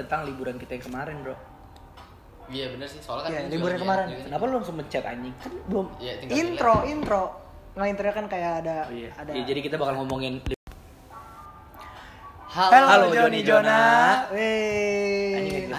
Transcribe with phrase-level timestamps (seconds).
[0.00, 1.36] tentang liburan kita yang kemarin, Bro.
[2.48, 4.06] Iya bener sih, soalnya kan Iya, ini liburan juga kemarin.
[4.08, 5.34] lagi- Kenapa lu langsung mencet anjing?
[5.36, 5.86] Kan belum.
[5.96, 7.22] Iya, tinggal intro intro
[7.70, 9.10] nggak intro kan kayak ada Oh, iya.
[9.14, 10.42] ada Iya, jadi kita bakal ngomongin
[12.50, 13.78] Halo, halo, Halo, Joni Jona.
[14.34, 15.70] Wih.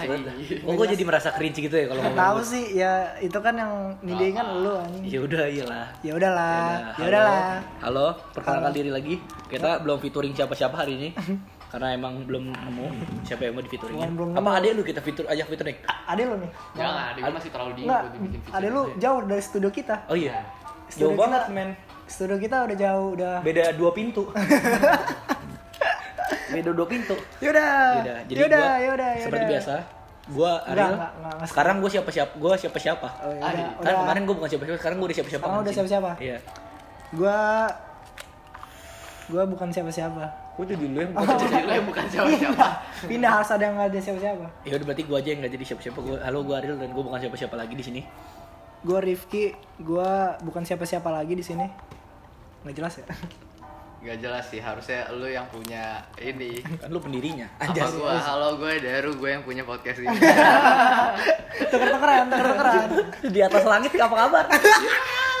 [0.64, 2.16] Oh, gue jadi merasa cringe gitu ya kalau ngomong.
[2.16, 5.86] tahu sih ya itu kan yang nidein kan lu anjing Ya udah, iyalah.
[6.00, 7.04] ya udahlah ya Halo.
[7.04, 7.40] udahlah
[7.78, 9.20] Halo, perkenalkan diri lagi.
[9.46, 11.08] Kita belum featuring siapa-siapa hari ini.
[11.72, 12.86] Karena emang belum nemu
[13.24, 13.96] siapa yang mau di featuring.
[13.96, 15.76] Bukan belum Apa adek lu kita fitur ajak featuring?
[16.04, 18.60] ade lu nih Jangan, gue masih terlalu dingin Enggak, buat dibikin featuring.
[18.60, 20.34] ade lu jauh dari studio kita Oh iya.
[20.86, 21.70] Studio Jauh banget, men.
[22.04, 24.28] studio kita udah jauh udah Beda dua pintu.
[26.52, 27.16] Beda dua pintu.
[27.40, 29.48] yaudah Yaudah, jadi yaudah gua yaudah seperti yaudah.
[29.48, 29.74] biasa,
[30.28, 30.84] gua Enggak, Ariel.
[30.92, 31.48] enggak, enggak, enggak.
[31.48, 33.08] sekarang gua siapa siapa, gua siapa siapa.
[33.18, 33.94] oh, ya udah, Kan udah.
[33.98, 35.42] kemarin gua bukan siapa siapa, sekarang gua udah siapa siapa.
[35.42, 36.10] Sekarang udah siapa-siapa?
[36.20, 36.38] Iya.
[37.10, 37.38] gua
[39.26, 42.66] gua bukan siapa-siapa Gua jadi dulu yang Jadi lu yang bukan siapa-siapa.
[43.10, 45.64] pindah harus ada yang nggak ada siapa-siapa Ya udah berarti gua aja yang nggak jadi
[45.64, 45.98] siapa siapa.
[46.00, 48.00] Gua halo gua Ariel dan gua bukan siapa siapa lagi di sini.
[48.82, 51.64] gua Rifki gua bukan siapa-siapa lagi di sini
[52.62, 53.06] nggak jelas ya
[54.02, 56.58] Gak jelas sih, harusnya lu yang punya ini.
[56.58, 57.46] Kan lu pendirinya.
[57.54, 57.94] Apa Anjas.
[57.94, 58.18] gua?
[58.18, 60.10] Halo, gue Daru, gue yang punya podcast ini.
[61.70, 62.90] tuker-tukeran tuker-tukeran
[63.30, 64.44] di atas langit apa kabar?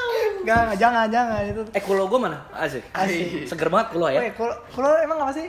[0.42, 1.62] Nggak, jangan, jangan itu.
[1.70, 2.38] eh kulo gua mana?
[2.52, 2.82] Asik.
[2.90, 3.46] Asik.
[3.46, 4.18] Seger banget kulo ya.
[4.18, 5.46] Woi, kalau kalau emang apa sih?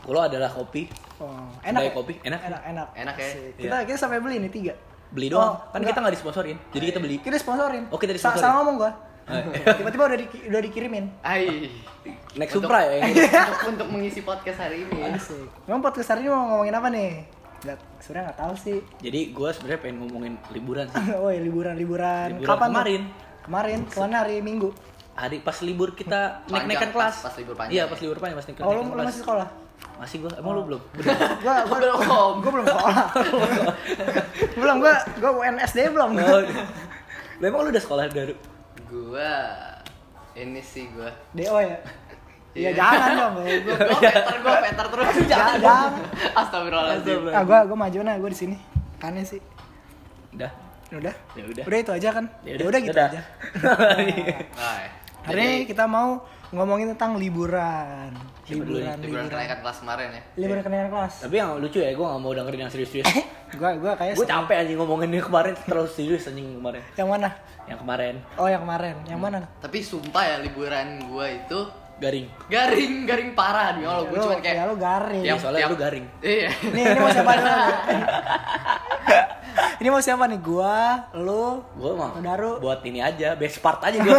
[0.00, 0.88] Kulo adalah kopi.
[1.18, 1.80] Oh, enak.
[1.82, 1.90] Ya?
[1.92, 2.40] kopi, enak.
[2.40, 2.88] Enak, enak.
[2.96, 3.28] Enak ya?
[3.28, 3.52] Asik.
[3.58, 4.72] Kita kita sampai beli nih tiga.
[5.08, 5.52] Beli doang.
[5.52, 5.92] Oh, kan enggak.
[5.92, 6.56] kita nggak disponsorin.
[6.70, 7.16] Jadi kita beli.
[7.20, 7.84] Kita sponsorin.
[7.88, 8.44] Oh, kita Sa- disponsorin.
[8.44, 8.92] Sama ngomong gua.
[9.76, 11.04] Tiba-tiba udah di, udah dikirimin.
[11.20, 11.68] Hai.
[12.32, 13.12] Next Untuk- Supra ya ini.
[13.12, 15.04] untuk, untuk mengisi podcast hari ini.
[15.12, 15.68] Asik.
[15.68, 17.10] Emang podcast hari ini mau ngomongin apa nih?
[17.58, 18.78] Nggak, sebenarnya nggak tahu sih.
[19.02, 21.04] Jadi gue sebenarnya pengen ngomongin liburan sih.
[21.20, 22.26] oh, ya, liburan, liburan.
[22.36, 22.80] Liburan Kapan tuh?
[23.48, 23.80] Kemarin.
[23.86, 24.70] Kemarin, hari Minggu.
[25.14, 27.14] Hari pas libur kita naik-naikan kelas.
[27.18, 27.90] pas- pas libur panjang Iya, ya?
[27.90, 29.06] pas libur panjang pas naik Oh, lu, naikan lu kelas.
[29.08, 29.48] masih sekolah?
[29.98, 30.32] Masih gue.
[30.36, 30.80] Emang lu belum?
[31.42, 31.98] gua gua Belum.
[32.38, 33.04] gua belum sekolah.
[34.60, 36.10] belum gua gua UNSD belum.
[36.14, 36.40] Oh,
[37.38, 38.34] Lu emang lu udah sekolah dari
[38.86, 39.30] Gua
[40.34, 41.10] ini sih gua.
[41.32, 41.78] DO ya?
[42.54, 42.70] Iya, Iya.
[42.74, 43.32] jangan dong.
[43.38, 45.06] Gua, Gua peter, gua peter terus.
[45.26, 45.90] jangan, jangan.
[46.36, 47.18] Astagfirullahaladzim.
[47.28, 48.56] Ah, gua gua maju nah, gua di sini.
[48.98, 49.42] Aneh sih.
[50.30, 50.50] Udah.
[50.90, 51.14] Udah.
[51.36, 51.64] Ya udah.
[51.64, 52.24] Udah itu aja kan?
[52.42, 53.20] Ya Ya udah gitu aja.
[54.58, 54.80] Nah,
[55.26, 58.08] Hari ini kita mau ngomongin tentang liburan.
[58.42, 58.64] Siapa?
[58.64, 59.26] Liburan, liburan liburan.
[59.28, 60.22] kenaikan kelas kemarin ya.
[60.38, 61.14] Liburan kenaikan kelas.
[61.20, 63.04] Tapi yang lucu ya, gue gak mau dengerin yang serius-serius.
[63.50, 66.80] Gua gua kayak gue capek anjing ngomongin ini kemarin terlalu serius anjing kemarin.
[66.96, 67.28] Yang mana?
[67.64, 68.96] Yang kemarin Oh, yang kemarin.
[69.04, 69.38] Yang mana?
[69.60, 71.58] Tapi sumpah ya liburan gua itu
[71.98, 72.26] garing.
[72.46, 74.04] garing garing parah demi Allah.
[74.04, 75.22] Gua Lu- cuman kayak ya lu garing.
[75.22, 76.04] Ya, soalnya lu garing.
[76.20, 76.48] Iya.
[76.68, 77.50] Nih, ini mau siapa dulu?
[79.78, 80.38] ini mau siapa nih?
[80.40, 80.76] Gua,
[81.12, 81.44] lu,
[81.74, 82.50] Gue mah Daru.
[82.58, 84.12] buat ini aja, best part aja gue.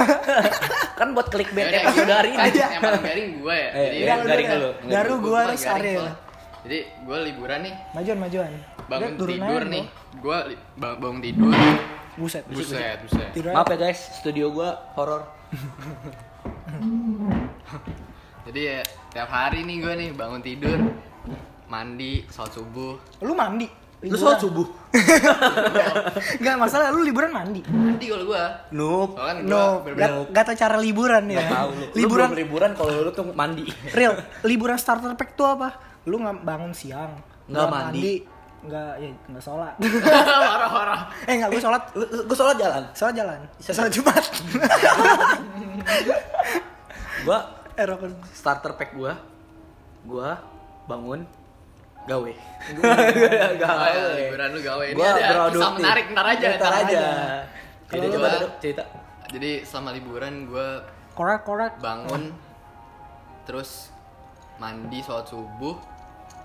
[0.99, 2.59] kan buat clickbait Yaudah, episode hari kan ini.
[2.59, 3.69] Yang paling garing gua ya.
[3.69, 4.69] Eh, Jadi lu garing dulu.
[4.83, 6.07] Daru gua- gua gua harus garing Ariel.
[6.59, 8.51] Jadi gue liburan nih, Majuan, majuan.
[8.85, 9.85] bangun tidur aja, nih.
[10.19, 10.37] gua.
[10.43, 11.51] Gue bangun tidur.
[12.19, 13.31] Buset, Buset, buset.
[13.31, 13.71] Tidur Maaf aja.
[13.71, 15.23] ya guys, studio gue horor.
[18.47, 20.79] Jadi ya tiap hari nih gue nih bangun tidur,
[21.65, 23.67] mandi, sholat subuh, Lu mandi.
[23.99, 24.63] Lu sholat subuh?
[26.39, 27.59] Enggak masalah, lu liburan mandi.
[27.65, 28.43] mandi kalau gue.
[28.71, 29.09] Noob.
[29.13, 31.37] Soalnya kan gue No, gak, gak tau cara liburan ya.
[31.37, 31.83] Gak tau lu.
[31.83, 33.67] Lu Liburan, belum liburan kalau lu tuh mandi.
[33.97, 34.15] real.
[34.41, 35.75] Liburan starter pack tuh apa?
[36.05, 37.11] Lu nggak bangun siang,
[37.45, 38.13] Nggak nggak mandi.
[38.59, 39.73] nggak ya nggak sholat.
[39.79, 41.01] parah-parah.
[41.23, 42.83] eh nggak gue sholat, Gue sholat jalan.
[42.91, 44.23] sholat jalan, sholat jumat.
[47.21, 47.39] Gue
[47.79, 48.11] eh rokok.
[48.29, 49.13] starter pack gue,
[50.03, 50.29] gue
[50.85, 51.23] bangun
[52.01, 52.31] gawe.
[52.31, 54.83] Oh, ya, liburan lu gawe.
[54.83, 56.47] Ini Gua ada kisah menarik, ntar aja.
[56.49, 56.99] Ntar ntar aja.
[57.85, 58.83] Kalau Jadi coba gua- cerita.
[59.29, 60.67] Jadi selama liburan gue
[61.13, 61.73] Korek korek.
[61.77, 62.33] bangun,
[63.43, 63.93] terus
[64.57, 65.77] mandi, sholat subuh,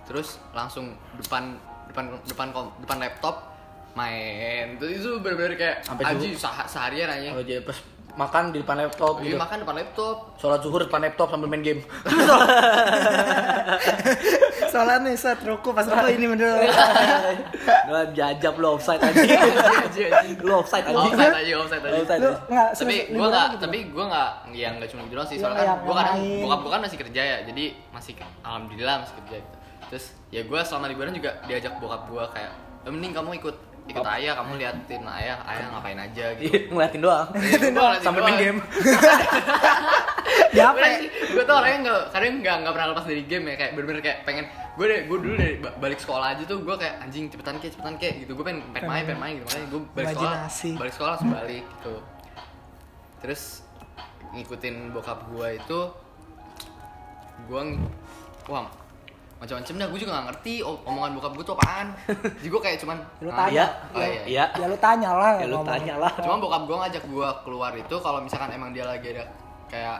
[0.05, 1.57] terus langsung depan
[1.87, 3.37] depan depan kom, depan laptop
[3.95, 4.77] main.
[4.77, 7.33] Terus itu bener-bener kayak Sampai aji sah- seharian aja.
[7.33, 7.79] Kalau jadi pas
[8.15, 9.37] makan di depan laptop Lagi gitu.
[9.37, 10.15] makan depan laptop.
[10.39, 11.81] Sholat zuhur depan laptop sambil main game.
[14.71, 16.69] Sholat nih set ruku pas ruku ini menurut.
[17.85, 19.21] Gak jajab lu offside aja.
[20.41, 20.97] lu offside aja.
[20.97, 21.97] Offside aja, offside aja.
[21.97, 22.31] Offside aja.
[22.45, 23.61] nggak tapi gue nggak gitu.
[23.61, 26.59] tapi gue nggak ya nggak cuma gitu doang sih Iya, soalnya kan gue kadang bokap
[26.61, 30.85] gue kan masih kerja ya jadi masih alhamdulillah masih kerja gitu terus ya gue selama
[30.89, 32.53] liburan juga diajak bokap gue kayak
[32.83, 34.17] "Eh, mending kamu ikut ikut Apa?
[34.17, 37.29] ayah kamu liatin ayah ayah ngapain aja gitu Iya, ngeliatin doang.
[37.29, 38.41] Gua ngeliatin Sambil main doang.
[38.41, 38.59] game.
[40.55, 40.79] Ya apa?
[40.81, 40.99] ya?
[41.05, 44.19] gue tuh orangnya nggak kadang nggak nggak pernah lepas dari game ya kayak bener-bener kayak
[44.23, 44.45] pengen
[44.75, 47.67] gue deh gue dulu dari ba- balik sekolah aja tuh gue kayak anjing cepetan ke
[47.69, 50.39] cepetan ke gitu gue pengen pengen main pengen main gitu makanya gue balik sekolah
[50.79, 51.95] balik sekolah langsung balik gitu
[53.19, 53.43] terus
[54.33, 55.81] ngikutin bokap gue itu
[57.45, 57.63] gue
[58.47, 58.67] wah
[59.45, 61.87] macam-macam dah gue juga gak ngerti omongan bokap gue tuh apaan
[62.39, 63.65] jadi gue kayak cuman Lu "Ah, tanya.
[63.91, 64.45] oh iya Iya.
[64.55, 65.33] Ya lu tanya lah.
[65.37, 66.13] Ya lu tanya lah.
[66.17, 69.25] cuma bokap gue ngajak gue keluar itu kalau misalkan emang dia lagi ada
[69.67, 69.99] kayak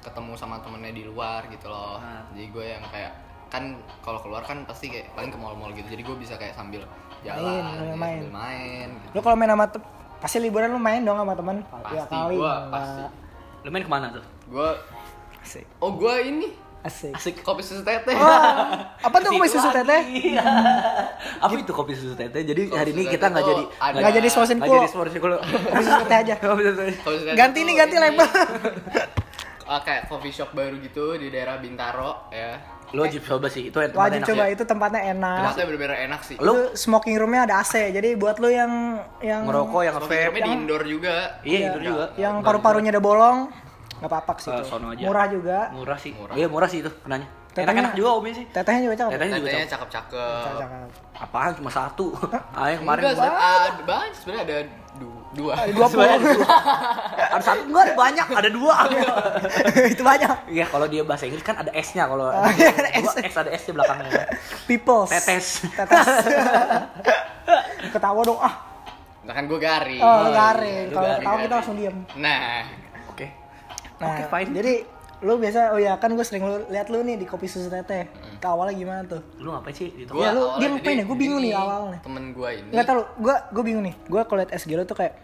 [0.00, 2.24] ketemu sama temennya di luar gitu loh Ah.
[2.30, 3.12] jadi gue yang kayak
[3.46, 3.62] kan
[4.00, 6.82] kalau keluar kan pasti kayak paling ke mall-mall gitu jadi gue bisa kayak sambil
[7.22, 8.18] jalan Main, ya, main.
[8.18, 9.12] sambil main gitu.
[9.12, 11.56] Lu kalau main sama te- pasti liburan lu main dong sama teman.
[11.62, 12.36] pasti ya kali.
[12.66, 13.02] pasti
[13.60, 14.24] Lu main ke mana tuh?
[14.46, 14.70] gue
[15.78, 16.48] oh gue ini
[16.86, 17.12] Asik.
[17.12, 17.34] Asik.
[17.40, 20.00] kopi susu teteh Wah, apa tuh kopi susu teteh?
[20.06, 20.42] Iya.
[21.44, 22.42] Apa itu kopi susu teteh?
[22.42, 24.76] Jadi Kopi hari ini susu kita teteh nggak jadi ada- Nggak jadi nggak kulo.
[24.78, 25.36] jadi sponsor kulo.
[25.66, 26.34] Kopi susu teteh aja.
[26.38, 26.94] Kopi susu teteh.
[26.96, 28.26] Kopi susu teteh Ganti nih, ganti label.
[29.66, 32.54] ah, kayak coffee shop baru gitu di daerah Bintaro ya
[32.86, 34.48] Lu wajib coba sih, itu tempatnya Wajib enak coba ya.
[34.48, 35.36] itu tempatnya enak.
[35.42, 37.74] Tempatnya bener-bener enak sih Lu- Itu smoking roomnya ada AC.
[37.90, 38.70] Jadi buat lu yang
[39.20, 40.18] yang Ngerokok yang nge-vape.
[40.22, 42.04] shopnya di indoor juga Iya, itu juga.
[42.14, 43.38] yang paru-parunya udah bolong,
[43.96, 44.66] nggak apa-apa sih Eh, itu.
[44.66, 45.02] sono aja.
[45.02, 45.58] Murah juga.
[45.70, 46.12] Murah sih.
[46.12, 46.34] Murah.
[46.34, 47.28] Iya, murah sih itu kenanya.
[47.48, 48.44] Tetehnya- Enak-enak juga Umi sih.
[48.46, 49.10] Tetehnya juga cakep.
[49.10, 49.68] Tetehnya juga cakep.
[49.68, 50.88] cakep-cakep Cakep.
[51.18, 52.06] Apaan cuma satu?
[52.52, 54.56] Ah, yang kemarin Enggak, gua- ada banyak sebenarnya ada
[54.94, 56.28] du- dua Ada dua Sebenarnya puluh.
[56.28, 56.48] ada dua.
[57.26, 58.74] Ada satu enggak ada banyak, ada dua.
[59.92, 60.28] itu banyak.
[60.50, 63.24] Iya, kalau dia bahasa Inggris kan ada S-nya kalau Oh, iya, ada dua S.
[63.24, 64.12] S ada S di belakangnya.
[64.66, 65.08] Peoples.
[65.10, 65.46] Tetes.
[65.70, 66.06] Tetes.
[67.88, 68.54] Ketawa dong ah.
[69.22, 70.84] Nah kan gue garing Oh, garing.
[70.86, 71.96] Lu Kalau garing, ketawa kita langsung diam.
[72.16, 72.84] Nah.
[73.96, 74.50] Nah, Oke, fine.
[74.52, 74.74] jadi
[75.18, 78.04] lu biasa oh ya kan gue sering lu lihat lu nih di kopi susu teteh.
[78.36, 79.24] Ke awalnya gimana tuh?
[79.36, 81.04] Lu ngapain sih di gua Ya, lu- dia ngapain ya?
[81.04, 81.98] Gua bingung nih awalnya.
[82.00, 83.94] Temen gue ini Enggak tahu, gue gue bingung nih.
[84.04, 85.14] Gue kalau liat SG lu tuh kayak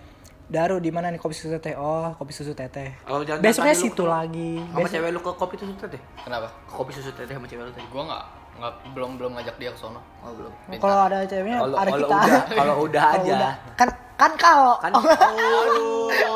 [0.45, 1.73] Daru di mana nih kopi susu teteh?
[1.75, 2.93] Oh, kopi susu teteh.
[3.07, 4.53] Oh, jangan- Besoknya jangan tadi lu situ lagi.
[4.63, 6.01] Sama Besok- cewek lu ke kopi susu teteh?
[6.19, 6.49] Kenapa?
[6.63, 7.87] Ke kopi susu teteh sama cewek lu tadi?
[7.87, 10.53] Gue nggak nggak belum belum ngajak dia ke sono Oh, belum.
[10.77, 12.17] Kalau ada ceweknya Kalau ada kalau kita.
[12.19, 13.37] udah, kalau udah aja.
[13.75, 13.89] Kan
[14.23, 16.31] kan kalau Kan Oh, Aduh ya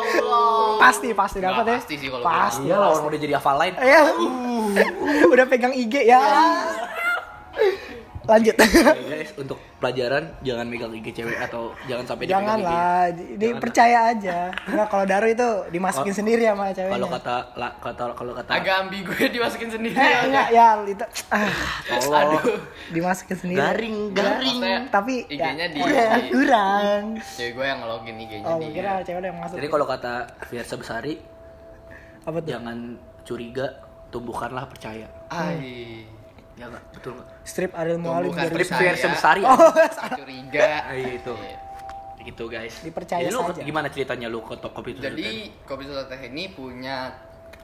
[0.77, 1.77] pasti pasti dapat ya.
[1.79, 2.67] pasti sih kalau Pasti.
[2.67, 3.75] Iya lah orang udah jadi hafal lain.
[3.79, 4.03] Ya.
[5.33, 6.21] udah pegang IG ya.
[8.27, 8.55] Lanjut.
[9.07, 13.99] Guys, untuk pelajaran jangan megang IG cewek atau jangan sampai dipegang Jangan lah, ini percaya
[14.11, 14.39] aja.
[14.67, 16.95] Enggak kalau Daru itu dimasukin Kalau- sendiri sama ceweknya.
[16.99, 21.51] Kalau kata la, kata kalau kata agak ambigu dimasukin sendiri eh, enggak ya itu ah,
[21.89, 22.43] Allah, aduh
[22.91, 23.59] dimasukin sendiri.
[23.63, 24.59] garing garing.
[24.59, 27.03] Maksudnya, Tapi IG-nya ya, di, kurang, di- kurang.
[27.23, 29.55] cewek gue yang ngelogin IG-nya Oh, dia kira cewek yang masuk.
[29.55, 30.15] Jadi kalau kata
[30.45, 31.15] Fiersa Besari,
[32.23, 32.49] apa tuh?
[32.51, 32.77] jangan
[33.23, 33.67] curiga,
[34.11, 35.07] tumbuhkanlah percaya.
[35.31, 36.03] Ai
[36.57, 36.83] Ya enggak?
[36.91, 37.29] Betul enggak?
[37.45, 39.13] Strip Ariel Mualim dari Strip percaya.
[39.13, 39.43] Besari.
[39.45, 39.57] Oh,
[40.21, 41.33] curiga Ah, iya, itu.
[41.33, 41.59] Iya.
[42.25, 42.75] Gitu guys.
[42.83, 43.63] Dipercaya Jadi lu saja.
[43.63, 45.01] gimana ceritanya lu ke kopi itu?
[45.01, 45.31] jadi
[45.63, 47.15] kopi teh ini punya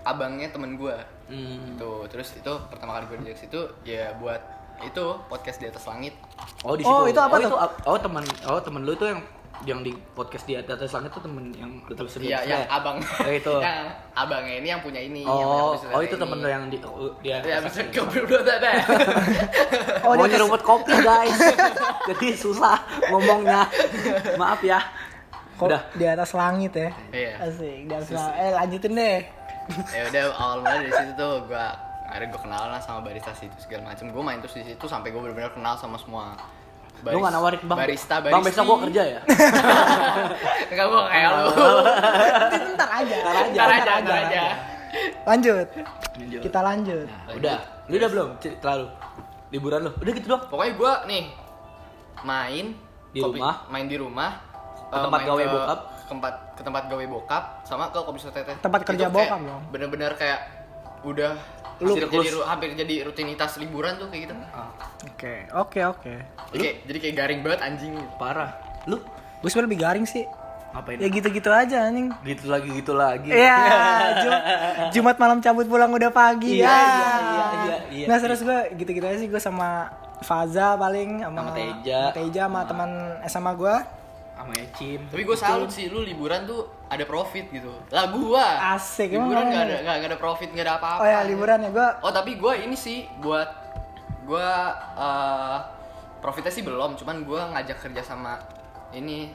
[0.03, 0.97] abangnya temen gue
[1.33, 1.81] Hmm.
[1.81, 4.37] Tuh, terus itu pertama kali gue diajak situ ya buat
[4.85, 6.13] itu podcast di atas langit.
[6.61, 7.17] Oh di Oh, situ.
[7.17, 7.49] itu apa oh, tuh?
[7.49, 7.57] Itu,
[7.89, 9.21] oh teman oh teman lu itu yang
[9.63, 12.35] yang di podcast di atas langit tuh temen yang tetap serius.
[12.35, 12.99] Iya, yang abang.
[12.99, 13.55] Oh, itu.
[13.67, 13.79] yang
[14.17, 15.23] abangnya ini yang punya ini.
[15.23, 17.39] yang Oh, susu oh itu temen lu yang di oh, dia.
[17.45, 18.77] Ya, bisa kopi udah teh.
[20.03, 21.39] Oh, mau nyeruput kopi guys.
[22.11, 22.77] Jadi susah
[23.13, 23.71] ngomongnya.
[24.35, 24.83] Maaf ya.
[25.61, 25.83] Kok Udah.
[25.95, 26.91] di atas langit ya?
[27.15, 27.33] Iya.
[27.47, 28.35] Asik, di atas langit.
[28.43, 29.21] Eh, lanjutin deh.
[29.95, 31.71] ya udah awal mulai dari situ tuh gua
[32.11, 35.15] akhirnya gue kenal lah sama barista situ segala macem gue main terus di situ sampai
[35.15, 36.37] gue benar-benar kenal sama semua
[37.05, 37.79] Lu gak nawarin bang?
[37.79, 39.21] barista Bang besok gua kerja ya.
[40.71, 41.47] Enggak gua kayak lu.
[41.51, 43.17] Nanti ntar aja.
[43.17, 43.51] Ntar aja.
[43.53, 44.43] Ntar aja, ntar aja.
[45.25, 45.67] Lanjut.
[46.15, 46.41] Lanjut.
[46.41, 47.07] Kita lanjut.
[47.33, 47.59] Udah.
[47.87, 48.87] Lu udah belum cerita lu?
[49.51, 49.91] Liburan lu?
[49.93, 50.43] Udah gitu doang.
[50.47, 51.25] Pokoknya gua nih
[52.23, 52.67] main
[53.11, 53.67] Di rumah?
[53.67, 54.31] main di rumah
[54.89, 55.79] Ke eh, tempat gawe ke- bokap?
[55.83, 59.63] ke tempat ke tempat gawe bokap sama ke kopi teteh Tempat kerja bokap dong.
[59.69, 60.62] bener-bener kayak
[61.03, 61.33] udah
[61.79, 64.35] Lu hampir jadi hampir jadi rutinitas liburan tuh kayak gitu
[65.05, 66.15] Oke, oke, oke.
[66.49, 68.55] Oke, jadi kayak garing banget anjing Parah.
[68.85, 69.03] Lu
[69.39, 70.23] Gue sebenernya lebih garing sih.
[70.71, 70.97] ngapain?
[70.97, 72.15] Ya gitu-gitu aja anjing.
[72.23, 73.29] Gitu lagi gitu lagi.
[73.29, 73.59] Iya,
[74.23, 74.45] Jum-
[74.91, 76.57] Jumat malam cabut pulang udah pagi.
[76.57, 76.71] Iya, ya.
[76.71, 78.07] iya, iya, iya, iya.
[78.07, 79.91] Nah, terus gue gitu-gitu aja sih gue sama
[80.21, 81.99] Faza paling sama, Sama Teja.
[82.01, 82.91] sama Teja sama teman
[83.27, 83.77] SMA gue.
[84.43, 85.01] Sama Ecim.
[85.07, 87.71] Tapi gue salut sih, lu liburan tuh ada profit gitu.
[87.95, 91.01] Lah gua Asik, liburan gak ada gak, gak ada profit gak ada apa-apa.
[91.01, 91.89] Oh ya liburan ya gue.
[92.03, 93.47] Oh tapi gue ini sih buat
[94.27, 94.51] gue
[94.99, 95.59] eh
[96.19, 98.39] profitnya sih belum, cuman gue ngajak kerja sama
[98.95, 99.31] ini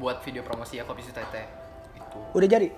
[0.00, 1.44] buat video promosi ya kopi susu teteh.
[1.96, 2.68] Itu Udah jadi.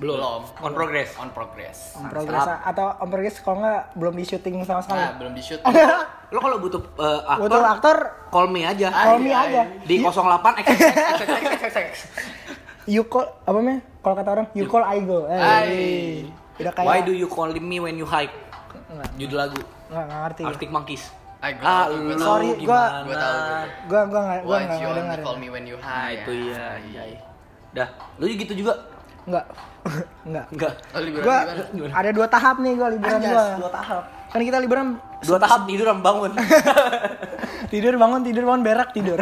[0.00, 0.16] Belum.
[0.16, 0.40] belum.
[0.58, 1.10] On progress.
[1.14, 1.78] On progress.
[1.92, 4.96] Om progres atau om progres kalau nggak belum di syuting sama sekali.
[4.98, 5.60] Nah belum di shoot.
[6.32, 7.96] Lo kalau butuh eh, aktor, Butuh aktor,
[8.28, 8.88] call me aja.
[8.88, 9.62] call me Ay, aja.
[9.82, 11.92] Di 08 XXX.
[12.86, 13.80] You call apa namanya?
[14.00, 15.26] Kalau kata orang, you call I go.
[15.26, 15.70] Eh, Ay.
[16.56, 18.32] Udah kayak Why do you call me when you hike?
[18.88, 20.42] Nggak, Judul lagu nggak, nggak ngerti.
[20.44, 21.04] Arctic Monkeys.
[21.38, 22.26] Ay, gua Ah, tahu, gua lu tahu.
[22.26, 22.70] Sorry, gua- gimana?
[22.70, 23.36] Gua tahu, gua tahu.
[23.86, 25.18] Gua gua nggak gua Why nggak you nggak only dengar.
[25.20, 26.14] call me when you Nah, high.
[26.16, 27.02] itu iya, iya.
[27.06, 27.20] iya.
[27.70, 28.72] Dah, lu gitu juga.
[29.22, 29.44] Enggak.
[30.22, 30.44] Enggak.
[30.52, 30.72] Enggak.
[30.90, 31.38] Oh, liburan Gua
[31.70, 31.92] gimana?
[31.94, 33.46] ada dua tahap nih gua liburan Anjas, gua.
[33.58, 34.02] dua tahap.
[34.30, 34.86] Kan kita liburan
[35.20, 36.30] Dua tahap tidur sama bangun.
[37.72, 39.18] tidur bangun tidur bangun berak tidur.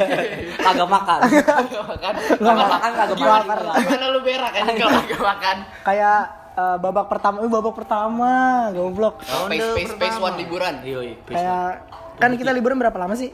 [0.64, 1.20] Kagak makan.
[1.20, 3.56] makan Nggak makan kagak makan.
[3.76, 6.18] gimana lu berak kan kalau kagak makan Kayak
[6.54, 8.32] eh, babak pertama, eh, babak pertama,
[8.70, 9.14] goblok.
[9.20, 11.14] oh, space space space one liburan Iya, iya.
[11.24, 11.68] Kayak
[12.16, 13.30] kan kita liburan berapa lama sih?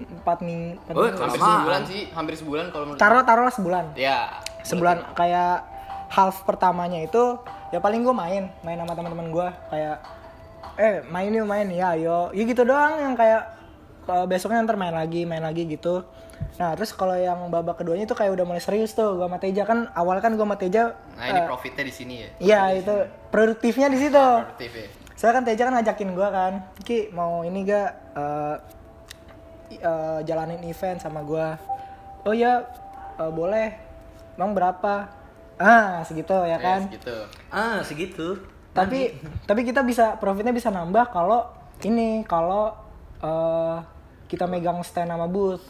[0.00, 0.78] Empat minggu.
[0.80, 1.20] empat Oh, minggu.
[1.20, 1.52] hampir Lama.
[1.58, 3.84] sebulan sih hampir sebulan kalau menurut Taruh taruhlah sebulan.
[3.94, 4.18] ya
[4.62, 5.68] Sebulan kayak
[6.12, 7.38] half pertamanya itu
[7.72, 9.96] ya paling gue main, main sama teman-teman gue kayak
[10.76, 12.30] eh main yuk main ya ayo.
[12.32, 13.42] Ya gitu doang yang kayak
[14.08, 16.04] eh, besoknya ntar main lagi, main lagi gitu.
[16.58, 19.14] Nah, terus kalau yang babak keduanya itu kayak udah mulai serius tuh.
[19.14, 22.14] Gua sama Teja kan awal kan gua sama Teja nah ini eh, profitnya di sini
[22.18, 22.94] ya Iya, itu
[23.30, 24.18] produktifnya di situ.
[24.18, 26.52] produktif ya Saya kan Teja kan ngajakin gua kan,
[26.82, 27.88] Ki mau ini gak
[28.18, 28.56] eh,
[29.80, 31.56] eh, jalanin event sama gua.
[32.26, 32.66] Oh ya,
[33.16, 33.91] eh, boleh.
[34.38, 35.08] Emang berapa?
[35.60, 36.88] Ah, segitu ya kan.
[36.88, 37.16] Yes, gitu
[37.52, 38.26] Ah, segitu.
[38.72, 41.44] Tapi tapi kita bisa profitnya bisa nambah kalau
[41.84, 42.72] ini kalau
[43.20, 43.76] eh,
[44.26, 45.62] kita megang stand sama booth.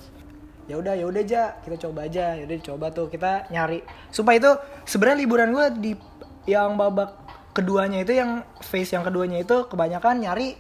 [0.70, 2.38] Ya udah ya udah aja kita coba aja.
[2.38, 3.82] Ya udah coba tuh kita nyari.
[4.14, 4.52] Supaya itu
[4.86, 5.98] sebenarnya liburan gua di
[6.46, 7.18] yang babak
[7.52, 10.56] keduanya itu yang phase yang keduanya itu kebanyakan nyari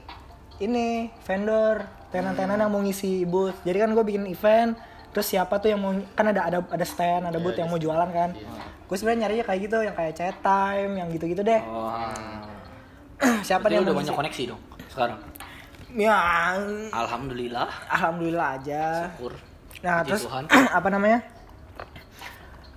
[0.60, 3.56] ini vendor tenan-tenan yang mau ngisi booth.
[3.64, 4.76] Jadi kan gue bikin event
[5.12, 8.08] terus siapa tuh yang mau kan ada ada ada stand ada booth yang mau jualan
[8.08, 8.32] kan
[8.82, 11.92] gue sebenarnya nyarinya kayak gitu yang kayak chat time yang gitu-gitu deh Oh.
[13.46, 15.18] siapa Berarti nih yang udah mau banyak koneksi dong sekarang.
[15.94, 16.18] ya
[16.90, 17.68] Alhamdulillah.
[17.86, 19.32] alhamdulillah aja Syukur.
[19.80, 20.44] nah Puji terus Tuhan.
[20.80, 21.18] apa namanya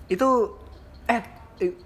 [0.05, 0.27] itu
[1.05, 1.21] eh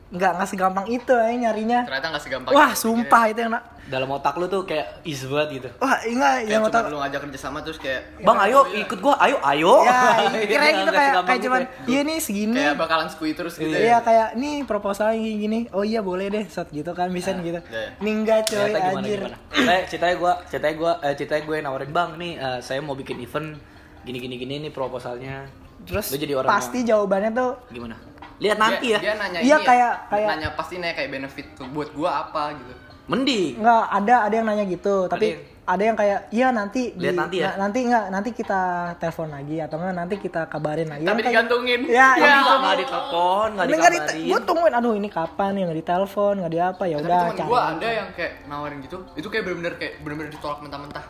[0.10, 3.66] nggak nggak segampang itu ya nyarinya ternyata nggak segampang wah itu, sumpah itu yang na-
[3.86, 5.70] Dalam otak lu tuh kayak easy banget gitu.
[5.76, 9.18] wah enggak kayak yang otak lu ngajak kerja sama terus kayak Bang, ayo ikut gua.
[9.18, 9.82] Ayo, ayo.
[9.82, 9.98] ya
[10.46, 11.70] kira gitu kayak kayak cuman ya.
[11.88, 15.60] iya nih segini kayak bakalan skui terus gitu Iya kayak nih proposalnya gini, gini.
[15.72, 17.58] Oh iya boleh deh set gitu kan bisa gitu.
[17.64, 17.98] iya.
[17.98, 19.20] Nih enggak coy Ternyata gimana anjir.
[19.20, 19.38] gimana?
[19.60, 23.18] Saya ceritanya gua, ceritanya gua, eh, ceritanya gue nawarin bang nih, eh, saya mau bikin
[23.20, 23.58] event
[24.00, 25.50] gini gini gini nih proposalnya.
[25.80, 27.96] Terus Lu jadi orang pasti jawabannya tuh Gimana?
[28.40, 29.00] Lihat nanti dia, ya.
[29.02, 32.10] dia nanya Iya, ini kayak- ya, kayak- nanya pasti nanya kayak benefit tuh buat gua
[32.24, 32.74] apa gitu
[33.06, 33.58] Mending.
[33.58, 37.36] Enggak, ada ada yang nanya gitu, tapi yang- ada yang kayak iya nanti Lihat nanti
[37.36, 37.48] ya?
[37.48, 38.62] na- nanti enggak nanti kita
[38.96, 41.04] telepon lagi atau enggak nanti kita kabarin lagi.
[41.04, 41.80] Tapi Yang digantungin.
[41.84, 42.34] Ya, Ya, ya.
[42.40, 44.26] Enggak, enggak ditelepon, enggak Ini nggak dikabarin.
[44.26, 47.36] gue tungguin, aduh ini kapan ya nggak ditelepon, nggak di apa ya tapi udah temen
[47.36, 47.48] cari.
[47.48, 51.06] gua ada yang kayak nawarin gitu itu kayak bener-bener kayak bener-bener ditolak mentah-mentah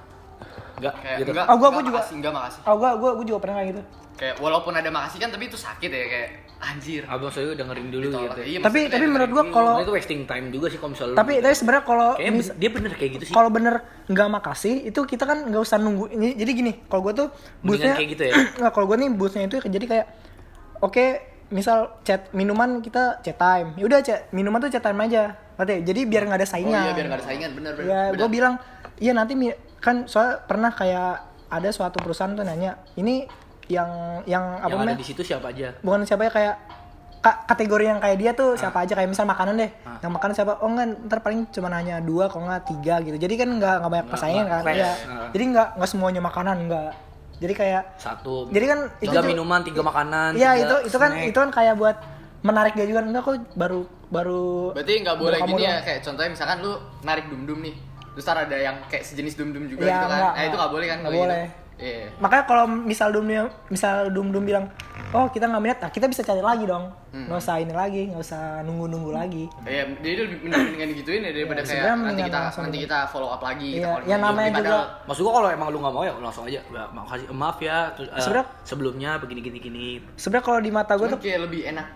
[0.78, 1.30] Enggak, kayak gitu.
[1.30, 2.00] enggak Oh, gua- enggak gua juga.
[2.00, 3.82] makasih enggak makasih Oh gua gua gua juga pernah kayak gitu.
[4.16, 8.12] kayak walaupun ada makasih kan tapi itu sakit ya kayak anjir Abang saya dengerin dulu
[8.12, 8.36] ditolak.
[8.36, 8.42] gitu.
[8.46, 11.56] Iya, Tapi- tapi menurut gua kalau- itu wasting time juga sih kalau misalnya Tapi tapi
[11.56, 12.10] sebenarnya kalau
[12.60, 13.34] dia bener kayak gitu sih.
[13.34, 13.76] kalau bener
[14.06, 17.28] nggak makasih itu kita kan nggak usah nunggu ini jadi gini kalau gue tuh
[17.64, 18.34] boothnya kayak gitu ya?
[18.60, 20.06] nggak kalau gue nih boothnya itu jadi kayak
[20.80, 21.06] oke
[21.50, 25.82] misal chat minuman kita chat time ya udah chat minuman tuh chat time aja ngerti
[25.82, 28.16] jadi biar nggak ada oh saingan iya biar nggak ada saingan bener bener ya bener.
[28.16, 28.54] gue bilang
[29.00, 29.34] iya nanti
[29.80, 31.12] kan soalnya pernah kayak
[31.50, 33.26] ada suatu perusahaan tuh nanya ini
[33.70, 33.90] yang
[34.26, 35.78] yang apa yang ada namanya di situ siapa aja?
[35.80, 36.56] bukan siapa ya kayak
[37.20, 40.00] ka- kategori yang kayak dia tuh siapa aja kayak misal makanan deh Ah.
[40.00, 43.34] yang makanan siapa oh enggak ntar paling cuma hanya dua kok nggak tiga gitu jadi
[43.38, 44.74] kan nggak nggak banyak persaingan nggak kan.
[44.74, 44.92] Iya.
[45.06, 45.28] Ah.
[45.30, 46.92] jadi nggak nggak semuanya makanan nggak
[47.40, 48.50] jadi kayak Satu.
[48.50, 50.30] jadi kan itu tiga tuh- minuman, tiga makanan.
[50.34, 51.30] iya tiga itu itu kan snack.
[51.30, 51.98] itu kan kayak buat
[52.42, 56.58] menarik dia juga enggak kok baru baru berarti nggak boleh gini ya kayak contohnya misalkan
[56.60, 57.76] lu narik dum dum nih
[58.10, 60.72] terus ada yang kayak sejenis dum dum juga Iya, gitu kan nggak, nah itu nggak.
[60.72, 61.59] boleh kan Nggak kalau gitu.
[61.80, 63.26] Iya makanya kalau misal dum
[63.68, 64.68] misal dum dum bilang
[65.10, 67.26] oh kita nggak minat nah kita bisa cari lagi dong Hmm.
[67.26, 71.22] nggak usah ini lagi nggak usah nunggu nunggu lagi Iya, jadi lebih mending mendingan digituin
[71.26, 72.86] ya daripada Iya, kayak nanti kita langsung nanti gitu.
[72.86, 74.30] kita follow up lagi kita Iya, call yang lagi.
[74.30, 76.62] namanya juga- Maksud gua kalau emang lu nggak mau ya langsung aja.
[76.62, 77.78] Ya, makasih, maaf ya.
[77.92, 79.88] Terus, Sebenarnya- sebelumnya begini gini gini.
[80.14, 81.88] sebenarnya kalau di mata gue cuman tuh kayak lebih enak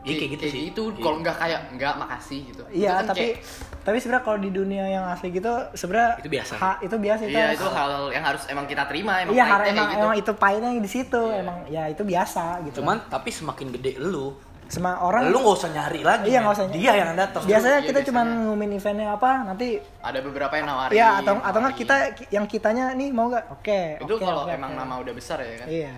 [0.00, 0.60] Iya, kayak gitu sih.
[0.68, 1.00] itu Iya.
[1.00, 3.40] kalau nggak kayak nggak makasih gitu Itu Iya, kan tapi kayak-
[3.80, 6.52] tapi sebenarnya kalau di dunia yang asli gitu sebenarnya Itu biasa.
[6.54, 7.34] ha- itu biasa itu.
[7.34, 10.00] iya itu hal yang harus emang kita terima emang Iya, pahitnya har- emang, gitu.
[10.00, 11.40] emang itu pahitnya di situ, Iya.
[11.40, 12.78] emang ya itu biasa gitu.
[12.78, 14.36] Cuman tapi semakin gede lu,
[14.66, 16.28] sama orang lu nggak usah nyari lagi.
[16.28, 16.66] Iya, nggak usah.
[16.68, 17.42] Dia yang datang.
[17.42, 21.58] biasanya Iya, kita cuma ngumumin eventnya apa, nanti ada beberapa yang nawarin ya atau atau
[21.58, 21.80] nggak nawarin.
[21.80, 21.96] kita
[22.30, 23.44] yang kitanya nih mau nggak?
[23.50, 23.96] Oke.
[23.98, 24.78] itu oke, kalau oke, emang oke.
[24.78, 25.94] nama udah besar ya kan Iya.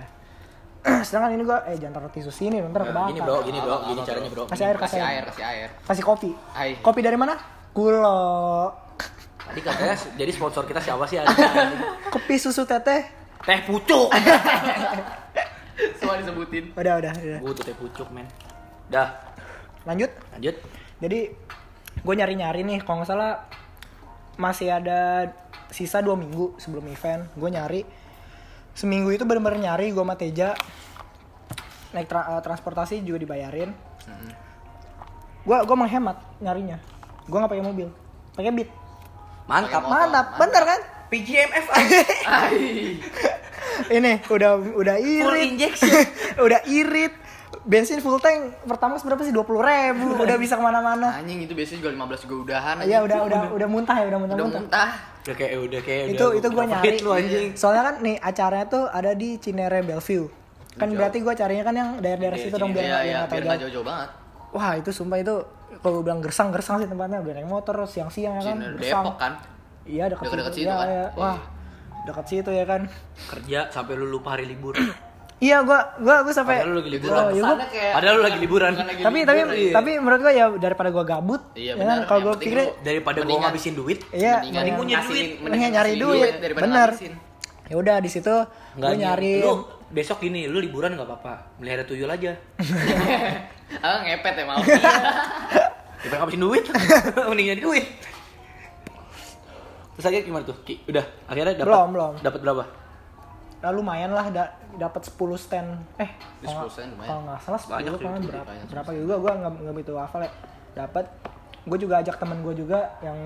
[1.06, 3.12] Sedangkan ini gua eh jangan taruh tisu sini, ntar kebakar.
[3.12, 4.42] Gini bro, gini bro, gini caranya bro.
[4.48, 6.30] Kasih air, kasih kasih air kasih air Kasih kopi.
[6.56, 6.70] Ai.
[6.80, 7.36] Kopi dari mana?
[7.76, 8.72] Kulo.
[9.44, 11.20] Tadi katanya jadi sponsor kita siapa sih?
[12.14, 13.02] Kopi susu teteh.
[13.44, 14.08] Teh pucuk.
[15.96, 17.38] semua disebutin Udah, udah, udah.
[17.40, 18.28] Gua tuh teh pucuk men.
[18.92, 19.16] Dah,
[19.88, 20.12] Lanjut.
[20.36, 20.56] lanjut.
[21.00, 21.20] Jadi
[22.00, 23.48] gue nyari-nyari nih, kalau nggak salah
[24.36, 25.32] masih ada
[25.72, 27.24] sisa dua minggu sebelum event.
[27.32, 27.80] Gue nyari
[28.72, 30.54] seminggu itu bener-bener nyari gue sama Teja.
[31.90, 33.70] Naik tra- eh, transportasi juga dibayarin.
[35.40, 36.78] gua gua menghemat nyarinya.
[37.26, 37.88] Gua nggak pakai mobil
[38.32, 38.70] pakai beat.
[39.44, 39.82] Mantap.
[39.82, 40.80] Mantap bener kan?
[41.10, 41.66] PGMF
[43.90, 45.50] ini udah udah irit.
[45.50, 45.90] injection.
[46.46, 47.10] udah irit
[47.62, 51.52] bensin full tank pertama berapa sih dua puluh ribu udah bisa ke mana-mana Anjing itu
[51.52, 54.62] biasanya juga 15 juga udahan Iya udah udah udah muntah ya udah muntah udah muntah.
[54.62, 54.90] muntah.
[55.20, 56.96] Udah kayak udah kayak Itu udah itu gue nyari.
[56.98, 57.48] lu anjing.
[57.52, 60.26] Soalnya kan nih acaranya tuh ada di Cinere Bellevue.
[60.72, 63.28] Kan berarti gue carinya kan yang daerah-daerah Iya, situ dong biar Iya nggak iya biar
[63.28, 63.60] nggak jauh.
[63.62, 64.08] jauh-jauh banget.
[64.50, 65.34] Wah itu sumpah itu
[65.76, 68.56] kalau gue bilang gersang-gersang sih tempatnya udah naik motor siang-siang ya kan.
[68.74, 69.04] Gersang.
[69.04, 69.32] Depok kan.
[69.84, 70.40] Iya dekat situ.
[70.54, 70.88] situ Iya, kan?
[70.88, 71.04] iya.
[71.12, 71.38] Wah
[72.02, 72.80] dekat situ ya kan.
[73.28, 74.72] Kerja sampai lu lupa hari libur.
[75.40, 76.60] Iya gua gua gua sampai.
[76.60, 77.16] Padahal lu lagi liburan.
[77.16, 78.72] Oh, ya gua- kayak- Padahal lu lagi liburan.
[78.76, 79.72] Lagi tapi tapi libur, iya.
[79.72, 81.96] tapi menurut gua ya daripada gua gabut, Iya, ya benar.
[82.04, 83.98] kalau Yang gua pikir Daripada gua ngabisin duit.
[84.10, 85.28] iya mending gua nyari duit.
[85.40, 86.88] mendingan nyari duit, daripada bener.
[86.92, 87.12] ngabisin.
[87.64, 88.34] ya udah di situ
[88.74, 89.54] gua nyari Lu
[89.88, 91.34] besok gini, lu liburan nggak apa-apa.
[91.56, 92.36] Melihara tuyul aja.
[93.80, 94.60] Ah ngepet ya mau.
[96.00, 96.64] Daripada ngabisin duit.
[97.30, 97.84] mending nyari duit.
[99.92, 100.56] Terus aja gimana tuh?
[100.60, 102.12] Ki, udah akhirnya dapat Belum, belum.
[102.18, 102.64] Dapat berapa?
[103.60, 105.68] Nah, lumayan lah da dapat 10 stand.
[106.00, 106.08] Eh,
[106.40, 108.46] kalau 10 stand nggak- salah 10 Banyak kan berapa?
[108.48, 108.66] banyak.
[108.72, 110.32] Berapa juga gua nggak nggak begitu hafal ya.
[110.74, 111.04] Dapat.
[111.60, 113.18] Gue juga ajak temen gue juga yang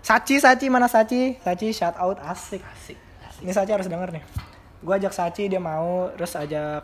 [0.00, 1.36] Sachi, Sachi mana Sachi?
[1.36, 2.64] Sachi shout out asik.
[2.64, 2.96] Asik.
[3.20, 3.44] asik.
[3.44, 4.24] Ini Sachi harus denger nih.
[4.80, 6.80] Gue ajak Sachi dia mau, terus ajak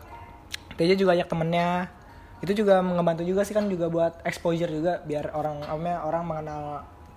[0.77, 1.89] TJ juga ajak temennya.
[2.37, 6.63] Itu juga ngebantu juga sih kan juga buat exposure juga biar orang apa orang mengenal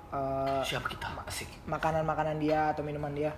[0.09, 1.13] eh, Siapa kita?
[1.29, 1.51] Asik.
[1.69, 3.37] makanan-makanan dia atau minuman dia.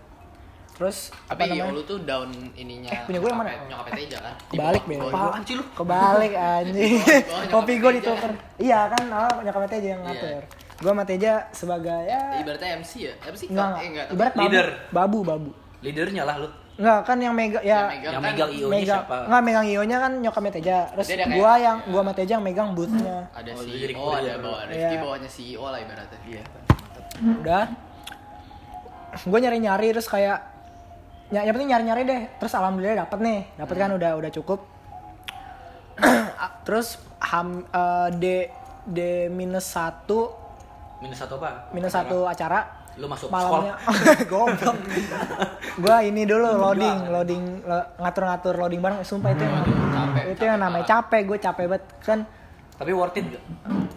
[0.80, 1.76] Terus apa Tapi namanya?
[1.76, 2.88] lu tuh daun ininya.
[2.88, 3.50] Eh, punya gue yang mana?
[3.50, 4.34] nyokapnya- Nyokapnya Teja kan.
[4.48, 5.64] Kebalik, bawah- Apaan sih lu?
[5.70, 6.92] Kebalik anjing.
[7.52, 8.32] Kopi gue dituker.
[8.56, 10.08] Iya kan, awal nyokap Teja yang Iya.
[10.08, 10.42] ngatur.
[10.80, 13.12] Gue sama Teja sebagai ya Ibaratnya MC ya?
[13.20, 13.46] Apa sih?
[13.46, 13.84] enggak, Eh, enggak.
[13.84, 14.06] enggak.
[14.10, 14.68] Ibarat babu, Leader.
[14.90, 15.50] babu, babu.
[15.80, 16.48] Leadernya lah lu.
[16.74, 19.16] Enggak, kan yang mega Yang ya megang Yang kan megang IO-nya megang siapa?
[19.20, 20.76] enggak megang io-nya kan nyokapnya Teja.
[20.90, 23.16] Terus Dia gua yang gua sama Teja yang megang booth-nya.
[23.30, 24.38] ada Oh, CEO, ada courier.
[24.40, 24.98] bawah Rifki Iya.
[24.98, 26.18] bawahnya CEO lah ibaratnya.
[26.24, 26.42] Iya.
[27.36, 27.64] Udah.
[29.20, 30.38] Gue nyari-nyari terus kayak
[31.30, 32.20] ya, yang penting nyari-nyari deh.
[32.38, 33.40] Terus alhamdulillah dapet nih.
[33.56, 34.60] Dapet kan udah udah cukup.
[36.66, 38.24] terus ham eh, D
[38.86, 38.98] D
[39.30, 40.34] minus satu.
[41.00, 41.72] Minus satu apa?
[41.72, 42.80] minus satu acara.
[43.00, 43.80] Lu masuk malamnya.
[44.30, 44.76] goblok.
[45.80, 49.00] Gua ini dulu loading loading lo- ngatur-ngatur loading bareng.
[49.06, 51.20] Sumpah itu yang Capek, itu yang namanya capek.
[51.24, 51.84] Gue capek banget.
[52.04, 52.20] Kan
[52.76, 53.44] Tapi worth it gak?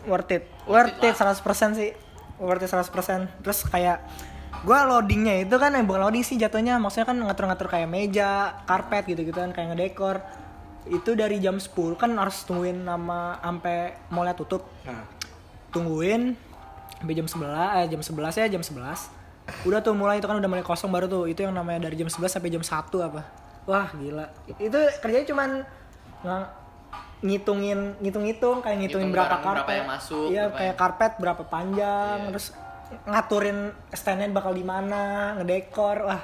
[0.08, 0.44] worth it.
[0.68, 1.92] Worth worth it it 100% sih.
[2.40, 4.04] Worth it 100% terus kayak
[4.64, 8.32] gua loadingnya itu kan eh, bukan loading sih jatuhnya maksudnya kan ngatur-ngatur kayak meja
[8.64, 10.24] karpet gitu-gitu kan kayak ngedekor.
[10.84, 14.68] Itu dari jam 10 kan harus tungguin nama sampai mallnya tutup.
[14.84, 15.04] Nah,
[15.70, 16.36] tungguin
[17.00, 19.12] sampai jam 11 eh jam 11 ya jam 11
[19.68, 21.28] udah tuh mulai itu kan udah mulai kosong baru tuh.
[21.28, 23.22] Itu yang namanya dari jam 11 sampai jam 1 apa.
[23.64, 24.28] Wah gila.
[24.60, 25.50] Itu kerjanya cuman
[27.24, 31.12] ngitungin ngitung-ngitung kayak ngitungin Ngitung berapa karpet berapa yang masuk, iya berapa kayak yang- karpet
[31.24, 32.28] berapa panjang Iya.
[32.28, 32.46] terus
[33.04, 35.02] ngaturin standnya bakal di mana
[35.36, 36.22] ngedekor wah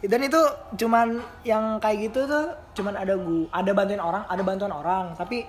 [0.00, 0.38] dan itu
[0.76, 1.08] cuman
[1.42, 5.42] yang kayak gitu tuh cuman ada gua ada bantuin orang ada bantuan orang tapi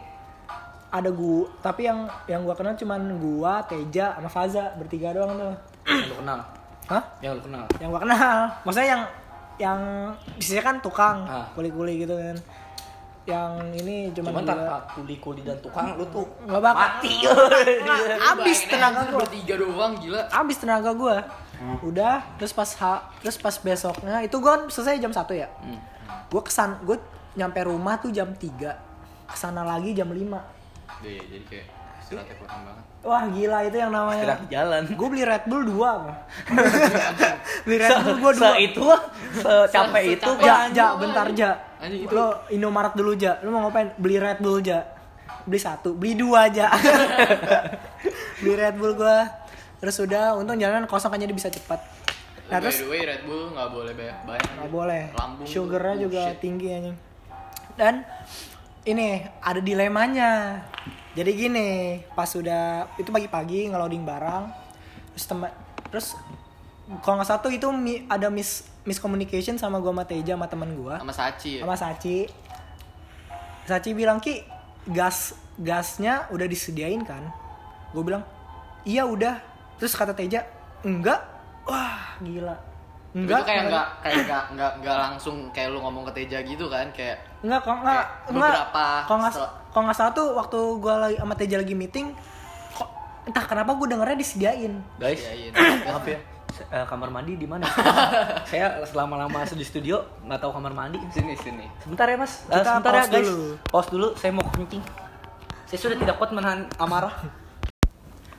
[0.90, 5.54] ada gua tapi yang yang gua kenal cuman gua Teja sama Faza bertiga doang tuh
[5.86, 6.40] yang lu kenal.
[6.88, 7.64] hah Yang lu kenal.
[7.78, 9.04] yang gua kenal maksudnya yang
[9.60, 9.80] yang
[10.34, 11.46] bisanya kan tukang Ah.
[11.54, 12.34] kuli-kuli gitu kan
[13.30, 17.14] yang ini cuman, Cuman tanpa kuli-kuli dan tukang lu tuh nggak bakal mati.
[18.26, 20.22] Abis tenaga aja gua bertiga doang gila.
[20.26, 21.18] abis tenaga gua
[21.80, 25.78] udah terus pas ha, terus pas besoknya itu gua kan selesai jam 1 ya Hmm.
[26.28, 26.98] gua kesan gua
[27.36, 28.74] nyampe rumah tuh jam 3
[29.24, 30.18] ke sana lagi jam 5
[31.00, 31.66] Iya, jadi kayak
[32.02, 32.86] istirahatnya kurang banget.
[33.00, 34.82] Wah gila itu yang namanya Istirahat jalan.
[34.92, 36.14] gue beli Red Bull 2 apa
[37.66, 38.86] beli Red Bull gua 2 Se itu,
[39.66, 40.32] secapek Se- itu.
[40.42, 41.52] Ja, ja, bentar ja.
[42.10, 43.40] Lo Indomaret dulu ja.
[43.40, 43.96] Lo mau ngapain?
[43.96, 44.84] Beli Red Bull ja.
[45.48, 46.68] Beli satu, beli dua aja.
[48.42, 49.24] beli Red Bull gua.
[49.80, 51.80] Terus udah, untung jalanan kosong kan jadi bisa cepat.
[52.50, 54.50] Nah By terus the way, Red Bull nggak boleh banyak banyak.
[54.60, 55.04] nggak boleh.
[55.16, 56.98] Lambung Sugarnya juga tinggi anjing.
[57.74, 58.04] Dan
[58.84, 59.08] ini
[59.40, 60.60] ada dilemanya.
[61.20, 61.70] Jadi gini,
[62.16, 64.44] pas udah itu pagi-pagi ngeloading barang,
[65.12, 65.52] terus teman
[65.92, 66.16] terus
[67.04, 70.96] kalau nggak satu itu mi- ada mis miscommunication sama gua sama Teja sama teman gua
[70.96, 71.62] Sama Sachi ya.
[71.68, 72.18] sama Sachi.
[73.68, 74.48] Sachi bilang ki
[74.90, 77.22] gas gasnya udah disediain kan?
[77.92, 78.24] Gue bilang
[78.88, 79.44] iya udah.
[79.76, 80.48] Terus kata Teja
[80.82, 81.20] enggak.
[81.68, 82.56] Wah gila.
[83.10, 83.42] Enggak.
[83.42, 86.86] itu kayak nggak kayak nggak nggak nggak langsung kayak lu ngomong ke Teja gitu kan
[86.92, 88.52] kayak Enggak kok enggak enggak.
[88.54, 92.08] beberapa Kalau nggak setelah- kalau nggak salah tuh waktu gue lagi sama Teja lagi meeting
[92.72, 92.90] kok
[93.26, 94.74] entah kenapa gue dengernya disediain.
[94.96, 95.22] Guys,
[95.86, 96.20] maaf ya.
[96.50, 97.66] Se- eh, kamar mandi di mana?
[98.50, 100.98] Saya selama-lama di studio nggak tahu kamar mandi.
[101.10, 101.66] sini sini.
[101.80, 103.26] Sebentar ya mas, Eh, Kita sebentar ya pause guys.
[103.26, 103.46] dulu.
[103.64, 104.82] Pause dulu, saya mau kencing.
[105.66, 107.14] Saya sudah tidak kuat menahan amarah.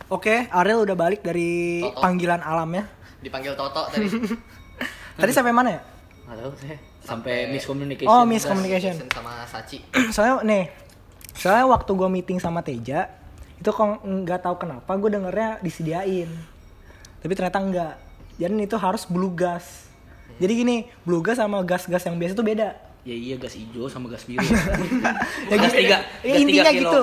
[0.08, 2.02] Oke, Ariel udah balik dari Toto.
[2.02, 2.82] panggilan alamnya.
[3.20, 4.06] Dipanggil Toto tadi.
[5.16, 5.80] Tadi sampai mana ya?
[6.26, 6.78] Nggak tahu saya.
[7.00, 8.10] Sampai Sampai- miscommunication.
[8.12, 8.94] Oh, miscommunication.
[9.08, 9.78] sama Sachi.
[10.14, 10.64] soalnya nih,
[11.32, 13.08] soalnya waktu gue meeting sama Teja,
[13.56, 16.28] itu kok nggak tahu kenapa gue dengernya disediain,
[17.24, 17.94] tapi ternyata enggak.
[18.36, 19.88] Jadi itu harus blue gas.
[20.40, 22.68] Jadi gini, blue gas sama gas-gas yang biasa itu beda.
[23.00, 24.40] Ya iya gas hijau sama gas biru.
[25.50, 27.00] Ya gas tiga, Ya, gas intinya tiga gitu.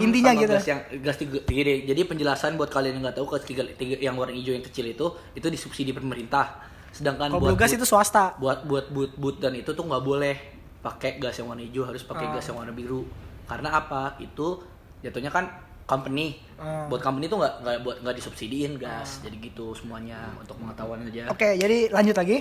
[0.00, 0.54] Intinya sama gitu.
[0.56, 3.96] Gas yang gas tiga, gini, jadi penjelasan buat kalian yang nggak tahu gas tiga, tiga
[4.00, 6.64] yang warna hijau yang kecil itu itu disubsidi pemerintah.
[6.94, 8.24] Sedangkan Kalau buat blue gas but- itu swasta.
[8.36, 10.36] buat buat but but dan itu tuh nggak boleh
[10.78, 12.32] pakai gas yang warna hijau harus pakai Ah.
[12.32, 13.02] gas yang warna biru.
[13.44, 14.14] Karena apa?
[14.16, 14.62] Itu
[15.00, 15.50] jatuhnya kan
[15.84, 16.38] company.
[16.54, 16.86] Ah.
[16.86, 19.18] Buat company tuh nggak nggak buat nggak disubsidiin gas.
[19.20, 21.26] Jadi gitu semuanya untuk pengetahuan aja.
[21.28, 22.38] Oke, jadi lanjut lagi.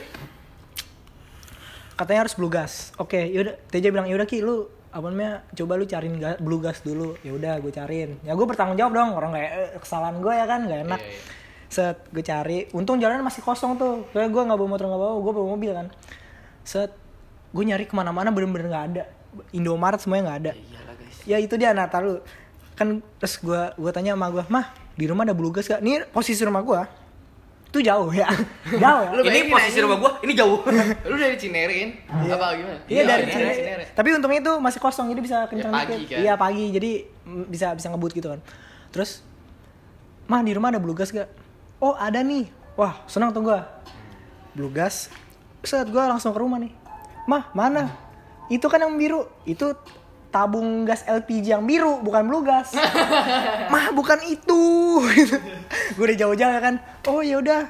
[1.93, 2.89] Katanya harus blue gas.
[2.95, 3.57] Oke, yaudah.
[3.67, 5.45] Teja bilang yaudah ki, lu apa namanya?
[5.51, 7.13] Coba lu cariin ga- blue gas dulu.
[7.21, 8.17] Ya udah, gue cariin.
[8.21, 9.09] Ya gue bertanggung jawab dong.
[9.13, 10.99] Orang kayak eh, kesalahan gue ya kan, gak enak.
[10.99, 11.21] Iya, iya.
[11.73, 12.69] Set, gue cari.
[12.71, 14.05] Untung jalanan masih kosong tuh.
[14.13, 15.87] Kayak gue nggak bawa motor nggak bawa, gue bawa mobil kan.
[16.61, 16.93] Set,
[17.49, 19.03] gue nyari ke mana-mana bener-bener nggak ada.
[19.49, 20.51] Indomaret semuanya nggak ada.
[20.53, 21.17] Iyalah guys.
[21.25, 22.21] Ya itu dia nah taruh
[22.73, 25.77] kan terus gua gua tanya sama gua mah di rumah ada blue gas gak?
[25.77, 26.89] Nih posisi rumah gua
[27.69, 28.25] itu jauh ya
[28.85, 30.61] jauh ya Lu ini posisi rumah gua, ini jauh.
[31.09, 31.89] Lu dari Cinerin?
[32.05, 32.77] Apa gimana?
[32.85, 33.83] Iya dari Cinere, Cinere.
[33.93, 36.09] Tapi untungnya itu masih kosong jadi bisa kencang Ya, pagi dikit.
[36.09, 36.21] kan?
[36.21, 36.91] Iya pagi jadi
[37.25, 38.41] mm, bisa bisa ngebut gitu kan.
[38.89, 39.21] Terus
[40.25, 41.29] mah di rumah ada blue gas gak?
[41.83, 42.47] Oh ada nih.
[42.79, 43.67] Wah senang tuh gua.
[44.55, 45.11] Blue gas.
[45.67, 46.71] Set gua langsung ke rumah nih.
[47.27, 47.91] Mah mana?
[48.47, 49.27] Itu kan yang biru.
[49.43, 49.75] Itu
[50.31, 52.71] tabung gas LPG yang biru bukan blue gas.
[53.73, 54.63] Mah bukan itu.
[55.99, 56.79] gue udah jauh-jauh ya kan.
[57.11, 57.67] Oh ya udah.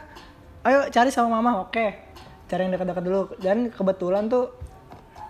[0.62, 1.65] Ayo cari sama mama.
[1.65, 2.13] Oke.
[2.45, 3.21] Cari yang dekat-dekat dulu.
[3.41, 4.54] Dan kebetulan tuh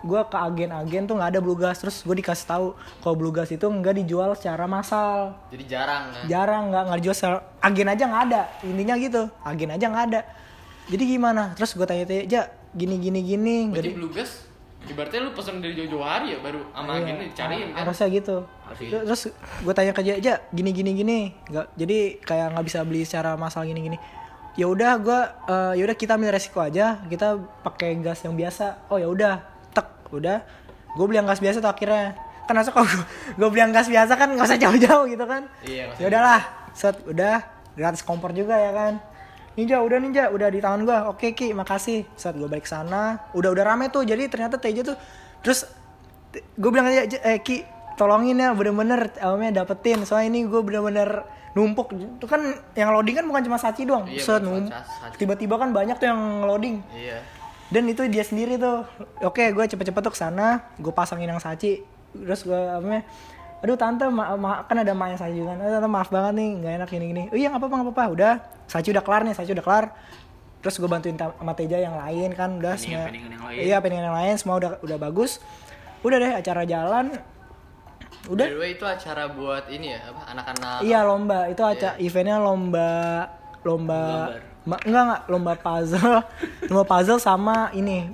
[0.04, 1.80] gue ke agen-agen tuh nggak ada blue gas.
[1.80, 2.66] Terus gue dikasih tahu
[3.00, 5.32] kalau blue gas itu nggak dijual secara massal.
[5.48, 6.24] Jadi jarang kan?
[6.26, 8.42] jarang nggak nggak dijual secara agen aja nggak ada.
[8.62, 10.20] Intinya gitu agen aja nggak ada.
[10.84, 11.42] Jadi gimana?
[11.56, 12.40] Terus gue tanya tanya aja
[12.70, 13.56] gini gini gini.
[13.66, 14.30] Nggak Berarti di- blue gas
[14.84, 17.76] ibaratnya lu pesen dari jauh-jauh hari ya baru sama Iya, agennya dicariin kan.
[17.80, 18.36] harusnya gitu.
[18.68, 19.00] Harusnya.
[19.00, 19.22] terus
[19.64, 21.18] gue tanya ke aja gini gini gini.
[21.48, 23.96] Nggak jadi kayak nggak bisa beli secara massal gini gini.
[24.54, 25.20] Ya udah gue
[25.74, 27.00] ya udah kita ambil resiko aja.
[27.00, 28.84] Kita pakai gas yang biasa.
[28.86, 29.40] Oh ya udah
[30.14, 30.38] udah
[30.94, 32.14] gue beli yang gas biasa tuh akhirnya.
[32.44, 32.84] Kan masa kalau
[33.34, 35.48] gue beli yang gas biasa kan nggak usah jauh-jauh gitu kan.
[35.62, 36.40] Iya, ya udahlah
[36.72, 37.40] set udah
[37.72, 39.00] gratis kompor juga ya kan.
[39.54, 40.98] Ninja udah ninja udah di tangan gua.
[41.08, 42.02] Oke ki makasih.
[42.14, 43.22] Saat gue balik sana.
[43.32, 44.98] Udah udah rame tuh jadi ternyata Teja tuh
[45.40, 45.62] terus
[46.34, 47.62] gue bilang aja "J- eh ki
[47.94, 50.02] tolongin ya bener-bener albumnya dapetin.
[50.02, 51.22] Soalnya ini gue bener-bener
[51.54, 51.94] numpuk.
[51.94, 52.42] Itu kan
[52.74, 54.10] yang loading kan bukan cuma Sachi doang.
[54.10, 54.42] Iya, set
[55.14, 56.82] tiba-tiba kan banyak tuh yang loading.
[56.90, 57.22] Iya.
[57.68, 58.84] Dan itu dia sendiri tuh.
[59.20, 61.80] Oke gue cepet-cepet tuh ke sana gue pasangin yang saci
[62.12, 63.04] terus gue apa namanya
[63.58, 65.52] aduh tante ma ma- kan ada mak yang saci juga.
[65.52, 67.88] Kan "Eh, tante maaf banget nih nggak enak gini gini oh iya nggak apa-apa nggak
[67.88, 68.04] apa-apa.
[68.12, 68.32] Udah
[68.66, 69.84] saci udah kelar nih saci udah kelar.
[70.60, 73.08] Terus gue bantuin sama Teja yang lain kan udah semua.
[73.08, 73.56] yang lain.
[73.58, 75.40] iya pendingan yang lain semua udah udah bagus.
[76.00, 77.16] Udah deh acara jalan.
[78.24, 78.46] Udah.
[78.46, 80.76] By the way itu acara buat ini ya apa anak-anak.
[80.80, 81.38] Iya lomba.
[81.48, 82.92] Itu acara eventnya lomba
[83.60, 84.28] lomba
[84.64, 86.20] ma- enggak enggak lomba puzzle
[86.68, 88.08] lomba puzzle sama ini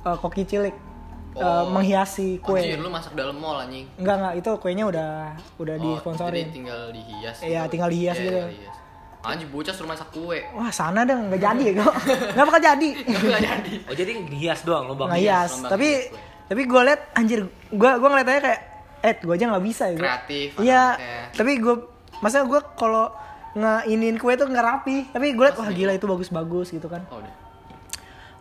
[0.00, 0.88] eh, koki cilik eh,
[1.32, 1.62] Oh.
[1.68, 3.86] menghiasi kue Anjir, lu masak dalam mall anjing.
[3.94, 5.10] enggak enggak itu kuenya udah
[5.56, 7.36] udah Oh, disponsorin Jadi tinggal dihias.
[7.40, 7.70] Iya, gitu.
[7.70, 8.34] tinggal dihias Iya, gitu.
[8.36, 8.76] tinggal dihias.
[9.20, 10.38] Anjir bocah suruh masak kue.
[10.50, 11.94] wah sana dong nggak jadi ya kok
[12.32, 13.72] nggak bakal jadi Enggak jadi.
[13.84, 16.20] Oh jadi hias doang lubang nggak hias lomba tapi hias kue.
[16.48, 18.60] tapi gue liat anjir gue gue ngeliatnya kayak
[19.00, 20.02] eh gue aja nggak bisa ya gua.
[20.04, 20.84] Kreatif, iya
[21.30, 21.74] tapi gue
[22.18, 23.06] masa gue kalau
[23.54, 24.96] ngeinin kue tuh nggak rapi.
[25.10, 27.02] Tapi gue liat wah gila itu bagus-bagus gitu kan.
[27.10, 27.34] Oh, udah.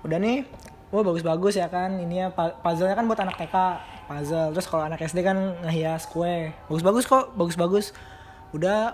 [0.05, 0.45] udah nih
[0.93, 1.97] wah bagus-bagus ya kan.
[1.97, 3.55] Ini ya puzzle-nya kan buat anak TK
[4.05, 4.49] puzzle.
[4.53, 6.53] Terus kalau anak SD kan ngehias kue.
[6.69, 7.91] Bagus-bagus kok bagus-bagus.
[8.53, 8.93] Udah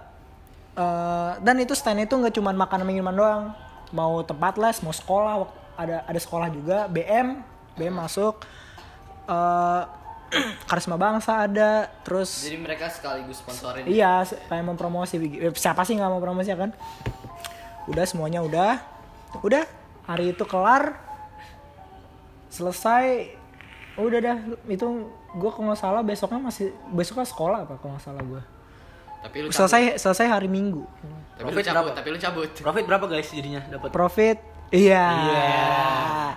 [0.76, 3.44] eh, dan itu stand itu nggak cuma makanan minuman doang.
[3.92, 6.88] Mau tempat les mau sekolah ada ada sekolah juga.
[6.88, 7.44] BM
[7.76, 8.40] BM masuk.
[9.28, 10.05] Eh
[10.70, 13.86] karisma bangsa ada terus Jadi mereka sekaligus sponsorin.
[13.86, 15.16] Iya, kayak mempromosi.
[15.20, 16.72] Eh, Siapa sih nggak mau promosi ya kan?
[17.86, 18.82] Udah semuanya udah,
[19.42, 19.64] udah
[20.06, 20.98] hari itu kelar,
[22.50, 23.36] selesai,
[23.98, 24.86] udah dah itu
[25.36, 28.42] gue kalau nggak salah besoknya masih besoknya sekolah apa kalau nggak salah gue.
[29.26, 29.58] Tapi lu cabut.
[29.58, 30.86] Selesai selesai hari Minggu.
[31.36, 31.98] Tapi lu Profit cabut, berapa?
[31.98, 32.50] tapi lu cabut.
[32.54, 33.90] Profit berapa guys jadinya dapat?
[33.92, 34.38] Profit,
[34.76, 35.06] iya.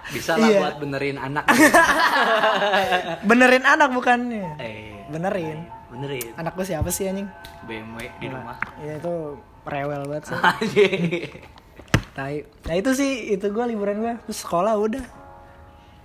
[0.08, 0.58] Bisa lah Iya.
[0.62, 1.44] buat benerin anak.
[3.28, 4.18] Benerin anak bukan?
[4.56, 5.68] eh, Benerin.
[5.88, 6.32] benerin.
[6.34, 7.28] Anak gue siapa sih anjing?
[7.64, 8.56] BMW di rumah.
[8.78, 10.36] Ya itu rewel banget sih.
[12.12, 12.34] Tai.
[12.64, 15.04] Nah itu sih itu gue liburan gue terus sekolah udah.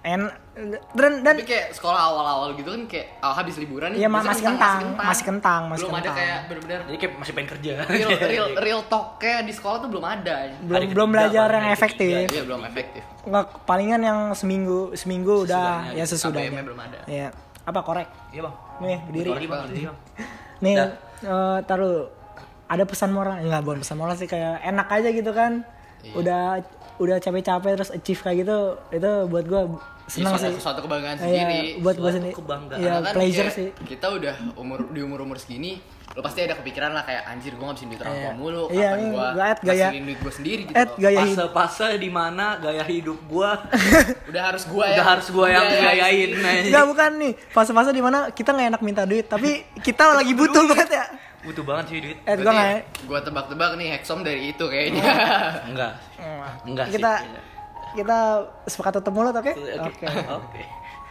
[0.04, 0.78] En Dan
[1.20, 3.98] dan Tapi kayak sekolah awal-awal gitu kan kayak ah, habis liburan nih.
[3.98, 6.16] Iya, ma- biasanya masih kentang, masih kentang, masih belum ada kentang.
[6.16, 7.74] kayak bener-bener Jadi kayak masih pengen kerja.
[7.84, 10.36] real real real talk kayak di sekolah tuh belum ada.
[10.62, 12.26] belum Hari belum belajar yang efektif.
[12.30, 13.02] Iya belum efektif.
[13.24, 16.46] Nggak palingan yang seminggu seminggu udah Sesudahnya, ya sesudahnya.
[16.46, 17.00] KBM-nya belum ada.
[17.08, 17.28] Iya.
[17.64, 18.08] Apa korek?
[18.30, 18.56] Iya bang.
[18.80, 19.30] Nih, berdiri.
[19.32, 19.98] Sorry bang, berdiri bang.
[20.60, 20.90] Nih, Dah.
[21.24, 21.98] eh, taruh
[22.66, 25.66] ada pesan moral enggak bukan pesan moral sih kayak enak aja gitu kan.
[26.04, 26.14] Iya.
[26.14, 26.44] Udah
[26.94, 28.58] udah capek-capek terus achieve kayak gitu
[28.92, 29.66] itu buat gua
[30.06, 30.60] senang Iya, sih.
[30.60, 31.60] Suatu kebanggaan Iya, sendiri.
[31.80, 32.34] buat Suatu sendiri.
[32.34, 32.80] kebanggaan.
[32.80, 33.68] Iya, Karena kan pleasure kayak sih.
[33.86, 35.72] Kita udah umur di umur-umur segini,
[36.10, 38.34] lo pasti ada kepikiran lah kayak anjir gua ngabisin duit orang tua Iya.
[38.36, 40.76] mulu, Iya, kapan gua add gaya- duit gua sendiri gitu.
[40.76, 40.96] Loh.
[40.96, 41.38] gaya hidup.
[41.50, 43.50] Fase-fase di mana gaya hidup gua
[44.30, 44.94] Udah harus gua ya.
[44.94, 46.30] udah harus gua yang gayain.
[46.64, 50.64] Enggak bukan nih fase-fase di mana kita nggak enak minta duit tapi kita lagi butuh
[50.66, 51.06] banget ya.
[51.44, 52.18] Butuh banget sih duit.
[52.22, 52.72] Eh gua nggak
[53.04, 55.04] Gua tebak-tebak nih Hexom dari itu kayaknya.
[55.66, 55.92] Enggak.
[56.64, 57.02] Enggak sih.
[57.94, 58.18] Kita
[58.66, 59.54] sepakat tutup mulut oke?
[59.54, 59.78] Oke.
[59.80, 60.06] Oke.
[60.10, 60.64] Oke.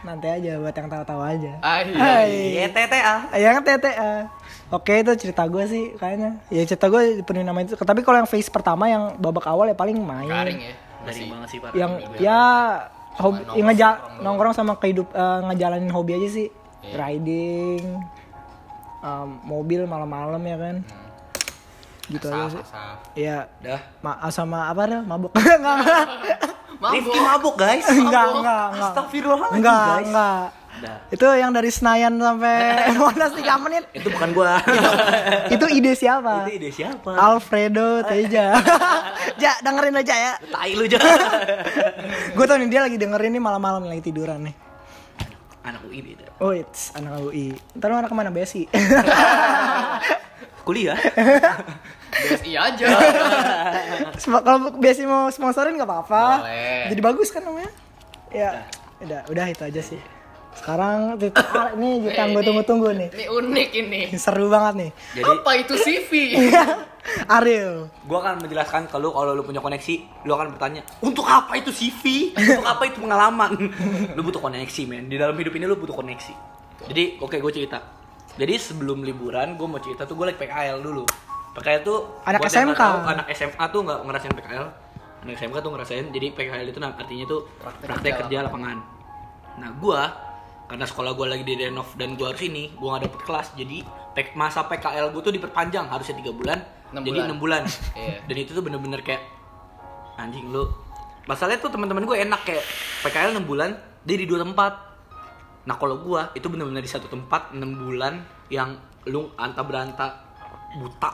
[0.03, 1.51] Nanti aja buat yang tahu-tahu aja.
[1.63, 2.67] Ay, Hai.
[2.67, 3.15] TTA.
[3.39, 4.27] Yang TTA.
[4.67, 6.43] Oke itu cerita gue sih kayaknya.
[6.51, 7.79] Ya cerita gue dipenuhi nama itu.
[7.79, 10.27] Tapi kalau yang phase pertama yang babak awal ya paling main.
[10.27, 10.75] garing ya.
[11.07, 11.71] Dari banget sih Pak.
[11.71, 12.39] Yang ya
[13.15, 16.47] hobi ngeja nongkrong sama kehidup eh, ngejalanin hobi aja sih.
[16.83, 16.95] Iya.
[16.99, 17.83] Riding,
[18.99, 20.75] em, mobil malam-malam ya kan.
[22.11, 23.23] Gitu aja Asaf, sih.
[23.23, 23.47] Iya.
[23.63, 23.81] Dah.
[24.03, 25.01] Ma sama apa dah?
[25.07, 25.31] Mabuk.
[25.31, 25.79] Enggak,
[26.83, 26.93] enggak.
[26.99, 27.85] Rifki mabuk guys.
[27.87, 28.91] Enggak, enggak, enggak.
[28.91, 30.07] Astagfirullahaladzim Enggak, guys.
[30.07, 30.45] enggak.
[30.73, 30.97] Dah.
[31.07, 32.57] Itu yang dari Senayan sampai
[32.99, 33.83] Monas 3 menit.
[33.93, 34.57] Itu bukan gua.
[35.53, 36.43] Itu ide siapa?
[36.43, 37.13] Itu ide siapa?
[37.13, 38.57] Alfredo Teja.
[39.37, 40.33] ja, dengerin aja ya.
[40.43, 41.19] Tai lu jangan.
[42.33, 44.55] Gue tau nih dia lagi dengerin nih malam-malam lagi tiduran nih.
[45.63, 46.27] Anak UI beda.
[46.43, 47.55] Oh, it's anak UI.
[47.77, 48.67] Ntar lu anak ke mana Besi?
[50.65, 50.97] Kuliah.
[52.13, 52.87] BSI aja.
[54.15, 56.23] Sem- Kalau Besi mau sponsorin gak apa-apa.
[56.41, 56.83] Boleh.
[56.89, 57.71] Jadi bagus kan namanya?
[58.29, 58.65] Ya,
[58.99, 59.99] udah, udah itu aja sih.
[60.53, 61.17] Sekarang
[61.75, 63.09] ini kita gue tunggu-tunggu nih.
[63.11, 64.01] Ini unik ini.
[64.23, 64.91] Seru banget nih.
[65.15, 66.11] Jadi Apa itu CV?
[67.27, 67.91] Ariel.
[68.07, 71.67] gua akan menjelaskan ke lu kalau lu punya koneksi, lu akan bertanya, "Untuk apa itu
[71.67, 72.31] CV?
[72.31, 73.59] Untuk apa itu pengalaman?"
[74.15, 75.11] lu butuh koneksi, men.
[75.11, 76.31] Di dalam hidup ini lu butuh koneksi.
[76.87, 77.83] Jadi, oke gue cerita.
[78.33, 81.03] Jadi sebelum liburan gue mau cerita tuh gue like PKL dulu.
[81.53, 82.73] PKL tuh Anak SMK.
[82.75, 84.65] tahu, anak SMA tuh nggak ngerasain PKL.
[85.23, 86.05] Anak SMK tuh ngerasain.
[86.09, 88.77] Jadi PKL itu nah, artinya tuh Praktek praktek, kerja kerja lapangan.
[89.61, 90.01] Nah gua
[90.65, 93.47] karena sekolah gua lagi di renov dan gua harus ini, gua gak dapet kelas.
[93.53, 93.77] Jadi
[94.11, 96.57] pek- masa PKL gua tuh diperpanjang harusnya tiga bulan,
[96.89, 97.27] Enam jadi bulan.
[97.29, 97.63] enam bulan.
[98.01, 98.17] Iya.
[98.25, 99.21] Dan itu tuh bener-bener kayak
[100.17, 100.65] anjing lu.
[101.23, 102.65] Masalahnya tuh teman-teman gue enak kayak
[102.99, 103.71] PKL 6 bulan,
[104.03, 104.75] dia di dua tempat.
[105.63, 108.19] Nah kalau gua itu bener-bener di satu tempat 6 bulan
[108.51, 108.75] yang
[109.07, 110.19] lu anta beranta
[110.75, 111.11] buta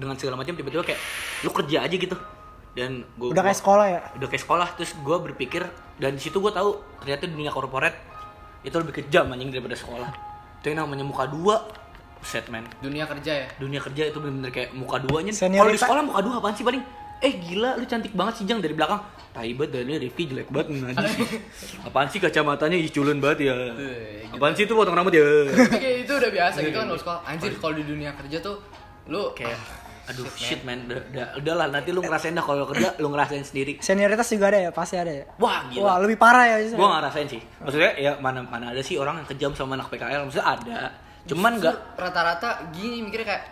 [0.00, 1.00] dengan segala macam tiba-tiba kayak
[1.44, 2.16] lu kerja aja gitu.
[2.70, 4.00] Dan gua Udah kayak sekolah ya?
[4.16, 4.68] udah kayak sekolah.
[4.74, 5.62] Terus gue berpikir
[5.96, 7.92] dan di situ gue tahu ternyata dunia korporat
[8.62, 10.08] itu lebih kejam anjing daripada sekolah.
[10.58, 11.68] Itu yang namanya muka dua.
[12.20, 13.48] Set man Dunia kerja ya.
[13.56, 15.32] dunia kerja itu bener-bener kayak muka duanya.
[15.32, 16.84] Kalau di sekolah muka dua apaan sih paling?
[17.18, 19.00] Eh gila lu cantik banget sih jang dari belakang.
[19.32, 21.16] Tai banget dari Rifki jelek banget najis
[21.80, 23.56] apaan sih kacamatanya ih culun banget ya.
[23.72, 25.24] Eh, apaan sih itu potong rambut ya?
[25.96, 27.20] Itu udah biasa gitu kan lo sekolah.
[27.24, 28.56] Anjir kalau di dunia kerja tuh
[29.08, 29.56] lu kayak
[30.10, 33.78] aduh shit man udah, udah, udahlah nanti lu ngerasain dah kalau kerja lu ngerasain sendiri
[33.78, 34.70] Senioritas juga ada ya?
[34.70, 35.24] Pasti ada ya?
[35.36, 36.56] wah gila Wah, lebih parah ya.
[36.64, 39.86] gue gak ngerasain sih maksudnya ya mana mana ada sih orang yang kejam sama anak
[39.88, 40.80] PKL maksudnya ada
[41.22, 43.44] cuman nggak rata-rata gini mikirnya kayak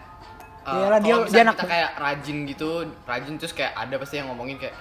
[0.64, 2.68] uh, Iyalah, dia- kalau dia anak- kita kayak rajin gitu,
[3.05, 4.75] rajin terus kayak ada pasti yang ngomongin kayak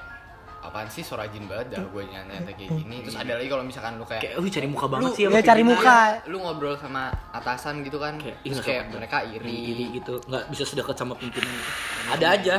[0.68, 3.02] apaan sih so rajin banget dah gue nyata kayak gini.
[3.02, 5.42] Terus ada lagi kalau misalkan lu kayak kayak lu cari muka banget Lu- sih Ya,
[5.42, 5.98] cari muka.
[6.26, 10.20] lu ngobrol sama atasan gitu kan kayak, terus kayak sopan mereka iri, iri gitu.
[10.24, 11.48] Nggak bisa sedekat sama pimpinan.
[11.48, 11.72] Gitu.
[12.10, 12.56] ada aja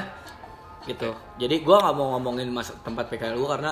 [0.84, 1.10] gitu.
[1.36, 3.70] Jadi gue nggak mau ngomongin mas tempat PKL gue karena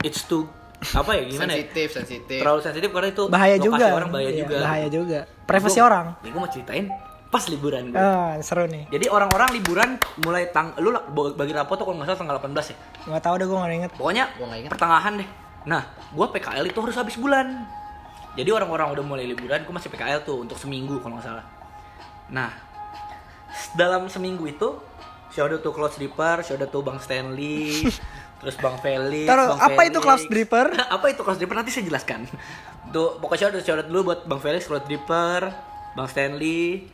[0.00, 0.48] it's too
[0.92, 1.56] apa ya gimana ya?
[1.58, 2.38] Sensitif sensitif.
[2.38, 3.86] Terlalu sensitif karena itu Bahaya juga.
[3.90, 4.56] orang bahaya Iya, juga.
[4.60, 5.18] Bahaya juga.
[5.44, 6.06] Privasi orang.
[6.20, 6.86] nih gue mau ceritain
[7.36, 8.88] pas liburan gue Ah, seru nih.
[8.88, 12.72] jadi orang-orang liburan mulai tang lu lah- bagi rapot tuh kalau nggak salah tanggal 18
[12.72, 13.92] ya Nggak tahu deh gue nggak inget.
[13.92, 14.70] Pokoknya Gua nggak ingat.
[14.72, 15.28] pertengahan deh.
[15.64, 17.46] Nah, gua PKL itu harus habis bulan.
[18.32, 21.44] Jadi orang-orang udah mulai liburan, gua masih PKL tuh untuk seminggu kalau nggak salah.
[22.28, 22.50] Nah,
[23.72, 24.68] dalam seminggu itu,
[25.28, 27.86] shout out to Cloud Dripper, shout out to Bang Stanley,
[28.40, 29.98] terus Bang Felix, Taruh, Bang apa itu.
[29.98, 30.66] Cloud Dripper?
[30.96, 32.26] apa itu Cloud Dripper nanti saya jelaskan.
[32.88, 35.50] Tuh, pokoknya shout out, shout out dulu buat Bang Felix, Cloud Dripper,
[35.92, 36.86] Bang Stanley,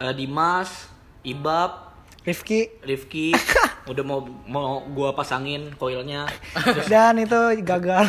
[0.00, 0.90] eh, Dimas,
[1.26, 1.88] Ibab,
[2.28, 2.60] Rifki.
[2.84, 3.32] Rifki
[3.90, 6.28] udah mau mau gua pasangin koilnya
[6.92, 8.04] Dan itu gagal.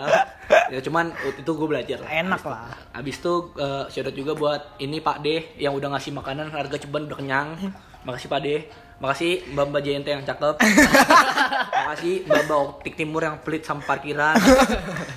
[0.72, 1.98] ya cuman itu gue belajar.
[2.04, 2.68] Enak lah.
[2.92, 6.76] Abis itu uh, shout out juga buat ini Pak D yang udah ngasih makanan harga
[6.76, 7.48] ceban udah kenyang.
[8.04, 8.48] Makasih Pak D.
[8.96, 10.56] Makasih Mbak Mbak JNT yang cakep.
[11.84, 14.36] Makasih Mbak Mbak Optik Timur yang pelit sama parkiran.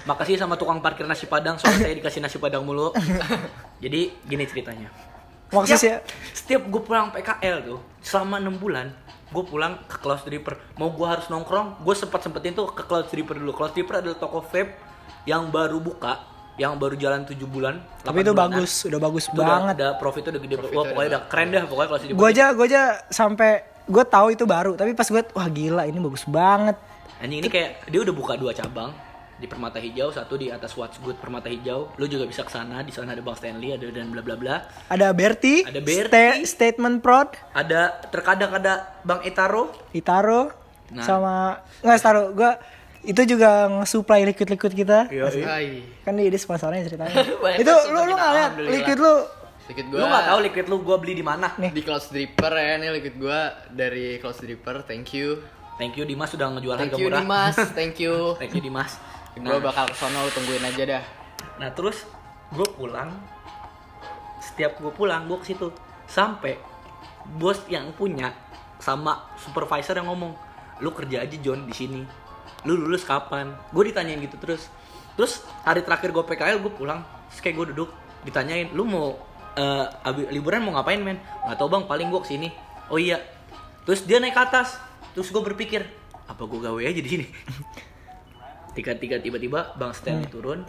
[0.04, 2.92] Makasih sama tukang parkir nasi padang soalnya saya dikasih nasi padang mulu.
[3.80, 4.92] Jadi gini ceritanya.
[5.50, 6.02] Maksudnya Setiap,
[6.34, 8.88] setiap gue pulang PKL tuh selama 6 bulan
[9.30, 13.10] gue pulang ke Cloud Dripper mau gue harus nongkrong gue sempat sempetin tuh ke Cloud
[13.10, 13.54] Dripper dulu.
[13.54, 14.74] Cloud Dripper adalah toko vape
[15.30, 16.26] yang baru buka
[16.60, 18.52] yang baru jalan 7 bulan tapi 8 itu bulanan.
[18.52, 19.74] bagus, udah bagus itu udah, banget.
[19.80, 20.56] udah profit udah gede.
[20.60, 23.52] Profitnya wah udah pokoknya udah keren dah pokoknya Cloud Dripper Gue aja gue aja sampai
[23.90, 26.78] gue tahu itu baru, tapi pas gue wah gila ini bagus banget.
[27.20, 28.94] Anjing ini kayak dia udah buka dua cabang
[29.40, 31.96] di Permata Hijau, satu di atas What's Good Permata Hijau.
[31.96, 34.56] Lu juga bisa ke sana, di sana ada Bang Stanley, ada dan bla bla bla.
[34.86, 36.44] Ada Berti, Ada Berti.
[36.44, 39.72] Statement Prod, Ada terkadang ada Bang Etaro.
[39.92, 40.52] Itaro,
[40.90, 41.06] Nah.
[41.06, 41.34] sama
[41.80, 42.52] nggak Taro, gue
[43.02, 45.06] itu juga nge-supply liquid-liquid kita.
[45.08, 45.86] Hai.
[46.02, 47.16] Kan dia, dia sponsornya ceritanya.
[47.62, 48.74] Itu lu lu alhamdulillah.
[48.76, 49.14] liquid lu
[49.70, 51.54] Liquid Lu gua nggak tahu liquid lu gua beli di mana?
[51.56, 51.70] Nih.
[51.70, 54.82] di Cloud Dripper ya nih liquid gua dari Cloud Dripper.
[54.84, 55.46] Thank you.
[55.78, 57.22] Thank you Dimas sudah ngejual Thank harga you murah.
[57.22, 58.34] Dimas, thank you.
[58.36, 58.98] Thank you Dimas.
[59.38, 61.04] Gua bakal kesono lu tungguin aja dah.
[61.62, 62.08] Nah terus
[62.50, 63.14] gue pulang,
[64.42, 65.70] setiap gue pulang gue ke situ
[66.10, 66.58] sampai
[67.38, 68.34] bos yang punya
[68.82, 70.34] sama supervisor yang ngomong,
[70.82, 72.02] lu kerja aja John di sini,
[72.66, 73.54] lu lulus kapan?
[73.70, 74.72] Gue ditanyain gitu terus.
[75.14, 77.90] Terus hari terakhir gue PKL gue pulang, terus kayak gue duduk
[78.24, 79.20] ditanyain, lu mau
[79.60, 81.20] eh, abi- liburan mau ngapain men?
[81.20, 82.48] Gak tau bang, paling gue ke sini.
[82.88, 83.20] Oh iya.
[83.84, 84.80] Terus dia naik ke atas,
[85.12, 85.84] terus gue berpikir,
[86.26, 87.26] apa gue gawe aja di sini?
[88.74, 90.66] tiga tiga tiba-tiba bang Stanley turun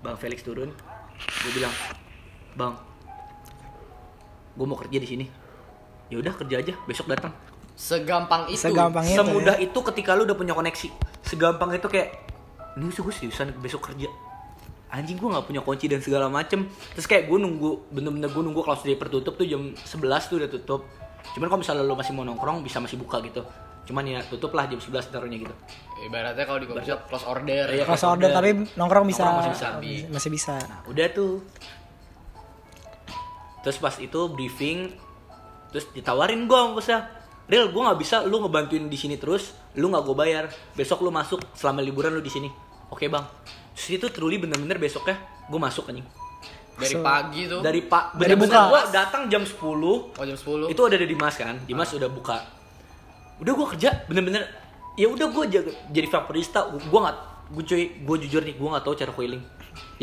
[0.00, 0.72] bang Felix turun.
[1.20, 1.72] Gue bilang
[2.56, 2.74] bang
[4.56, 5.26] gue mau kerja di sini.
[6.10, 7.30] Ya udah kerja aja besok datang.
[7.78, 8.60] Segampang itu.
[8.60, 9.16] segampang itu.
[9.16, 9.64] semudah ya.
[9.70, 10.88] itu ketika lu udah punya koneksi.
[11.24, 12.08] Segampang itu kayak
[12.76, 14.10] ini gue seriusan besok kerja.
[14.90, 16.66] Anjing gue nggak punya kunci dan segala macem.
[16.98, 20.50] Terus kayak gue nunggu bener-bener gue nunggu kalau sudah tertutup tuh jam 11 tuh udah
[20.50, 20.80] tutup.
[21.36, 23.46] Cuman kalau misalnya lu masih mau nongkrong bisa masih buka gitu.
[23.86, 25.54] Cuman ya tutup lah jam 11 taruhnya gitu
[26.00, 27.64] Ibaratnya kalau di coffee shop close order.
[27.66, 29.68] Iya, Close order tapi nongkrong bisa Nongkrong masih bisa.
[30.08, 30.54] masih bisa.
[30.62, 31.44] Nah, udah tuh.
[33.60, 34.88] Terus pas itu briefing,
[35.68, 37.00] terus ditawarin gue sama bosnya,
[37.44, 40.44] Real, gue nggak bisa, lu ngebantuin di sini terus, lu nggak gue bayar.
[40.72, 42.46] Besok lu masuk selama liburan lu di sini.
[42.88, 43.26] Oke bang.
[43.74, 46.06] Terus itu truly bener-bener besoknya gue masuk anjing.
[46.78, 47.58] Dari So- pagi tuh.
[47.58, 48.70] Dari pak, Dari bener-bener buka.
[48.70, 49.60] gue datang jam 10
[50.08, 50.70] Oh jam 10.
[50.70, 52.38] itu ada di Dimas kan, Dimas udah buka.
[53.36, 54.46] Udah gue kerja, bener-bener.
[54.98, 56.66] Ya udah gue jaga, jadi vaporista.
[56.70, 57.18] Gue nggak,
[57.54, 59.42] gue cuy, gue jujur nih, gue nggak tahu cara coiling.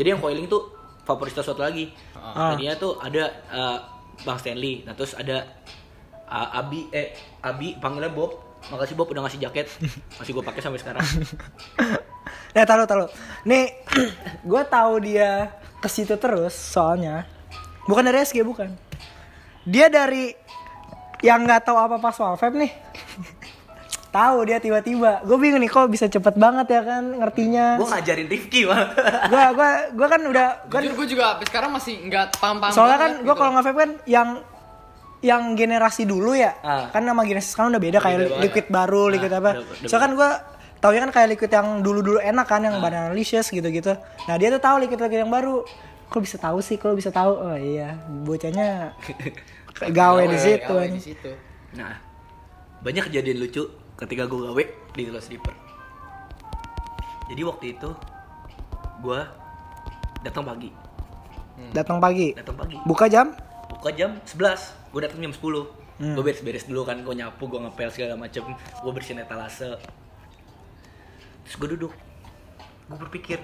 [0.00, 0.74] Jadi yang coiling tuh
[1.04, 1.92] vaporista suatu lagi.
[2.16, 2.52] Ah.
[2.56, 3.78] Jadinya tuh ada eh,
[4.26, 5.46] Bang Stanley, nah terus ada
[6.26, 8.34] uh, Abi, eh Abi panggilnya Bob.
[8.74, 9.70] Makasih Bob udah ngasih jaket,
[10.18, 11.06] masih gue pakai sampai sekarang.
[12.52, 13.06] Nah, taruh taruh.
[13.46, 13.70] Nih,
[14.50, 17.22] gue tahu dia ke situ terus soalnya.
[17.86, 18.74] Bukan dari SG bukan.
[19.62, 20.34] Dia dari
[21.22, 22.72] yang nggak tahu apa pas vape nih.
[24.18, 25.22] tahu dia tiba-tiba.
[25.22, 27.78] Gue bingung nih kok bisa cepet banget ya kan ngertinya.
[27.78, 28.90] gue ngajarin Rifki malah.
[29.26, 32.74] Gue gua gua kan udah kan Jujur gue juga sampai sekarang masih nggak paham-paham.
[32.74, 33.38] soalnya kan gue gitu.
[33.38, 34.28] kalau nge kan yang
[35.18, 36.90] yang generasi dulu ya Ah.
[36.90, 39.50] kan nama generasi sekarang udah beda kayak liquid baru Ah, liquid apa
[39.82, 40.30] soalnya kan gue
[40.78, 42.70] tau kan kayak liquid yang dulu dulu enak kan Ah.
[42.70, 45.66] yang banana licious gitu gitu nah dia tuh tahu liquid liquid yang baru
[46.06, 48.94] kok bisa tahu sih kalau bisa tahu oh iya bocahnya
[49.98, 51.30] gawe di situ gawe di situ.
[51.74, 51.98] Nah,
[52.80, 53.62] banyak kejadian lucu
[53.98, 55.54] ketika gue gawe di Telur Sleeper.
[57.28, 57.90] Jadi waktu itu
[59.02, 59.20] gue
[60.24, 60.70] datang pagi,
[61.70, 62.76] datang pagi datang pagi.
[62.86, 63.30] buka jam
[63.68, 65.38] Buka jam 11, gue datang jam 10.
[66.02, 66.14] Hmm.
[66.16, 69.76] Gue beres-beres dulu kan, gue nyapu, gue ngepel segala macem, gue bersihin etalase.
[71.46, 71.92] Terus gue duduk,
[72.88, 73.38] gue berpikir,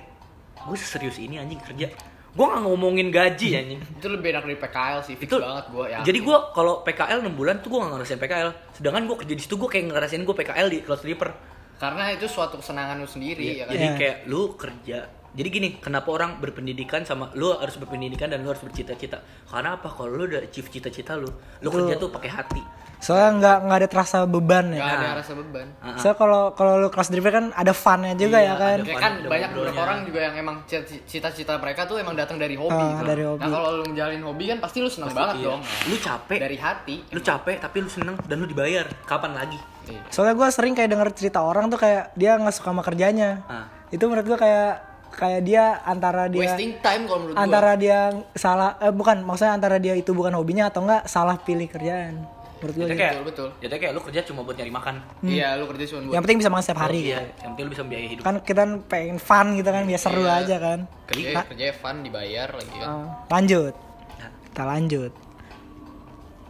[0.59, 1.93] gue serius ini anjing kerja.
[2.35, 3.81] Gue gak ngomongin gaji anjing.
[3.94, 5.99] Itu lebih enak dari PKL sih, fix itu banget gue ya.
[6.03, 9.42] jadi gue kalau PKL 6 bulan tuh gue gak ngerasain PKL sedangkan gue kerja di
[9.42, 11.31] situ gue kayak ngerasain gue PKL di Cloud Sleeper
[11.75, 13.73] karena itu suatu kesenangan lu sendiri ya kan.
[13.73, 13.94] jadi Iya.
[13.97, 14.99] kayak lu kerja
[15.35, 19.87] jadi gini kenapa orang berpendidikan sama lu harus berpendidikan dan lu harus bercita-cita karena apa
[19.88, 21.85] kalau lu udah achieve cita-cita lu lu Betul.
[21.85, 22.62] kerja tuh pakai hati
[22.97, 25.14] soalnya nggak nggak ada terasa beban Gak ya ada Nah.
[25.20, 25.66] rasa beban.
[25.77, 25.92] Ah.
[25.94, 28.87] soalnya kalau kalau lu kelas driver kan ada funnya juga Iya, ya kan ada Ya
[28.87, 30.57] Fun, kan ada banyak beberapa orang juga yang emang
[31.05, 32.73] cita-cita mereka tuh emang datang dari hobi.
[32.73, 33.05] Gitu.
[33.05, 33.42] dari hobi.
[33.42, 35.47] Nah kalau lu menjalin hobi kan pasti lu seneng Pasti banget iya.
[35.47, 35.61] dong.
[35.85, 36.97] lu capek Dari hati.
[37.11, 40.01] lu capek tapi lu seneng dan lu dibayar kapan lagi Iya.
[40.09, 43.45] Soalnya gue sering kayak denger cerita orang tuh kayak dia nggak suka sama kerjanya.
[43.45, 43.68] Ah.
[43.93, 47.43] Itu menurut gue kayak kayak dia antara dia Wasting time kalau menurut gua.
[47.43, 47.99] antara dia
[48.35, 52.27] salah eh, bukan maksudnya antara dia itu bukan hobinya atau enggak salah pilih kerjaan.
[52.57, 52.87] Menurut gue.
[52.87, 52.97] Gitu.
[52.97, 53.49] kayak Betul, betul.
[53.61, 56.39] jadi kayak lu kerja cuma buat nyari makan Iya, lu kerja cuma buat Yang penting
[56.39, 56.99] bisa makan setiap hari.
[56.99, 57.21] iya gitu.
[57.37, 60.35] yang penting lu bisa membiayai hidup Kan kita pengen fun gitu kan biar seru Iya.
[60.39, 60.79] aja kan.
[61.05, 62.89] kerja kerja fun dibayar lagi kan.
[62.89, 63.75] Ah, lanjut.
[64.17, 65.12] Nah, Kita lanjut.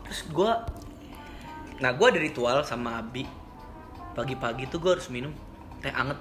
[0.05, 0.53] terus gue
[1.75, 3.27] nah gue ada ritual sama Abi
[4.12, 5.35] pagi-pagi tuh gue harus minum
[5.81, 6.15] teh anget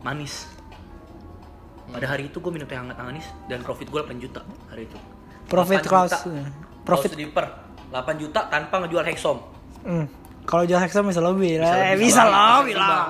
[0.00, 0.50] manis
[1.88, 4.98] pada hari itu gue minum teh hangat manis dan profit gue 8 juta hari itu
[5.44, 6.12] Profit 8 class.
[6.20, 6.44] juta.
[6.84, 7.10] Profit.
[7.10, 7.46] Sleeper
[7.88, 9.38] 8 juta tanpa ngejual Hexom
[9.78, 10.04] Hmm.
[10.42, 11.70] Kalau jual Hexam bisa lebih lah.
[11.70, 13.04] Eh, lebih, Bisa lebih, bisa lah.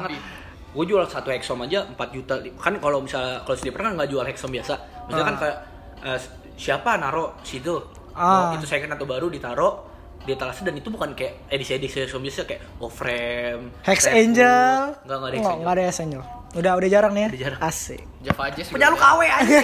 [0.68, 2.35] Gue jual satu Hexom aja 4 juta.
[2.55, 4.74] Kan kalau misalnya kalau sleeper kan nggak jual Hexom biasa.
[5.07, 5.41] Maksudnya kan Ah.
[5.41, 5.57] kayak
[6.05, 6.18] eh,
[6.55, 7.79] siapa naro situ.
[8.12, 8.53] Ah.
[8.53, 9.87] Itu second atau baru ditaro
[10.20, 13.70] di etalase dan itu bukan kayak edisi edisi Hexom biasa kayak oh frame.
[13.83, 14.07] Hex.
[14.07, 14.99] Angel.
[15.01, 15.59] Nggak nggak ada Hex Angel.
[15.59, 16.22] nggak ada Hex Angel.
[16.59, 17.28] Udah udah jarang nih ya.
[17.30, 17.61] Udah jarang.
[17.62, 18.02] Asik.
[18.18, 19.14] Java Jazz Penjalu udah.
[19.14, 19.59] KW aja.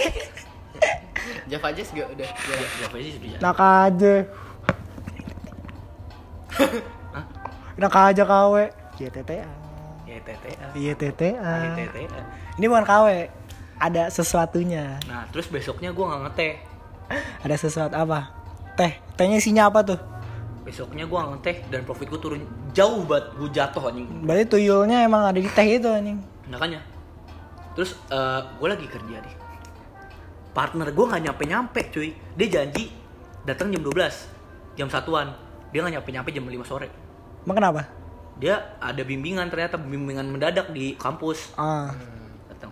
[1.51, 2.29] Java Jazz juga udah.
[2.31, 2.55] Ya,
[2.87, 3.39] apa sih sudah.
[3.43, 4.15] Nak aja.
[7.75, 8.55] Nak aja KW.
[8.95, 9.47] YTTA.
[10.25, 10.67] TTA.
[10.71, 11.31] YTTA.
[11.75, 12.21] TTA.
[12.55, 13.07] Ini bukan KW.
[13.75, 15.03] Ada sesuatunya.
[15.11, 16.53] Nah, terus besoknya gue nggak ngeteh.
[17.43, 18.31] Ada sesuatu apa?
[18.79, 18.95] Teh.
[19.19, 19.99] Tehnya isinya apa tuh?
[20.63, 22.41] Besoknya gue ngeteh dan profit gue turun
[22.71, 23.25] jauh banget.
[23.35, 24.07] Gue jatuh anjing.
[24.23, 26.34] Berarti tuyulnya emang ada di teh itu anjing.
[26.49, 26.81] Makanya.
[27.75, 27.97] Terus
[28.59, 29.35] gue lagi kerja nih
[30.55, 32.15] partner gue nggak nyampe nyampe cuy.
[32.39, 32.87] Dia janji
[33.43, 35.35] datang jam 12 jam satuan.
[35.75, 36.87] Dia nggak nyampe nyampe jam 5 sore.
[37.43, 37.83] Emang kenapa?
[38.35, 41.55] dia ada bimbingan ternyata bimbingan mendadak di kampus.
[41.55, 41.91] Ah.
[42.51, 42.71] datang.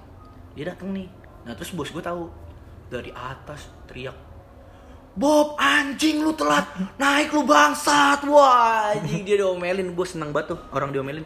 [0.55, 1.07] Dia datang nih.
[1.43, 2.31] Nah terus bos gue tahu.
[2.91, 4.15] Dari atas teriak
[5.13, 6.65] Bob anjing lu telat
[6.97, 11.21] naik lu bangsat wah anjing dia diomelin gue seneng banget tuh orang diomelin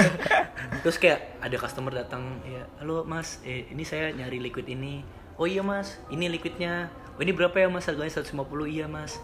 [0.82, 5.04] terus kayak ada customer datang ya halo mas eh, ini saya nyari liquid ini
[5.36, 8.32] oh iya mas ini liquidnya oh ini berapa ya mas harganya 150
[8.72, 9.20] iya mas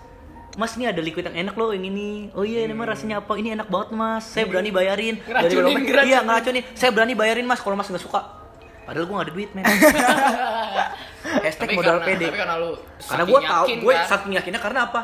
[0.56, 2.32] Mas ini ada liquid yang enak loh yang ini.
[2.34, 3.36] Oh iya, ini mah rasanya apa?
[3.38, 4.26] Ini enak banget mas.
[4.26, 5.20] Saya berani bayarin.
[5.20, 5.82] Dari Ngeracunin, dompet.
[5.86, 6.08] ngeracunin.
[6.10, 6.62] Iya ngeracunin.
[6.74, 8.37] Saya berani bayarin mas kalau mas nggak suka.
[8.88, 9.64] Padahal gue gak ada duit men.
[11.44, 12.24] Hashtag Tapi modal karena, pede.
[12.26, 14.06] tapi karena lu Karena gue tahu, yakin gue kan.
[14.08, 15.00] saking yakinnya karena apa?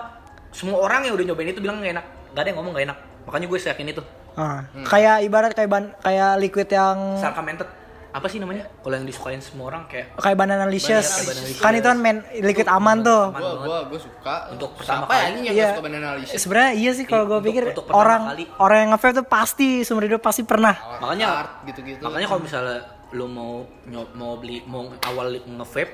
[0.51, 2.07] Semua orang yang udah nyobain itu bilang gak enak.
[2.33, 2.99] Gak ada yang ngomong gak enak.
[3.25, 4.03] Makanya gue yakin itu.
[4.35, 4.65] Ah.
[4.85, 7.69] Kayak ibarat kayak ban kayak liquid yang Sarkamented.
[8.09, 8.71] Apa sih namanya?
[8.79, 11.27] Kalau yang disukain semua orang kayak kayak banana licious.
[11.59, 13.29] Kan itu kan main liquid aman tuh.
[13.29, 14.35] Aman Gua gua gua suka.
[14.49, 15.35] Untuk pertama kali.
[15.35, 15.69] ini yang Iya.
[15.69, 16.39] suka banana licious?
[16.41, 18.45] Sebenarnya iya sih kalau gue Untuk- pikir untuk orang kali.
[18.57, 20.79] orang yang nge tuh pasti seumur hidup pasti pernah.
[20.97, 22.01] Makanya Art gitu-gitu.
[22.01, 22.79] Makanya kalau misalnya
[23.15, 23.63] lu mau
[24.13, 25.93] mau beli mau awal nge-vape,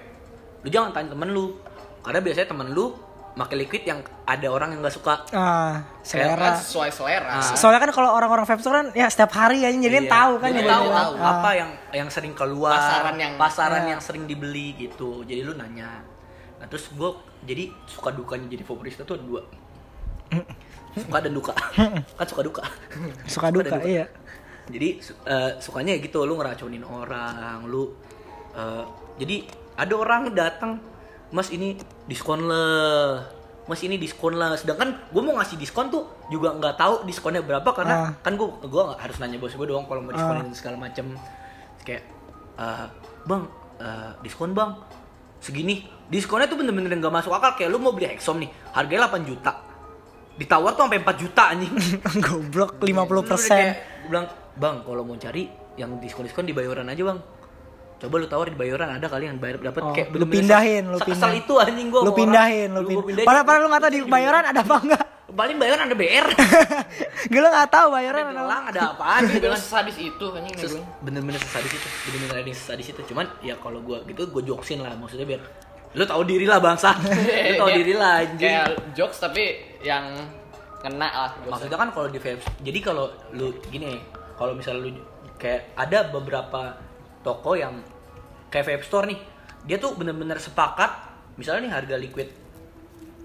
[0.61, 1.61] lu jangan tanya temen lu.
[2.01, 2.97] Karena biasanya temen lu
[3.31, 5.15] pakai liquid yang ada orang yang gak suka.
[5.31, 6.57] Ah, Kan selera.
[6.57, 7.31] sesuai selera.
[7.39, 7.55] Ah.
[7.55, 10.11] Soalnya kan kalau orang-orang vape tuh kan ya setiap hari ya jadi Iya.
[10.11, 11.31] tahu kan Jadi tahu tahu Ah.
[11.39, 13.91] apa yang yang sering keluar Pasaran yang- pasaran Iya.
[13.91, 16.03] yang sering dibeli gitu jadi lu nanya
[16.59, 17.11] nah terus gue
[17.43, 19.41] jadi suka dukanya jadi favorista tuh ada dua
[20.93, 21.53] suka dan duka
[22.19, 22.63] kan suka duka
[23.25, 24.05] Suka duka, iya.
[24.71, 24.89] Jadi
[25.27, 27.93] eh, sukanya ya gitu lu ngeracunin orang lu
[28.53, 28.85] eh,
[29.19, 29.45] jadi
[29.77, 30.81] ada orang datang
[31.31, 33.23] mas ini diskon lah
[33.65, 37.71] mas ini diskon lah sedangkan gue mau ngasih diskon tuh juga nggak tahu diskonnya berapa
[37.71, 38.11] karena Ah.
[38.19, 41.15] kan gue gue harus nanya bos gue doang kalau mau diskonin segala macem.
[41.87, 42.03] Kayak
[42.59, 42.87] eh,
[43.25, 43.43] bang
[43.79, 44.75] eh, diskon bang.
[45.39, 45.87] Segini.
[46.11, 47.55] Diskonnya tuh bener-bener nggak masuk akal.
[47.55, 49.53] Kayak lu mau beli Hexom nih harganya 8 juta.
[50.35, 51.73] Ditawar tuh sampai 4 juta anjing.
[52.27, 52.83] Goblok 50%.
[52.83, 57.19] Bener-bener kayak, gua bilang bang kalau mau cari yang diskon diskon di bayoran aja bang
[57.97, 60.97] coba lu tawar di bayoran ada kali yang bayar dapat Oh, kayak lu pindahin, lu
[60.97, 61.37] pindahin.
[61.37, 63.23] itu anjing gua Lu pindahin, lu pindahin.
[63.23, 65.03] Padahal padahal lu nggak tahu di bayaran ada apa enggak.
[65.31, 66.27] paling bayoran ada BR
[67.31, 68.41] Gue nggak tahu bayaran ada ada apa.
[68.43, 70.27] gelang ada apaan gitu kan sadis itu
[70.57, 70.83] Ses- gue.
[71.01, 74.81] bener-bener sesadis itu bener-bener ada yang sesadis itu cuman ya kalau gua gitu gua joksin
[74.81, 75.41] lah maksudnya biar
[75.93, 76.97] lu tahu diri lah bangsa
[77.47, 79.43] lu tahu diri lah anjing Kayak jokes tapi
[79.81, 80.19] yang
[80.79, 81.31] kena lah.
[81.45, 84.01] maksudnya kan kalau di vape jadi kalau lu gini
[84.41, 85.05] kalau misalnya lu
[85.37, 86.81] kayak ada beberapa
[87.21, 87.85] toko yang
[88.49, 89.21] kayak vape store nih
[89.63, 90.89] dia tuh bener-bener sepakat
[91.37, 92.29] misalnya nih harga liquid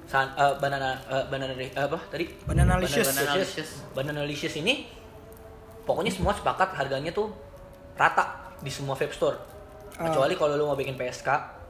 [0.06, 3.08] san- eh, banana eh, banana eh, apa tadi Banana licious.
[3.10, 4.92] banana licious banana licious ini
[5.82, 7.32] pokoknya semua sepakat harganya tuh
[7.96, 9.40] rata di semua vape store
[9.96, 10.12] Ah.
[10.12, 11.30] kecuali kalau lu mau bikin PSK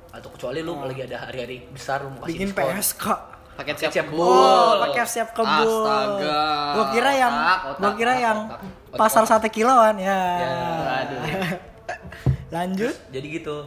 [0.10, 2.74] atau kecuali lu lagi ada hari-hari besar lu mau kasih Bikin diskon.
[2.74, 3.06] PSK.
[3.56, 4.28] Paket siap Siap kebul.
[4.28, 5.84] Oh, pakai siap kebul.
[5.88, 6.44] Astaga.
[6.76, 8.60] Gua kira yang Otak, otak, gua kira otak, yang otak.
[8.62, 9.32] Otak, pasar otak.
[9.40, 10.20] sate kiloan ya.
[10.40, 10.56] Ya,
[11.04, 11.22] aduh.
[12.56, 12.94] Lanjut.
[13.12, 13.58] jadi gitu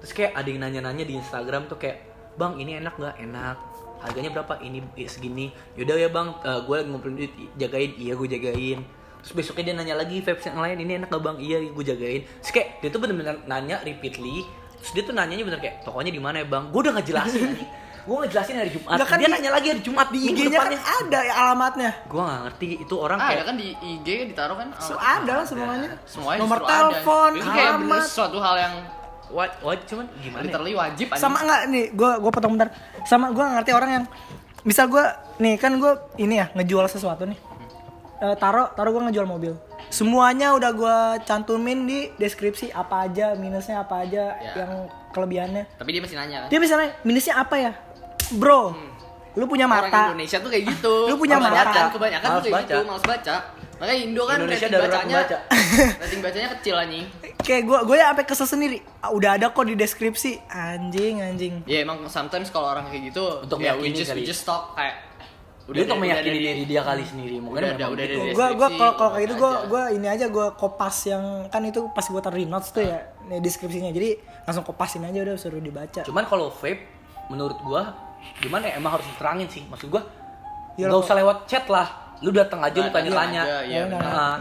[0.00, 2.02] terus kayak ada yang nanya-nanya di Instagram tuh kayak
[2.34, 3.56] bang ini enak nggak enak
[4.04, 6.28] harganya berapa ini eh, segini yaudah ya bang
[6.66, 8.78] gue lagi ngumpulin duit jagain iya gue jagain
[9.24, 12.20] terus besoknya dia nanya lagi vibes yang lain ini enak gak bang iya gue jagain
[12.42, 14.44] terus kayak dia tuh bener-bener nanya repeatedly
[14.76, 17.64] terus dia tuh nanyanya bener kayak tokonya di mana ya bang gue udah ngejelasin aja
[18.04, 20.72] gue ngejelasin hari Jumat Lah kan dia di- nanya lagi hari Jumat di IG-nya kan
[20.76, 21.90] ada ya alamatnya.
[22.04, 24.68] gue gak ngerti itu orang Ah, ada kayak kan di IG kan ditaruh kan.
[24.78, 25.88] So, ada lah semuanya.
[26.04, 26.76] Semuanya Nomor justru ada.
[26.84, 27.72] telepon, Itu kayak
[28.04, 28.74] sesuatu hal yang
[29.26, 30.44] what what cuman gimana ya?
[30.46, 31.18] literally wajib anjing.
[31.18, 32.68] Sama enggak nih, gua gua potong bentar.
[33.02, 34.04] Sama gua nggak ngerti orang yang
[34.62, 35.04] misal gua
[35.36, 37.38] nih kan gua ini ya ngejual sesuatu nih.
[38.16, 39.52] eh, taro taro gue ngejual mobil
[39.90, 44.52] semuanya udah gue cantumin di deskripsi apa aja minusnya apa aja Ya.
[44.56, 44.72] yang
[45.10, 46.48] kelebihannya Tapi dia masih nanya kan.
[46.48, 47.72] dia misalnya minusnya apa ya
[48.32, 48.72] bro
[49.34, 50.94] lu punya Orang mata Indonesia tuh kayak gitu.
[51.10, 51.90] Lu punya kebanyakan, mata.
[51.90, 52.70] kebanyakan Males tuh kayak baca.
[52.70, 53.36] gitu, males baca.
[53.74, 55.18] Makanya Indo kan Indonesia rating bacanya,
[56.06, 57.04] rating bacanya kecil anjing.
[57.36, 61.54] kayak gue gue ya sampai kesel sendiri Ah, udah ada kok di deskripsi anjing anjing
[61.66, 64.24] Ya emang sometimes kalau orang kayak gitu Untuk ya we just, we kali.
[64.24, 65.02] just talk kayak
[65.66, 67.36] Dia untuk meyakini diri dia kali sendiri.
[67.36, 68.20] Mungkin Udah udah gitu.
[68.22, 69.66] ada gue kalau kalau kayak gitu gue aja.
[69.66, 73.02] gue ini aja gue kopas yang kan itu pas gue taruh di notes tuh ya
[73.26, 74.14] nih deskripsinya jadi
[74.44, 76.86] langsung kopasin aja udah suruh dibaca Cuman kalau vape
[77.26, 79.62] menurut gua gimana ya emang harus diterangin sih.
[79.64, 80.02] Maksud gua
[80.74, 81.86] Ya, nggak lo- usah lewat chat lah.
[82.18, 83.42] Lu datang aja lu Nah, tanya-tanya.
[83.42, 84.02] iya, iya, benar.
[84.02, 84.36] Nah,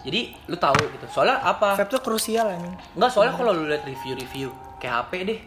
[0.00, 1.04] jadi lu tahu gitu.
[1.10, 1.74] Soalnya apa?
[1.74, 4.48] vape tuh krusial anjing Enggak, soalnya kalau lu lihat review-review
[4.78, 5.38] kayak HP deh.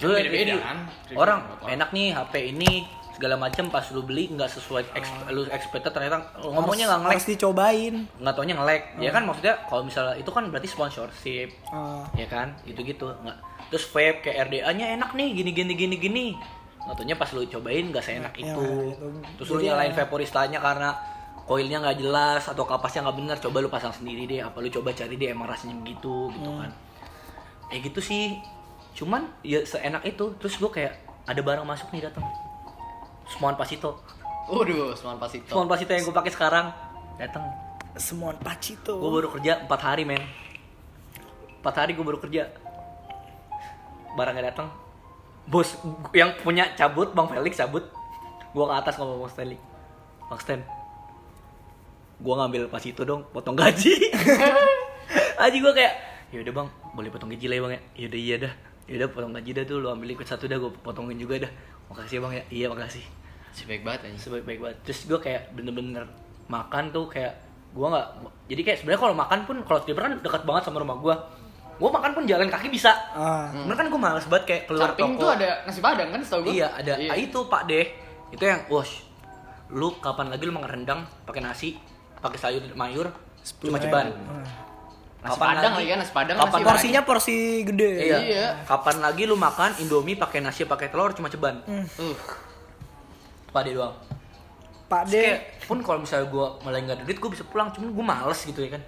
[0.00, 0.56] Lu lihat review.
[0.58, 1.66] kan, review Orang motor.
[1.68, 2.72] enak nih HP ini
[3.12, 7.28] segala macam pas lu beli nggak sesuai exp- lu expected ternyata ngomongnya nggak ngelek harus
[7.28, 12.08] dicobain nggak taunya ngelek ya kan maksudnya kalau misalnya itu kan berarti sponsorship Ah.
[12.14, 13.36] ya kan itu gitu nggak
[13.68, 16.24] terus vape kayak RDA nya enak nih gini gini gini gini
[16.82, 18.64] taunya pas lu cobain nggak seenak Ya, itu.
[18.90, 19.06] itu.
[19.36, 20.90] terus lu nyalain ya- vaporistanya karena
[21.44, 24.40] koilnya nggak jelas atau kapasnya nggak benar coba lu pasang sendiri deh.
[24.40, 26.60] Apa lu coba cari deh emang rasanya begitu gitu Hmm.
[26.60, 26.70] kan.
[27.68, 28.38] Eh gitu sih.
[28.92, 30.34] Cuman ya seenak itu.
[30.36, 32.26] Terus gua kayak ada barang masuk nih datang
[33.28, 34.02] Smoan Pasito.
[34.46, 35.46] Waduh, semangat pas itu.
[35.46, 36.66] Smoan Pasito yang gue pakai sekarang.
[37.14, 37.44] Datang
[37.94, 40.22] semua pacito gue baru kerja 4 hari men.
[41.58, 42.50] 4 hari gue baru kerja.
[44.10, 44.74] Barangnya datang
[45.50, 45.76] bos
[46.14, 47.84] yang punya cabut bang Felix cabut.
[48.50, 49.58] Gue ke atas ngomong bang Stanley
[50.30, 50.62] bang Stan
[52.20, 54.12] gue ngambil pas itu dong potong gaji.
[55.42, 55.94] Aja gue kayak
[56.30, 57.80] ya udah bang boleh potong gaji lah ya bang ya.
[58.04, 58.52] Yaudah iya dah.
[58.86, 61.52] Yaudah potong gaji dah tuh lu ambil ikut satu dah gue potongin juga dah.
[61.88, 62.44] Makasih ya bang ya.
[62.52, 63.04] Iya makasih.
[63.56, 64.20] Si baik banget anjing.
[64.20, 64.78] sebaik-baik banget.
[64.84, 66.04] Terus gue kayak bener-bener
[66.52, 67.40] makan tuh kayak
[67.70, 68.06] gue nggak
[68.50, 71.14] jadi kayak sebenarnya kalau makan pun kalau Slipper kan dekat banget sama rumah gue
[71.80, 72.92] gue makan pun jalan kaki bisa.
[73.16, 73.48] Ah.
[73.56, 75.22] Cuman kan gue males banget kayak keluar Samping toko.
[75.24, 76.60] tuh ada nasi padang kan setahu gue.
[76.60, 76.92] iya ada.
[77.08, 77.86] Ah, itu pak deh.
[78.30, 79.08] Itu yang wash
[79.70, 81.78] lu kapan lagi lu makan rendang pakai nasi
[82.18, 83.06] pakai sayur mayur
[83.62, 84.10] cuma ceban
[85.20, 87.92] Nasi padang lagi kan, nasi padang kapan nasi porsinya porsi gede.
[88.08, 88.18] Iya.
[88.18, 88.46] Iya.
[88.66, 92.16] kapan lagi lu makan indomie pakai nasi pakai telur cuma ceban Uh,
[93.54, 93.94] pak deh doang.
[94.90, 97.70] Pak Terus D kayak pun kalau misalnya gue malah nggak duit gue bisa pulang.
[97.70, 98.82] Cuman gue males gitu ya kan.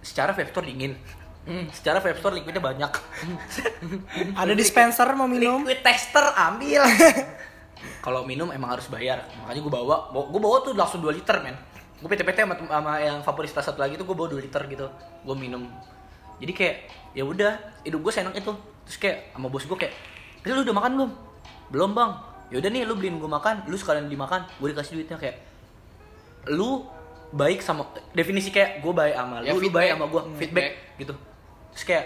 [0.00, 0.68] Secara vape store
[1.44, 2.92] dingin secara vape store liquidnya banyak.
[4.40, 5.60] Ada dispenser mau minum?
[5.60, 6.82] Liquid tester ambil.
[8.04, 9.28] Kalau minum emang harus bayar.
[9.38, 11.56] Makanya gue bawa gue bawa tuh langsung 2 liter men.
[11.96, 14.86] Gue PT-PT sama, sama yang favorista satu lagi tuh gue bawa 2 liter gitu.
[15.20, 15.68] Gue minum.
[16.36, 16.76] Jadi kayak
[17.12, 18.52] ya udah hidup gue senang itu.
[18.84, 19.92] Terus kayak sama bos gue kayak
[20.40, 21.10] "Eh, lu udah makan belum?
[21.70, 22.10] Belum bang.
[22.48, 25.36] Ya udah nih lu beliin gue makan lu sekalian dimakan gue dikasih duitnya kayak
[26.46, 26.84] lu
[27.32, 27.82] baik sama
[28.12, 29.74] definisi kayak gue baik sama lu Ya, lu feedback.
[29.74, 31.00] baik sama gue Hmm, feedback feedback.
[31.00, 31.14] gitu
[31.74, 32.04] terus kayak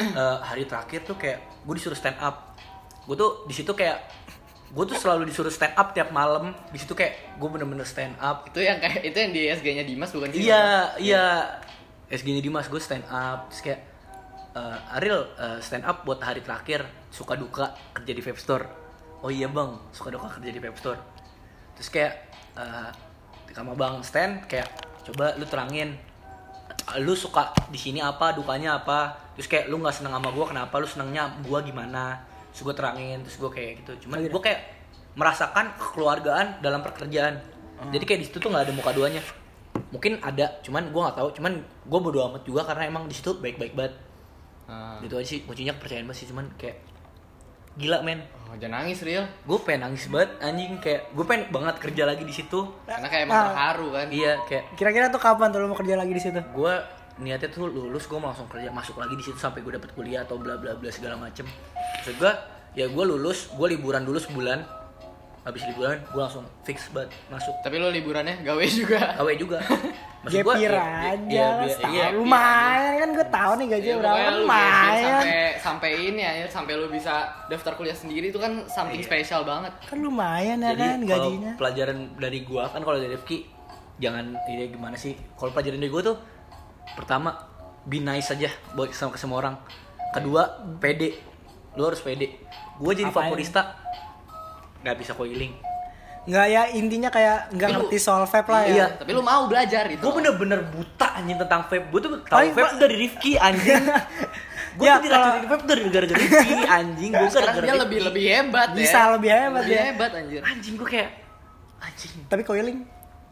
[0.00, 2.56] eh, hari terakhir tuh kayak gue disuruh stand up.
[3.04, 4.00] Gue tuh di situ kayak
[4.70, 6.56] gue tuh selalu disuruh stand up tiap malam.
[6.72, 8.48] Di situ kayak gue bener-bener stand up.
[8.48, 10.48] Itu yang kayak itu yang di SG-nya Dimas bukan sih?
[10.48, 11.24] iya iya.
[12.10, 13.52] SG nya Dimas gue stand up.
[13.52, 13.80] Terus kayak
[14.56, 16.88] eh, Ariel eh, stand up buat hari terakhir.
[17.12, 18.66] Suka duka kerja di vape store.
[19.20, 19.76] Oh iya bang.
[19.92, 21.00] Suka duka kerja di vape store.
[21.76, 22.12] Terus kayak
[22.56, 22.90] eh,
[23.54, 24.68] sama bang Stan kayak
[25.10, 25.98] coba lu terangin
[26.98, 29.30] lu suka di sini apa dukanya apa?
[29.36, 30.74] Terus kayak lu nggak seneng sama gue kenapa?
[30.80, 32.18] Lu senengnya gue gimana?
[32.50, 34.06] Terus gue terangin terus gue kayak gitu.
[34.08, 34.60] Cuman gue kayak
[35.14, 37.38] merasakan kekeluargaan dalam pekerjaan.
[37.90, 39.22] Jadi kayak di situ tuh nggak ada muka duanya.
[39.90, 41.28] Mungkin ada cuman gue nggak tahu.
[41.40, 43.94] Cuman gue bodo amat juga karena emang di situ baik-baik banget.
[44.70, 45.02] Ah.
[45.02, 46.28] gitu aja sih kuncinya kepercayaan banget sih.
[46.30, 46.78] Cuman kayak
[47.74, 49.22] gila men Oh, jangan nangis real.
[49.40, 53.22] gue pengen nangis banget anjing kayak gue pengen banget kerja lagi di situ Karena kayak
[53.22, 53.46] emang Nah.
[53.48, 54.06] terharu kan.
[54.10, 56.74] iya kayak kira-kira tuh kapan tuh lu mau kerja lagi di situ gue
[57.20, 60.34] niatnya tuh lulus gue langsung kerja masuk lagi di situ sampai gue dapet kuliah atau
[60.34, 61.46] bla bla bla segala macem
[61.94, 62.32] maksud gue
[62.74, 64.66] ya gue lulus gue liburan dulu sebulan
[65.40, 69.16] habis liburan gue langsung fix banget masuk Tapi lo liburannya gawe juga.
[69.16, 69.58] KW juga
[70.20, 70.68] Maksud gua, ya-
[71.08, 71.94] aja ya- lah, ya- setahun.
[71.96, 76.72] iya, lumayan kan gue tahu nih gaji Ya, berapa lumayan sampai sampai ini ya sampai
[76.74, 77.14] lu bisa
[77.48, 79.08] daftar kuliah sendiri itu kan something Iya.
[79.08, 79.72] spesial banget.
[79.80, 83.38] kan lumayan ya Jadi kan kalau gajinya pelajaran dari gua kan kalau dari Rifki
[83.96, 85.16] jangan ini gimana sih?
[85.34, 86.16] Kalau pelajaran dari gua tuh
[86.92, 87.32] pertama
[87.82, 89.56] be nice aja buat sama ke semua orang.
[90.10, 90.42] Kedua
[90.76, 91.16] pede.
[91.72, 92.28] Lu harus pede.
[92.76, 93.32] Gua jadi Apain?
[93.32, 93.79] favorista
[94.80, 95.52] nggak bisa coiling.
[96.20, 98.86] nggak ya intinya kayak nggak ngerti soal vape lah ya Iya.
[99.00, 100.04] Tapi lu mau belajar itu.
[100.04, 101.88] Gue bener-bener buta anjing tentang vape.
[101.88, 103.82] Gue tuh tahu Paling vape tuh dari Rifki anjing.
[104.78, 107.10] Gue Ya, tuh diracunin vape dari gara-gara Rifki anjing.
[107.10, 107.82] Gue sekarang gara-gara dia Rifki.
[107.88, 108.76] lebih lebih hebat ya.
[108.76, 109.82] Bisa lebih hebat lebih ya.
[109.88, 110.40] hebat anjir.
[110.44, 111.10] Anjing gue kayak
[111.80, 112.12] anjing.
[112.28, 112.78] tapi coiling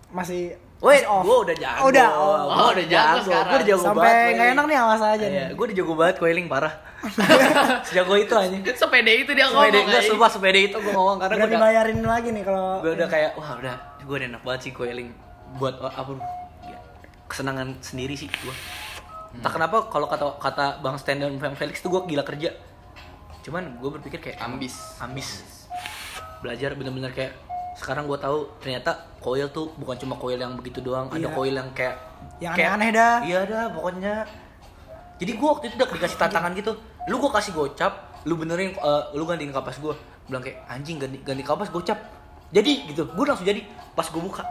[0.09, 1.26] masih Wait, off.
[1.26, 1.79] gue udah jago.
[1.81, 2.07] Oh, udah.
[2.09, 3.45] Gua Oh, udah jago sekarang.
[3.45, 4.31] Gue udah jago Sampai banget.
[4.31, 6.74] nggak enak nih awas aja Iya, gue udah jago banget coiling parah.
[7.87, 8.57] Sejago itu aja.
[8.72, 9.64] Sepede itu dia ngomong.
[9.64, 12.43] Sepede, gue kayak- sumpah sepede itu gue ngomong karena gue Berarti udah, bayarin lagi nih
[12.43, 15.09] kalau gue udah kayak wah udah gue udah enak banget sih coiling
[15.57, 16.11] buat oh, apa
[16.64, 16.79] ya,
[17.26, 18.55] kesenangan sendiri sih gue.
[19.31, 22.55] Entah kenapa kalau kata kata Bang Stan dan Bang Felix tuh gue gila kerja.
[23.43, 24.74] Cuman gue berpikir kayak Ambis.
[24.99, 25.59] ambis
[26.39, 27.35] belajar bener-bener kayak
[27.79, 31.31] sekarang gue tahu ternyata coil tuh bukan cuma coil yang begitu doang ada Iya.
[31.31, 31.95] coil yang kayak
[32.39, 33.14] Yang kayak- aneh-aneh dah.
[33.22, 34.14] iya dah pokoknya.
[35.16, 36.72] Jadi gue waktu itu udah dikasih tantangan gitu.
[37.07, 39.95] Lu gue kasih gocap lu benerin eh, lu gantiin kapas gue
[40.26, 41.99] bilang kayak anjing ganti ganti kapas gocap.
[42.49, 43.62] Jadi gitu gue langsung jadi
[43.95, 44.43] pas gue buka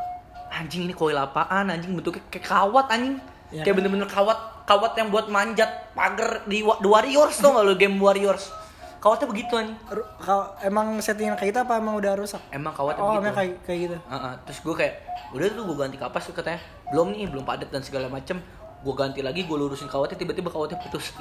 [0.50, 1.68] anjing ini coil apaan?
[1.68, 3.20] Anjing bentuknya kayak kawat anjing.
[3.48, 3.78] Iya kayak kan?
[3.78, 8.52] bener-bener kawat kawat yang buat manjat pagar di The Warriors tuh nggak lu game Warriors
[8.98, 9.54] kawatnya begitu
[9.88, 12.42] Ru- kalau emang settingan kayak gitu apa emang udah rusak?
[12.50, 13.22] emang kawatnya Oh, begitu.
[13.22, 13.98] emang kayak kayak gitu.
[14.04, 14.94] Heeh, terus gue kayak
[15.30, 16.60] udah tuh gue ganti kapas tuh katanya.
[16.88, 18.38] Belum nih belum padat dan segala macem.
[18.78, 21.14] Gue ganti lagi gue lurusin kawatnya tiba-tiba kawatnya putus.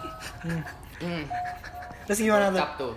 [0.96, 1.24] Hmm,
[2.04, 2.58] Terus gimana tuh?
[2.58, 2.94] cap tuh.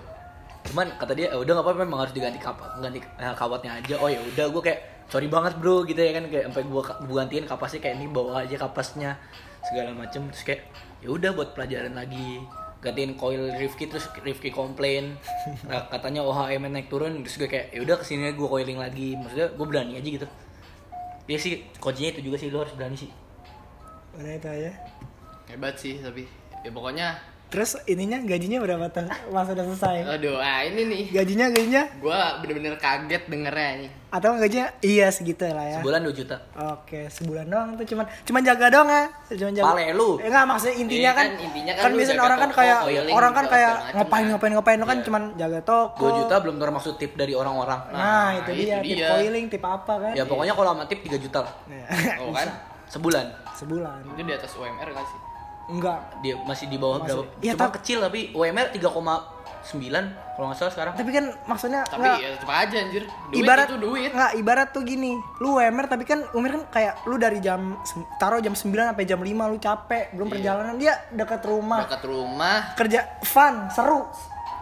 [0.61, 3.95] cuman kata dia "Eh, udah nggak apa-apa memang harus diganti kapas ganti eh, kawatnya aja.
[3.95, 7.15] Oh ya udah gue kayak sorry banget bro gitu ya kan kayak sampai gue gue
[7.17, 9.15] gantiin kapasnya kayak ini bawa aja kapasnya
[9.61, 10.27] segala macem.
[10.29, 10.61] Terus kayak
[10.99, 12.43] ya udah buat pelajaran lagi
[12.79, 15.19] gantiin coil Rifki terus Rifki komplain.
[15.69, 19.19] Nah, katanya OHM naik turun terus gue kayak ya udah ke sini gue coiling lagi.
[19.19, 20.27] Maksudnya gue berani aja gitu.
[21.29, 23.11] Ya sih kuncinya itu juga sih lo harus berani sih.
[24.17, 24.71] Udah itu aja.
[25.51, 26.25] Hebat sih tapi
[26.63, 27.19] ya pokoknya
[27.49, 29.09] Terus ininya gajinya berapa tuh?
[29.09, 30.05] Pas udah selesai.
[30.07, 35.45] aduh ah ini nih Gajinya gajinya gua bener-bener kaget dengernya nih atau gajinya iya segitu
[35.45, 35.77] lah ya.
[35.77, 36.37] sebulan 2 juta
[36.73, 39.05] Oke, sebulan doang tuh cuman cuman jaga doang ya.
[39.31, 39.65] Cuman jaga.
[39.67, 40.09] Pale lu.
[40.15, 42.79] Eh, enggak maksudnya intinya Iya kan, kan, intinya kan kan biasanya orang kan kayak
[43.11, 45.05] orang kan kayak macem ngapain ngapain ngapain lu kan Iya.
[45.05, 46.05] cuman jaga toko.
[46.07, 49.09] 2 juta belum termasuk tip dari orang-orang Nah, Nah, itu itu dia, tip dia.
[49.11, 50.11] coiling, tip apa kan?
[50.13, 51.85] ya pokoknya kalau sama tip 3 juta lah Nah,
[52.19, 52.47] oh kan
[52.87, 53.25] sebulan
[53.55, 53.99] sebulan.
[54.07, 55.19] itu di atas UMR gak sih
[55.69, 55.99] Enggak.
[56.19, 57.21] dia masih di bawah Masih.
[57.21, 60.01] berapa Iya, cuma tapi- kecil tapi UMR 3,9
[60.31, 63.65] kalau nggak salah sekarang Tapi kan maksudnya tapi enggak ya tetep aja anjir duit ibarat
[63.65, 65.11] itu duit Enggak, ibarat tuh gini.
[65.37, 67.77] Lu UMR tapi kan UMR kan kayak lu dari jam
[68.15, 70.33] taruh jam 9 sampai jam 5 lu capek, belum Iya.
[70.33, 71.79] perjalanan dia dekat rumah.
[71.83, 74.09] dekat rumah Kerja fun, seru.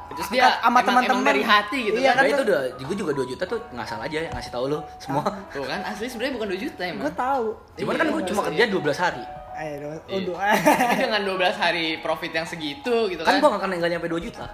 [0.10, 1.20] terus dia Sama teman-teman.
[1.22, 4.18] dari hati gitu Iya kan Nah, itu udah gue juga 2 juta tuh ngasal aja
[4.18, 7.46] ya ngasih tahu lu semua tuh kan asli sebenarnya bukan 2 juta emang Gue tahu.
[7.76, 9.24] cuman Iya, kan gue cuma kerja 12 hari
[9.58, 10.38] Eh, udah.
[10.38, 11.10] Iya.
[11.10, 14.26] dengan 12 hari profit yang segitu gitu kan kan, gue nggak akan nggak nyampe 2
[14.30, 14.46] juta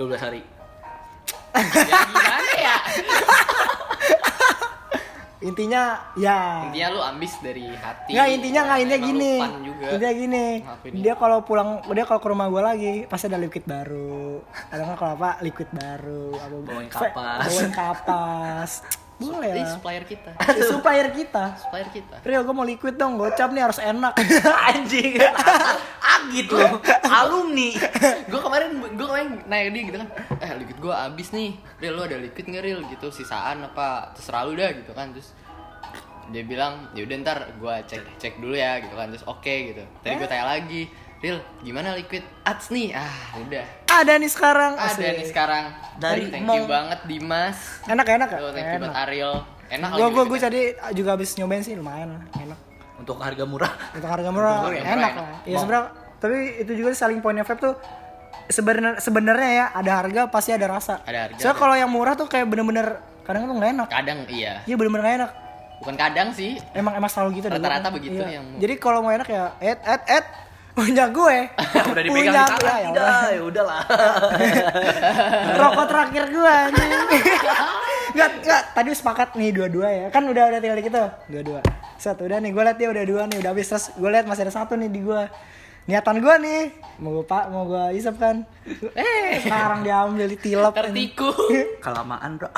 [0.00, 0.40] 12 hari
[1.56, 2.76] ya gimana ya
[5.36, 6.66] Intinya ya.
[6.66, 9.34] intinya lu ambis dari hati Nggak intinya nggak intinya Emang lu gini.
[9.94, 10.46] Intinya gini.
[10.96, 14.42] Dia kalau pulang dia kalau ke rumah gue lagi pasti ada liquid baru.
[14.72, 16.34] Ada nggak kalau apa liquid baru.
[16.34, 17.40] Apa Bawain kapas.
[17.46, 18.72] Bawain kapas.
[19.16, 19.68] Boleh lah.
[19.76, 20.30] supplier kita.
[20.68, 21.44] Supplier kita.
[21.56, 22.16] supplier kita.
[22.20, 24.12] Rio, gue mau liquid dong, gocap nih harus enak.
[24.68, 25.16] anjing.
[26.04, 26.60] Agit lu.
[27.08, 27.72] Alumni.
[28.28, 31.56] Gue kemarin gue kemarin nanya dia gitu kan eh liquid gue abis nih.
[31.80, 35.16] Ril lu ada liquid nggak Ril gitu sisaan apa terserah lu dah gitu kan.
[35.16, 35.32] Terus
[36.28, 39.08] dia bilang ya udah ntar gue cek cek dulu ya gitu kan.
[39.08, 39.82] Terus oke gitu.
[40.04, 43.08] Tadi gue tanya lagi Ril gimana liquid ats nih ah
[43.38, 44.76] udah ada nih sekarang.
[44.76, 45.16] ada asik.
[45.16, 45.64] nih sekarang
[45.96, 46.68] Dari thank you Mong.
[46.68, 48.38] banget Dimas Enak enak ya?
[48.38, 48.92] Tuh, thank you buat.
[48.98, 49.34] Ariel
[49.66, 50.60] enak Gue lagi gue gue tadi
[50.92, 52.58] juga habis nyobain sih lumayan lah, enak.
[52.96, 55.28] untuk harga murah Untuk harga murah, Untuk harga enak murah, lah.
[55.32, 55.48] enak.
[55.48, 57.74] Ya sebenarnya tapi itu juga selling pointnya vape tuh
[58.46, 61.00] sebenarnya sebenarnya ya ada harga pasti ada rasa.
[61.02, 62.86] Ada harga, Soalnya kalau yang murah tuh kayak bener-bener
[63.22, 63.88] kadang tuh nggak enak.
[63.90, 65.30] kadang iya Iya bener-bener nggak enak.
[65.76, 67.46] bukan kadang sih Emang emang selalu gitu.
[67.46, 68.28] deh, Rata-rata begitu Iya.
[68.34, 70.24] yang- Jadi kalau mau enak ya, et et et
[70.76, 71.36] punya gue.
[71.90, 73.20] udah dipegang Punya di tangan gue, ya udah.
[73.32, 73.80] ya udahlah
[75.60, 76.90] Rokok terakhir gue anjing.
[78.16, 80.06] Enggak, enggak, tadi sepakat nih dua-dua ya.
[80.08, 81.08] Kan udah udah tinggal dikit tuh.
[81.28, 81.60] Dua-dua.
[81.96, 84.48] Set, udah nih gue liat dia udah dua nih, udah habis terus gue liat masih
[84.48, 85.22] ada satu nih di gue.
[85.84, 86.62] Niatan gue nih,
[86.98, 88.40] mau gue pak, mau gue isep kan.
[88.96, 90.72] Eh, sekarang diambil anjing.
[90.72, 91.30] tertiku
[91.78, 92.48] kelamaan bro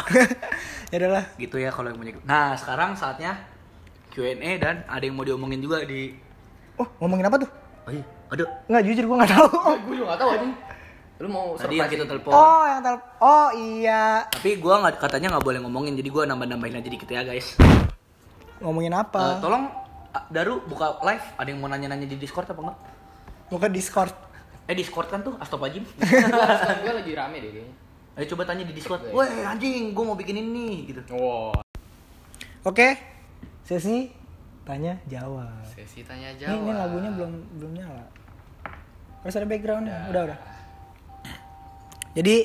[0.89, 1.25] ya udahlah.
[1.37, 3.37] gitu ya kalau yang punya nah sekarang saatnya
[4.09, 6.17] Q&A dan ada yang mau diomongin juga di
[6.79, 7.51] Oh, ngomongin apa tuh?
[7.89, 8.05] Oh iya.
[8.29, 8.45] Aduh.
[8.69, 9.49] Enggak jujur gue nggak tahu.
[9.89, 10.53] gue juga gak tau anjing.
[11.19, 12.31] Lu mau tadi yang kita telepon.
[12.31, 14.23] Oh, yang tel Oh, iya.
[14.31, 17.59] tapi gua nggak katanya nggak boleh ngomongin jadi gua nambah nambahin aja dikit ya guys.
[18.61, 19.41] Ngomongin Eh, apa?
[19.41, 19.67] tolong
[20.11, 21.27] ah, Daru buka live.
[21.35, 22.79] Ada yang mau nanya-nanya di Discord apa enggak
[23.49, 24.15] Buka Discord.
[24.63, 25.89] eh Discord kan tuh Astagfirullahaladzim
[26.85, 27.75] gue lagi rame deh kayaknya.
[28.15, 29.01] Ayo coba tanya di Discord.
[29.09, 31.01] Weh anjing gua mau bikin ini gitu.
[31.11, 31.57] Wow
[32.63, 32.95] Oke.
[33.65, 34.13] Sesi
[34.69, 35.49] tanya jawab.
[35.65, 38.05] sesi tanya Ini, jawab ini lagunya belum belum nyala.
[39.25, 39.99] Harus ada backgroundnya.
[40.13, 40.39] Udah udah.
[42.13, 42.37] Jadi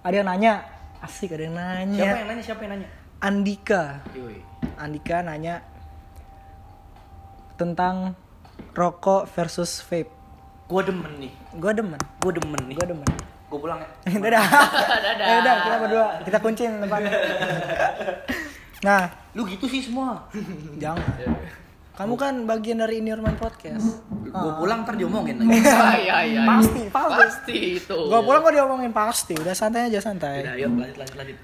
[0.00, 0.52] ada yang nanya,
[1.04, 2.00] asik ada yang nanya.
[2.00, 2.88] siapa yang nanya siapa yang nanya
[3.18, 3.82] Andika.
[4.16, 4.38] Yoi.
[4.78, 5.60] Andika nanya,
[7.58, 8.14] tentang
[8.72, 10.08] rokok versus vape.
[10.70, 11.32] Gua demen nih.
[11.58, 12.76] Gue demen, Gua demen nih.
[12.78, 13.08] gue demen.
[13.50, 13.88] Gua pulang ya.
[14.22, 14.44] Dadah.
[15.28, 17.10] Eh, udah, kita berdua, kita kuncin depannya.
[18.80, 20.26] Nah, Lu gitu sih semua.
[20.82, 21.02] jangan.
[21.94, 23.98] Kamu kan bagian dari In Your Mind Podcast.
[24.24, 25.66] Gua pulang ntar diomongin lagi.
[25.66, 26.40] Ah, iya iya.
[26.44, 27.18] Pasti, pasti.
[27.18, 27.98] Pasti itu.
[28.06, 29.34] Gua pulang kok diomongin pasti.
[29.34, 30.42] Udah santai aja santai.
[30.42, 31.38] Udah, ayo lanjut lanjut lanjut.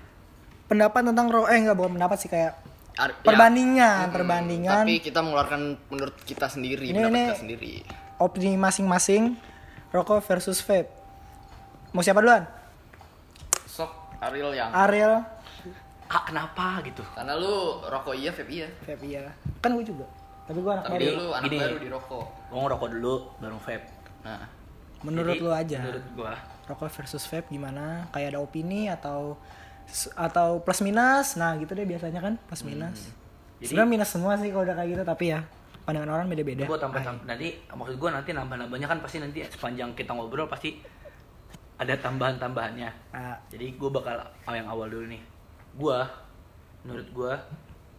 [0.65, 2.55] Pendapat tentang ro eh enggak bukan pendapat sih kayak
[2.95, 3.19] Ar- ya.
[3.21, 4.15] perbandingan, Mm-mm.
[4.15, 7.73] perbandingan Tapi kita mengeluarkan menurut kita sendiri, Ini- pendapat ini- kita sendiri.
[8.17, 9.35] opini masing-masing
[9.91, 10.87] rokok versus vape.
[11.91, 12.47] Mau siapa duluan?
[13.67, 15.27] Sok Ariel yang Ariel,
[16.11, 17.03] Ah, kenapa gitu?
[17.17, 18.69] karena lu rokok iya, vape iya.
[18.85, 19.23] vape iya.
[19.65, 20.07] Kan gue juga.
[20.45, 21.17] Tapi gue anak Tapi baru.
[21.17, 21.59] lu anak gini.
[21.61, 22.25] baru di rokok.
[22.53, 23.87] Gua ngerokok dulu baru vape.
[24.25, 24.45] Nah,
[25.05, 25.79] Menurut Jadi, lu aja.
[25.85, 26.33] Menurut gua
[26.65, 28.09] Rokok versus vape gimana?
[28.09, 29.37] Kayak ada opini atau
[30.17, 31.37] atau plus minus?
[31.37, 33.13] Nah, gitu deh biasanya kan plus minus.
[33.61, 35.45] Jadi- Sebenarnya minus semua sih kalau udah kayak gitu, tapi ya
[35.85, 36.65] pandangan orang beda-beda.
[36.65, 40.81] Gua tambah tambah nanti maksud gua nanti nambah-nambahnya kan pasti nanti sepanjang kita ngobrol pasti
[41.77, 42.91] ada tambahan-tambahannya.
[43.13, 45.19] Ah, Jadi gue bakal oh, yang awal dulu nih.
[45.75, 46.07] Gua
[46.85, 47.33] menurut gua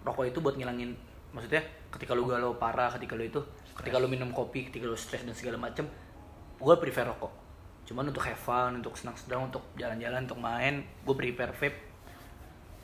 [0.05, 0.93] rokok itu buat ngilangin
[1.33, 3.41] maksudnya ketika lu galau parah, ketika lu itu
[3.75, 5.87] ketika lu minum kopi, ketika lu stres dan segala macem
[6.59, 7.45] gua prefer rokok.
[7.85, 11.77] Cuman untuk have fun, untuk senang-senang, untuk jalan-jalan, untuk main, gue prefer vape.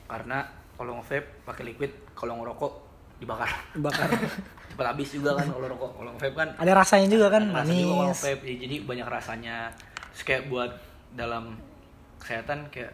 [0.05, 0.45] Karena
[0.77, 2.73] kalau nge-vape pakai liquid, kalau ngerokok
[3.17, 3.49] dibakar.
[3.81, 4.05] bakar.
[4.69, 5.91] Cepat habis juga kan kalau rokok.
[5.97, 8.21] Kalau nge-vape kan ada rasanya juga kan, juga kalau manis.
[8.21, 9.55] vape jadi banyak rasanya
[10.11, 10.71] Terus kayak buat
[11.15, 11.55] dalam
[12.19, 12.91] kesehatan kayak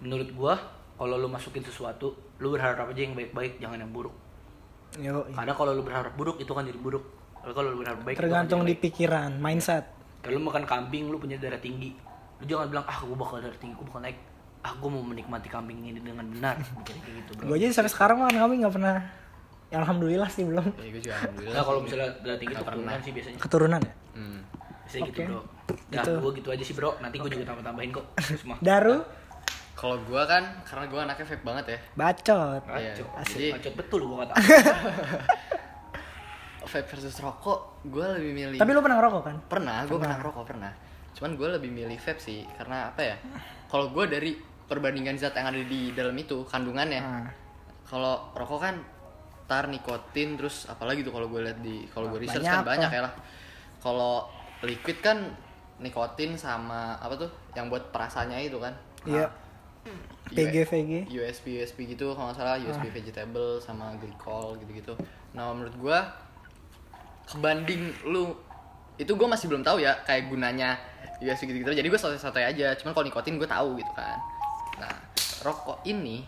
[0.00, 0.54] menurut gua
[0.94, 4.14] kalau lu masukin sesuatu lu berharap aja yang baik-baik jangan yang buruk
[4.96, 7.04] Yo, karena kalau lu berharap buruk itu kan jadi buruk
[7.38, 8.82] Tapi kalau lu berharap baik itu kan tergantung di baik.
[8.82, 9.84] pikiran, mindset.
[10.18, 11.92] kalau lu makan kambing lu punya darah tinggi
[12.36, 14.18] lu jangan bilang ah gua bakal darah tinggi gua bakal naik
[14.60, 18.16] ah gua mau menikmati kambing ini dengan benar kayak gitu bro Gue aja sampai sekarang
[18.18, 18.96] mah kami nggak pernah.
[19.68, 21.52] Ya, alhamdulillah sih belum ya gue juga alhamdulillah.
[21.52, 23.92] nah kalau misalnya darah tinggi itu keturunan sih biasanya keturunan ya.
[24.14, 24.40] Hmm.
[24.82, 25.28] biasanya gitu Oke.
[25.28, 26.12] bro Nah, Gitu.
[26.16, 26.90] gua gitu aja sih bro.
[26.98, 28.04] Nanti gua juga tambah-tambahin kok.
[28.40, 28.56] Semua.
[28.58, 29.04] Daru,
[29.78, 31.78] Kalau gua kan karena gua anaknya vape banget ya.
[31.94, 32.62] bacot.
[32.66, 33.08] Iya, Bacot.
[33.30, 34.34] jadi- Bacot betul gua kata.
[36.68, 39.36] Vape versus rokok, gua lebih milih Tapi lu pernah ngerokok kan?
[39.48, 40.72] pernah, gue pernah rokok pernah.
[41.16, 43.16] Cuman gue lebih milih vape sih, karena apa ya?
[43.66, 44.36] Kalau gue dari
[44.68, 47.24] perbandingan zat yang ada di dalam itu kandungannya, Nah,
[47.82, 48.74] kalau rokok kan
[49.48, 52.90] tar nikotin terus apalagi tuh kalau gue lihat di kalau gue research Banyak kan banyak
[52.92, 53.12] ya lah.
[53.80, 54.28] Kalau
[54.60, 55.24] liquid kan
[55.78, 58.76] nikotin sama apa tuh yang buat perasaannya itu kan?
[59.06, 59.24] iya.
[60.28, 60.92] PG VG.
[61.08, 64.92] USB USB gitu kalau nggak salah USB vegetable sama glycol gitu-gitu.
[65.32, 65.98] Nah menurut gua
[67.26, 68.32] kebanding lu
[68.96, 70.76] itu gua masih belum tahu ya kayak gunanya
[71.18, 71.72] USB gitu-gitu.
[71.72, 72.74] Jadi gua santai-santai aja.
[72.74, 74.18] Cuman kalau nikotin gua tahu gitu kan.
[74.78, 74.94] Nah
[75.40, 76.24] rokok ini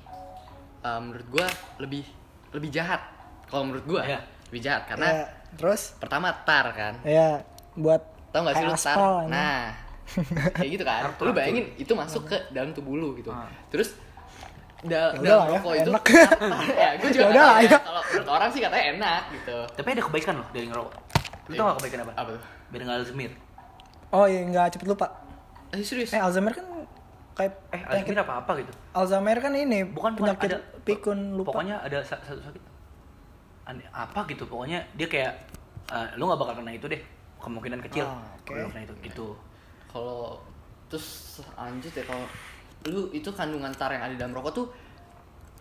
[0.81, 1.47] eh, menurut gua
[1.77, 2.05] lebih
[2.51, 3.01] lebih jahat.
[3.47, 4.21] Kalau menurut gua Iya.
[4.49, 6.95] lebih jahat karena Ya, terus pertama tar kan.
[7.03, 7.43] ya
[7.75, 9.27] buat Tahu gak sih lu tar?
[9.27, 9.75] Nah,
[10.53, 11.03] kayak gitu kan.
[11.19, 13.31] Lu bayangin itu masuk ke dalam tubuh lu gitu.
[13.31, 13.47] Ah.
[13.69, 13.95] Terus
[14.81, 16.05] da Ya dalam udah ya, rokok itu enak.
[16.83, 17.69] ya gue juga Ya udah lah ya.
[17.69, 17.79] ya.
[17.79, 19.57] Kalau menurut orang sih katanya enak gitu.
[19.77, 20.93] Tapi ada kebaikan loh dari ngerokok.
[21.47, 22.13] Lu tau gak kebaikan apa?
[22.17, 22.43] Apa tuh?
[22.71, 23.33] Biar nggak Alzheimer.
[24.11, 25.07] Oh iya nggak cepet lupa.
[25.71, 26.11] Eh serius?
[26.11, 26.67] Eh Alzheimer kan
[27.37, 28.73] kayak Eh, penyakit Alzheimer apa-apa gitu.
[28.91, 31.53] Alzheimer kan ini Bukan bukan penyakit ada pikun lupa.
[31.53, 32.63] Pokoknya ada sa- satu sakit.
[33.93, 35.33] Apa gitu pokoknya dia kayak
[35.93, 37.03] eh, lu nggak bakal kena itu deh.
[37.39, 38.05] Kemungkinan kecil.
[38.05, 38.49] Ah, oke.
[38.49, 39.27] Kalau lu kena itu gitu.
[39.91, 40.39] Kalau
[40.87, 41.07] terus
[41.53, 42.27] lanjut ya kalau
[42.87, 44.67] lu itu kandungan tar yang ada di dalam rokok tuh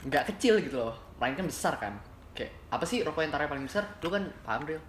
[0.01, 1.97] nggak kecil gitu loh, melainkan besar kan.
[2.31, 3.83] Kayak apa sih rokok yang tarnya paling besar?
[3.99, 4.81] Lu kan paham real.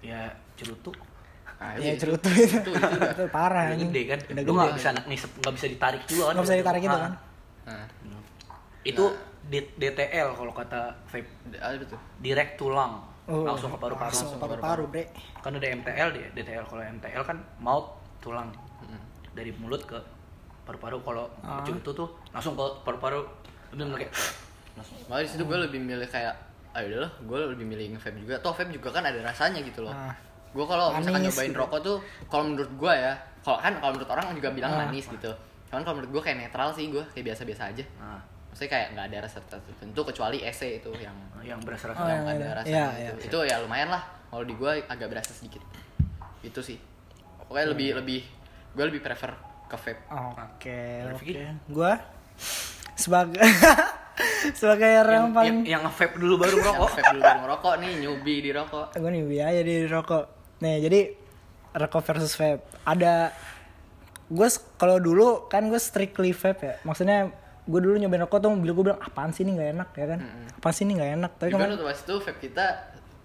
[0.00, 0.26] Ya
[0.56, 0.90] cerutu.
[1.58, 2.42] Nah, Ya itu- cerutu itu.
[2.46, 3.12] itu, itu udah.
[3.12, 3.84] itu parah Udah ini.
[3.86, 4.18] gede kan.
[4.30, 6.32] Udah Lu nggak bisa nggak bisa ditarik juga kan.
[6.34, 7.12] Nggak bisa ditarik gitu kan.
[7.66, 7.84] Nah,
[8.80, 9.04] Itu
[9.44, 11.28] D- DTL kalau kata vape.
[11.84, 12.00] tuh.
[12.18, 13.04] Direct tulang.
[13.28, 14.08] Oh, langsung ke paru-paru.
[14.08, 15.04] Langsung ke paru-paru, Bre.
[15.38, 18.48] kan ada MTL dia DTL kalau MTL kan maut tulang
[19.32, 19.98] dari mulut ke
[20.62, 21.62] paru-paru kalau Ah.
[21.62, 23.24] itu tuh langsung ke paru-paru
[23.70, 24.12] bener kayak
[24.74, 26.34] langsung Malah di situ gue lebih milih kayak
[26.70, 28.34] ayo udahlah, gue lebih milih nge-vape juga.
[28.38, 29.90] Toh vape juga kan ada rasanya gitu loh.
[29.90, 30.12] Ah.
[30.50, 31.58] Gue kalau misalkan nyobain gitu.
[31.58, 31.96] rokok tuh,
[32.28, 34.78] kalau menurut gue ya, kalau kan kalau menurut orang juga bilang Ah.
[34.84, 35.32] manis gitu.
[35.66, 37.84] Cuman kalau menurut gue kayak netral sih gue, kayak biasa-biasa aja.
[37.98, 42.06] nah, Maksudnya kayak nggak ada rasa tertentu kecuali EC itu yang yang berasa rasa Oh,
[42.06, 42.54] yang iya, ada iya.
[42.54, 43.16] rasanya Iya, gitu.
[43.16, 43.26] iya.
[43.26, 44.02] Itu ya lumayan lah.
[44.28, 45.62] Kalau di gue agak berasa sedikit.
[46.40, 46.78] Itu sih.
[47.48, 48.20] Pokoknya lebih lebih
[48.76, 49.32] gue lebih prefer
[49.68, 50.02] ke vape.
[50.12, 50.80] Oke,
[51.12, 51.34] Berpikir.
[51.36, 51.46] oke.
[51.68, 51.92] Gua
[52.94, 53.40] sebagai
[54.58, 57.74] sebagai orang yang, yang paling yang, yang nge-vape dulu baru ngerokok vape dulu baru ngerokok
[57.78, 58.86] nih, newbie di rokok.
[58.94, 60.24] gue nih biaya di rokok.
[60.58, 61.00] Nih, jadi
[61.78, 62.62] rokok versus vape.
[62.82, 63.30] Ada
[64.28, 66.74] gue kalau dulu kan gue strictly vape ya.
[66.82, 67.30] Maksudnya
[67.68, 70.18] gue dulu nyobain rokok tuh mobil gue bilang apaan sih ini nggak enak ya kan?
[70.56, 71.30] Apaan sih ini nggak enak?
[71.36, 72.66] Tapi kemarin tuh pas itu vape kita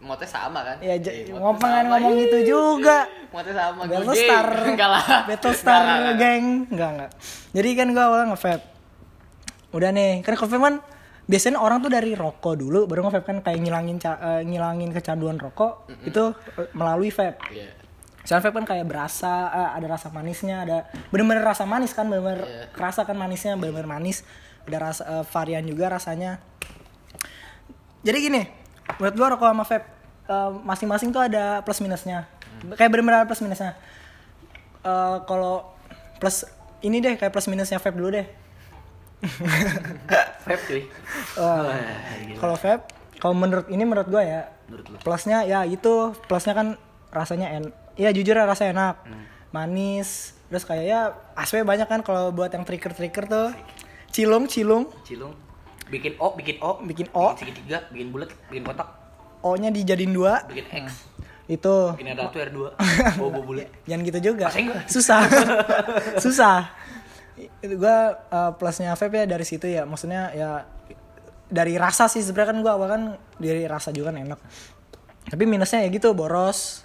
[0.03, 3.07] mote sama kan Ya Iya, mote ngomong ngomong gitu juga.
[3.33, 4.45] mote sama Battlestar.
[4.75, 5.39] enggak lah enggak,
[5.97, 6.15] enggak.
[6.19, 6.45] geng.
[6.69, 7.11] Enggak, enggak.
[7.55, 8.63] Jadi kan gua awalnya nge-vape.
[9.73, 10.75] Udah nih, kan nge-vape kan
[11.23, 15.87] biasanya orang tuh dari rokok dulu baru nge-vape kan kayak ngilangin eh, ngilangin kecanduan rokok
[16.03, 17.39] itu eh, melalui vape.
[17.49, 17.71] Iya.
[18.23, 20.77] Soalnya vape kan kayak berasa, eh, ada rasa manisnya, ada
[21.09, 22.63] bener-bener rasa manis kan, bener-bener Iya.
[22.71, 24.23] kerasa kan manisnya, bener-bener manis.
[24.63, 26.39] Ada rasa eh, varian juga rasanya.
[28.03, 28.41] Jadi gini,
[28.99, 29.87] menurut gua rokok sama vape
[30.23, 32.27] eh, masing-masing tuh ada plus minusnya.
[32.75, 33.75] Kayak bener-bener ada plus minusnya.
[34.83, 35.71] Eh, kalau
[36.19, 36.47] plus
[36.81, 38.27] ini deh kayak plus minusnya vape dulu deh.
[40.43, 40.81] Vape cuy.
[41.39, 42.83] Eh, kalau vape,
[43.19, 44.97] kalau menurut ini menurut gua ya, Menurut lu.
[44.99, 46.67] plusnya ya itu plusnya kan
[47.07, 47.63] rasanya en,
[47.95, 48.95] ya jujur ya rasanya enak,
[49.55, 50.99] manis, terus kayak ya
[51.37, 53.47] aswe banyak kan kalau buat yang trigger trigger tuh,
[54.11, 55.31] cilung cilung, Cilung.
[55.87, 57.35] Bikin O, bikin O, Bikin O.
[57.35, 58.87] segitiga, bikin bulat, bikin kotak,
[59.43, 61.05] o-nya dijadiin dua, bikin X,
[61.45, 61.75] itu.
[61.93, 62.59] Bikin ada tuh R2,
[63.19, 63.67] bobo bulat.
[63.85, 64.47] jangan gitu juga,
[64.87, 65.21] susah,
[66.23, 66.71] susah.
[67.61, 70.65] Itu gua uh, plusnya vape ya dari situ ya, maksudnya ya
[71.49, 73.01] dari rasa sih sebenarnya kan gua awal kan
[73.37, 74.39] dari rasa juga kan enak.
[75.23, 76.83] Tapi minusnya ya gitu boros,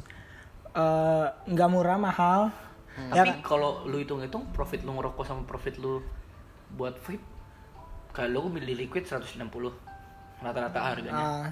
[0.70, 2.40] eh, nggak murah mahal.
[3.14, 6.02] Ya, Tapi kalau lu hitung-hitung profit lu ngerokok sama profit lu
[6.74, 7.22] buat vape
[8.18, 9.38] kayak lu beli liquid 160
[10.38, 11.14] rata-rata harganya.
[11.14, 11.46] ah,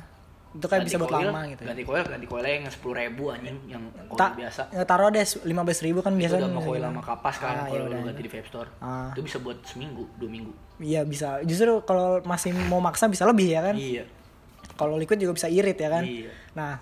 [0.48, 1.60] itu kayak Ganti bisa buat coil, lama gitu.
[1.60, 1.68] Ya.
[1.68, 4.62] Ganti coil, ganti coil yang 10 ribu anjing yang coil Tak, biasa.
[4.70, 5.46] ya, taruh deh 15
[5.82, 6.42] ribu kan biasanya.
[6.42, 8.68] udah mau coil sama kapas kan Ah, kalau ya lu ganti di vape store.
[8.78, 9.10] Ah.
[9.12, 10.52] Itu bisa buat seminggu, dua minggu.
[10.78, 11.38] Iya bisa.
[11.42, 13.74] Justru kalau masih mau maksa bisa lebih ya kan.
[13.74, 14.04] Iya.
[14.74, 16.02] Kalau liquid juga bisa irit ya kan.
[16.02, 16.32] Iya.
[16.52, 16.80] Nah,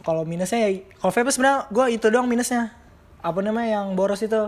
[0.00, 2.72] kalau minusnya ya kalau vape sebenarnya gue itu doang minusnya.
[3.20, 4.42] Apa namanya yang boros itu?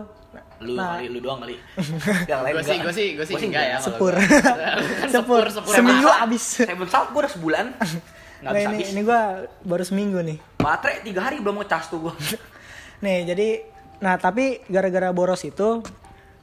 [0.63, 0.97] Lu Nah.
[0.97, 1.57] kali, lu doang kali.
[2.31, 3.77] yang lain Gue sih, gue sih, gue sih enggak ya.
[3.77, 4.15] kalau Sepur.
[5.03, 5.45] Kan sepur.
[5.49, 5.73] sepur.
[5.73, 6.21] Seminggu Masa?
[6.21, 6.45] habis.
[6.61, 7.67] Saya belum gue udah sebulan.
[8.43, 8.89] Nggak Nah ini habis.
[8.91, 9.21] ini gue
[9.63, 10.39] baru seminggu nih.
[10.57, 12.15] Baterai tiga hari belum ngecas tuh gue.
[13.05, 13.49] Nih jadi
[13.99, 15.79] nah tapi gara-gara boros itu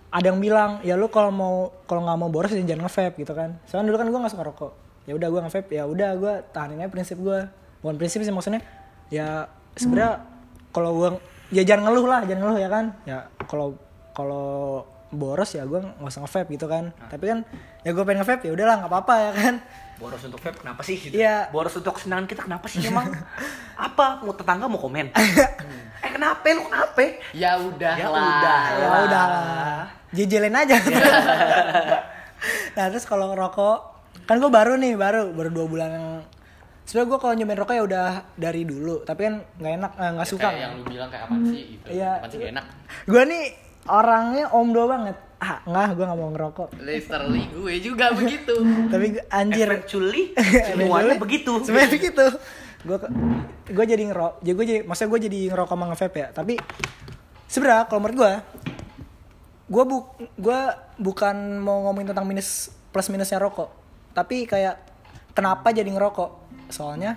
[0.10, 3.32] ada yang bilang ya lu kalau mau kalau nggak mau boros ya jangan nge-vape gitu
[3.32, 3.60] kan.
[3.64, 4.72] Soalnya dulu kan gue nggak suka rokok.
[5.06, 7.40] Ya udah gue nge-vape ya udah gue tahanin aja prinsip gue.
[7.80, 8.60] Bukan prinsip sih maksudnya
[9.08, 10.24] ya sebenarnya
[10.70, 11.10] kalau gue
[11.50, 12.86] ya jangan ngeluh lah jangan ngeluh ya kan.
[13.04, 13.76] Ya kalau
[14.20, 16.92] kalau boros ya gue nggak usah nge-vape gitu kan.
[17.08, 17.40] Tapi kan
[17.82, 19.56] ya gue pengen nge-vape ya udahlah nggak apa-apa ya kan.
[19.96, 20.96] Boros untuk vape kenapa sih?
[20.96, 21.16] Gitu?
[21.16, 21.48] Iya.
[21.50, 23.08] Boros untuk kesenangan kita kenapa sih emang?
[23.88, 24.20] Apa?
[24.22, 25.16] Mau tetangga mau komen?
[26.04, 27.04] eh kenapa lu kenapa?
[27.32, 28.24] Ya udah Ya lah.
[28.30, 28.60] udah.
[28.72, 29.26] ya udah
[30.10, 30.74] jejelin aja
[32.76, 33.78] nah terus kalau ngerokok
[34.26, 36.08] kan gue baru nih baru baru dua bulan yang
[36.82, 40.28] sebenarnya gue kalau nyobain rokok ya udah dari dulu tapi kan nggak enak eh, nggak
[40.28, 41.86] suka Kayak yang lu bilang kayak apa sih gitu.
[41.94, 42.12] Iya.
[42.18, 42.66] Apaan sih gak enak.
[43.06, 43.44] gue nih
[43.92, 45.18] orangnya omdo banget.
[45.38, 46.70] Ah nggak gue nggak mau ngerokok.
[46.78, 48.54] Literally gue juga begitu.
[48.88, 50.24] tapi gua- anjir Eventually
[50.68, 51.52] semuanya begitu.
[51.62, 52.26] semuanya begitu.
[52.80, 52.98] Gue
[53.66, 56.28] gue jadi ngerok jadi gue jadi maksudnya gue jadi ngerokok sama nge-vape ya.
[56.32, 56.54] Tapi
[57.46, 58.34] sebenarnya kalau menurut gue
[59.70, 59.98] gue bu
[60.36, 60.60] gue
[60.98, 63.70] bukan mau ngomongin tentang minus plus minusnya rokok.
[64.12, 64.76] Tapi kayak
[65.32, 66.30] kenapa jadi ngerokok?
[66.68, 67.16] Soalnya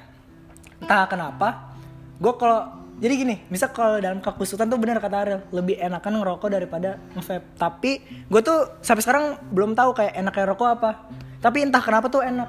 [0.78, 1.74] entah kenapa
[2.16, 6.48] gue kalau jadi gini misal kalau dalam kekusutan tuh bener kata Ariel lebih enakan ngerokok
[6.54, 7.58] daripada nge-vape.
[7.58, 7.90] Tapi
[8.30, 11.10] gue tuh sampai sekarang belum tahu kayak enaknya rokok apa.
[11.42, 12.46] Tapi entah kenapa tuh enak.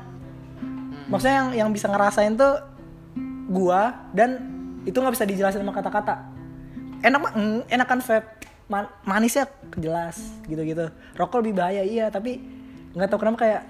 [1.10, 2.62] Maksudnya yang yang bisa ngerasain tuh
[3.50, 4.46] gua dan
[4.86, 6.22] itu nggak bisa dijelasin sama kata-kata.
[7.02, 8.30] Enak mah mm, enakan vape.
[8.70, 10.94] Man- manisnya jelas gitu-gitu.
[11.18, 12.38] Rokok lebih bahaya iya tapi
[12.94, 13.62] nggak tahu kenapa kayak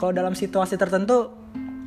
[0.00, 1.36] kalau dalam situasi tertentu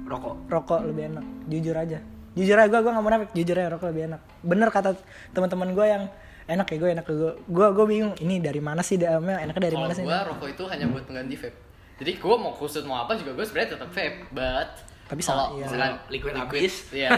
[0.06, 0.46] Rokok.
[0.46, 1.26] rokok lebih enak.
[1.50, 4.68] Jujur aja jujur aja gue gue nggak mau nafik jujur aja rokok lebih enak bener
[4.70, 4.90] kata
[5.32, 6.04] teman-teman gue yang
[6.46, 9.76] enak ya gue enak gue gue gue bingung ini dari mana sih dalamnya enaknya dari
[9.76, 11.58] Kalau mana sih gue rokok itu hanya buat pengganti vape.
[11.96, 14.70] Jadi gue mau kusut mau apa juga gue sebenarnya tetap vape, but
[15.06, 15.70] Tapi kalau iya.
[15.70, 16.74] misalkan Liquid habis.
[16.90, 17.14] Iya.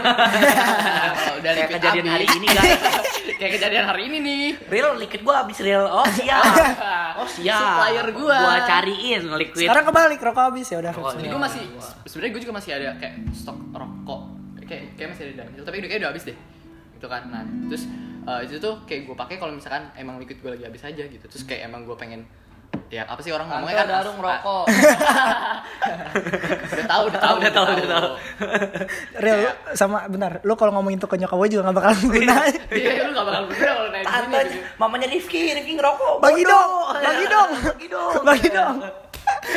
[1.16, 2.12] Kalau udah Kayak liquid kejadian habis.
[2.12, 2.80] hari ini, guys.
[3.40, 4.44] Kayak kejadian hari ini nih.
[4.68, 5.88] Real liquid gua habis real.
[5.88, 6.44] Oh siap.
[7.16, 7.56] Oh siap.
[7.56, 8.38] Supplier gua.
[8.44, 9.64] Gua cariin liquid.
[9.64, 11.16] sekarang kebalik rokok habis ya udah semua.
[11.16, 11.62] Jadi gue masih
[12.04, 14.22] sebenarnya gue juga masih ada kayak stok rokok.
[14.98, 15.52] Kayak masih ada di dalam.
[15.56, 16.36] Tapi udah kayak udah habis deh.
[16.92, 17.22] Gitu kan.
[17.30, 17.82] Nah, terus
[18.24, 21.24] eh, itu tuh kayak gue pakai kalau misalkan emang liquid gue lagi habis aja gitu.
[21.24, 22.26] Terus kayak emang gue pengen
[22.88, 24.64] ya apa sih orang ngomongnya kan darung rokok.
[26.68, 28.08] udah tahu udah tahu Udah tahu, udah tahu.
[29.18, 29.40] Real,
[29.72, 32.34] sama bentar, lu kalau ngomongin itu ke nyokap gue juga gak bakalan guna.
[32.68, 34.58] Iya, lu gak bakal bener kalau naik Tante, gitu.
[34.76, 36.14] mamanya Rifki, Rifki ngerokok.
[36.18, 36.52] bagi bodoh.
[36.52, 38.12] dong, bagi dong, Bagi dong.
[38.24, 38.76] bagi dong.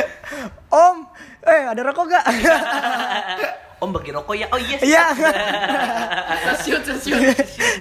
[0.88, 0.98] Om,
[1.46, 2.26] eh ada rokok gak?
[3.82, 4.46] Om bagi rokok ya.
[4.54, 4.78] Oh iya.
[4.78, 5.06] Iya.
[6.54, 7.18] Sesiut, sesiut.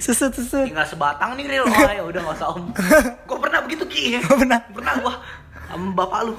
[0.01, 0.65] Susut, susut.
[0.65, 1.65] Tinggal sebatang nih Ril.
[1.69, 2.65] Oh ya udah enggak usah Om.
[3.29, 4.17] Gua pernah begitu Ki.
[4.25, 4.61] Gua pernah.
[4.73, 5.15] Pernah gua
[5.69, 6.33] sama bapak lu.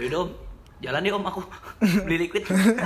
[0.00, 0.30] Ya udah Om.
[0.82, 1.46] Jalan deh om aku
[2.02, 2.42] beli liquid.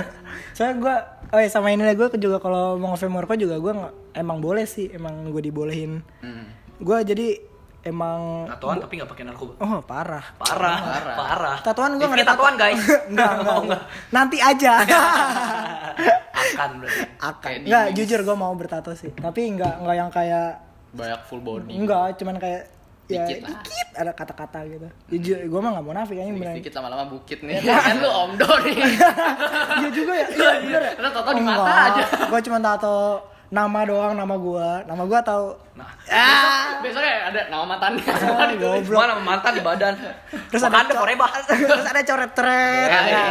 [0.55, 0.95] Soalnya gue,
[1.33, 4.37] oh ya sama ini lah gue juga kalau mau nge merokok juga gue nggak emang
[4.37, 6.05] boleh sih, emang gue dibolehin.
[6.21, 6.45] Hmm.
[6.77, 7.41] Gue jadi
[7.87, 9.53] emang Tatoan tapi nggak pakai narkoba.
[9.57, 10.25] oh parah.
[10.35, 11.15] Parah, Parah.
[11.15, 11.57] parah.
[11.61, 12.83] Tatoan gue Rifki tatoan guys.
[13.09, 13.81] enggak, enggak, Oh, enggak.
[14.09, 14.73] Nanti aja.
[16.37, 17.01] Akan berarti.
[17.17, 17.51] Akan.
[17.63, 19.11] Di- jujur gue mau bertato sih.
[19.11, 20.49] Tapi enggak enggak yang kayak
[20.89, 21.73] Banyak full body.
[21.73, 22.61] enggak, cuman kayak
[23.07, 23.49] ya Dikit lah.
[23.57, 24.87] dikit ada kata-kata gitu.
[25.09, 26.55] Jujur, gue mah nggak mau nafik aja beneran.
[26.55, 27.63] Dikit lama-lama bukit nih.
[27.63, 28.77] kan lu omdo nih.
[29.77, 30.27] Iya juga ya.
[30.27, 30.93] Iya, bener ya.
[30.97, 32.03] Lu tato di mata aja.
[32.25, 32.95] Gue cuma tato
[33.49, 34.69] nama doang nama gue.
[34.83, 35.47] Nama gue tahu.
[35.73, 35.89] Nah,
[36.77, 38.03] Besoknya ada nama mantannya.
[38.37, 38.99] Ah, goblok.
[38.99, 39.93] mana mantan di badan.
[39.93, 41.29] Terus Terus ada ada co- forever.
[41.47, 42.87] Terus ada coret-coret.
[42.87, 43.23] Ya, Ya, iya.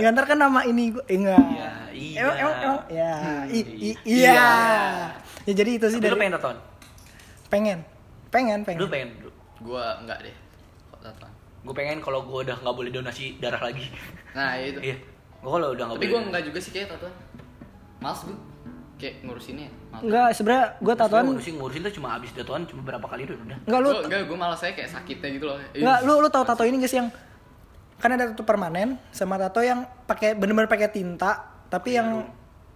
[0.00, 1.38] Ya, ntar kan nama ini gue eh, enggak.
[1.40, 2.18] Iya, iya.
[2.20, 3.12] Emang emang emang ya.
[3.48, 4.32] i- i- Iya.
[4.32, 4.48] iya.
[5.44, 6.58] Ya jadi itu sih Tapi lu dari pengen tatoan?
[7.46, 7.78] pengen.
[8.28, 8.78] Pengen, pengen.
[8.78, 9.08] Lu pengen?
[9.60, 10.34] Gua enggak deh.
[10.88, 11.32] Kok tatoan?
[11.62, 13.86] Gue pengen kalau gue udah nggak boleh donasi darah lagi.
[14.32, 14.80] Nah, itu.
[14.80, 14.96] Iya.
[15.38, 16.14] Gue kalau udah nggak Tapi boleh.
[16.14, 17.14] gua enggak juga sih kayak tatoan.
[17.98, 18.36] Males gua.
[18.94, 19.68] Kayak ngurusinnya.
[19.90, 20.02] Males.
[20.02, 23.58] Enggak, sebenarnya gue Tatoan ngurusin ngurusin tuh cuma abis tatoan cuma berapa kali udah udah.
[23.64, 25.56] enggak lu Gua, enggak, gua malas saya kayak sakitnya gitu loh.
[25.70, 27.08] enggak lu lu tahu tato ini guys yang
[27.94, 32.26] kan ada tato permanen sama tato yang pakai bener-bener pakai tinta tapi yang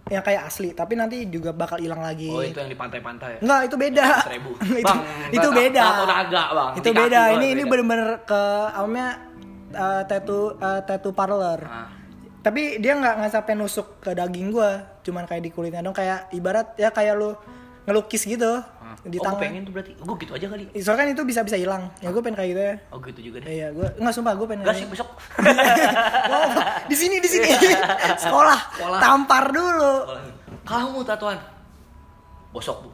[0.09, 2.27] yang kayak asli tapi nanti juga bakal hilang lagi.
[2.27, 3.37] Oh itu yang di pantai-pantai.
[3.37, 3.39] ya?
[3.45, 4.05] Enggak, itu beda.
[4.25, 4.51] Seribu.
[4.81, 4.99] itu, Bang,
[5.29, 5.83] itu tato- beda.
[5.85, 6.71] tato naga, Bang.
[6.73, 7.21] Itu beda.
[7.31, 7.69] Ini ini beda.
[7.69, 8.41] bener-bener ke
[8.73, 9.09] namanya
[9.71, 11.61] uh, tattoo uh, tattoo parlor.
[11.63, 11.98] Ah.
[12.39, 16.31] Tapi dia nggak nggak sampai nusuk ke daging gua, cuman kayak di kulitnya dong kayak
[16.31, 17.35] ibarat ya kayak lu
[17.83, 18.97] ngelukis gitu Ah.
[19.01, 19.37] di oh, tangan.
[19.37, 19.91] gue pengen tuh berarti.
[19.97, 20.63] Gue gitu aja kali.
[20.77, 21.93] Soalnya kan itu bisa bisa hilang.
[21.99, 22.75] Ya gue pengen kayak gitu ya.
[22.89, 23.49] Oh gitu juga deh.
[23.49, 24.63] Iya, gue nggak sumpah gue pengen.
[24.65, 25.09] Gak sih besok.
[26.89, 27.49] di sini di sini.
[28.17, 28.59] Sekolah.
[28.73, 28.99] Sekolah.
[28.99, 29.93] Tampar dulu.
[30.63, 31.37] Kamu tatoan.
[32.49, 32.89] Bosok bu.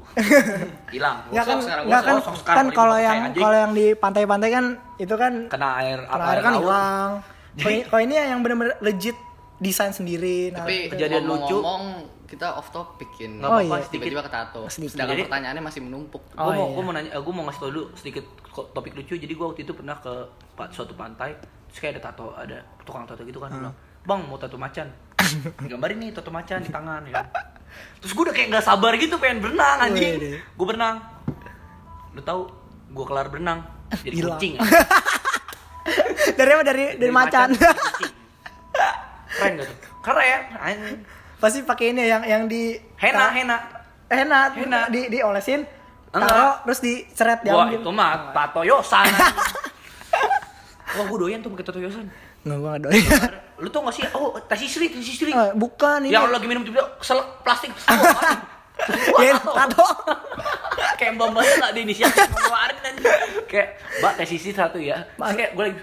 [0.96, 1.32] Hilang.
[1.32, 4.66] Nggak kan, sekarang, nggak kan, sekarang, kan kalau yang kalau yang di pantai-pantai kan
[4.96, 6.62] itu kan Kena air kena air kan laut.
[6.64, 7.10] hilang.
[7.88, 9.16] Kalau ini- yang bener-bener legit
[9.58, 10.50] desain sendiri.
[10.50, 11.56] Nah, Tapi Kejadian lucu.
[11.56, 11.84] ngomong
[12.26, 13.38] kita off topic-in.
[13.38, 13.84] Nggak Oh, apa-apa iya.
[13.84, 14.04] sedikit.
[14.04, 14.62] Tiba-tiba ke tato.
[14.68, 14.92] Sedikit.
[14.92, 16.24] Sedangkan Jadi- pertanyaannya masih menumpuk.
[16.26, 16.74] gue Oh, mau iya.
[16.74, 18.26] gue mau nanya gue mau ngasih tau dulu sedikit
[18.72, 20.14] topik lucu jadi gue waktu itu pernah ke
[20.70, 21.36] suatu pantai
[21.68, 24.88] terus kayak ada tato ada tukang tato gitu kan dia bilang bang mau tato macan
[25.68, 27.28] gambarin nih tato macan di tangan ya kan.
[28.00, 31.04] terus gue udah kayak nggak sabar gitu pengen berenang anjing gue berenang
[32.12, 32.48] lu tahu
[32.90, 33.60] gue kelar berenang
[33.98, 34.40] jadi Hilang.
[34.40, 34.56] kucing
[36.38, 37.48] dari apa dari dari macan.
[37.52, 38.15] jadi kucing.
[39.36, 41.00] Keren gak tuh keren anjing
[41.36, 43.58] Pasti pakai ini yang yang di henna henna
[44.08, 44.80] henna, Henna.
[44.88, 45.68] di diolesin,
[46.10, 49.04] taruh terus diseret di Wah itu mah tato yosan
[50.96, 52.08] Wah gue doyan tuh pakai tato yosan
[52.46, 53.30] Nggak, gua nggak doyan.
[53.66, 54.06] Lu tau gak sih?
[54.14, 55.34] Oh, tes istri, tes istri.
[55.34, 56.14] Eh, bukan ini.
[56.14, 57.74] Yang lagi minum tiba keselak plastik.
[57.74, 59.82] Wah, Ya, tato.
[60.96, 63.06] Kayak mbak mbak gak ada inisiatif ngeluarin anjing.
[63.50, 65.10] Kayak, mbak tes istri satu ya.
[65.18, 65.80] Terus kayak gue lagi,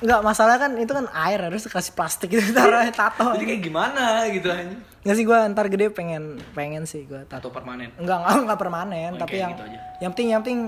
[0.00, 3.36] Enggak, masalah kan itu kan air harus kasih plastik gitu taruh tato.
[3.36, 4.80] jadi kayak gimana gitu anjing.
[5.00, 7.48] Nggak sih gua ntar gede pengen pengen sih gua tato.
[7.48, 7.92] Tato permanen.
[8.00, 9.78] Enggak, enggak, enggak permanen, Oh, tapi yang gitu aja.
[10.00, 10.60] yang penting yang penting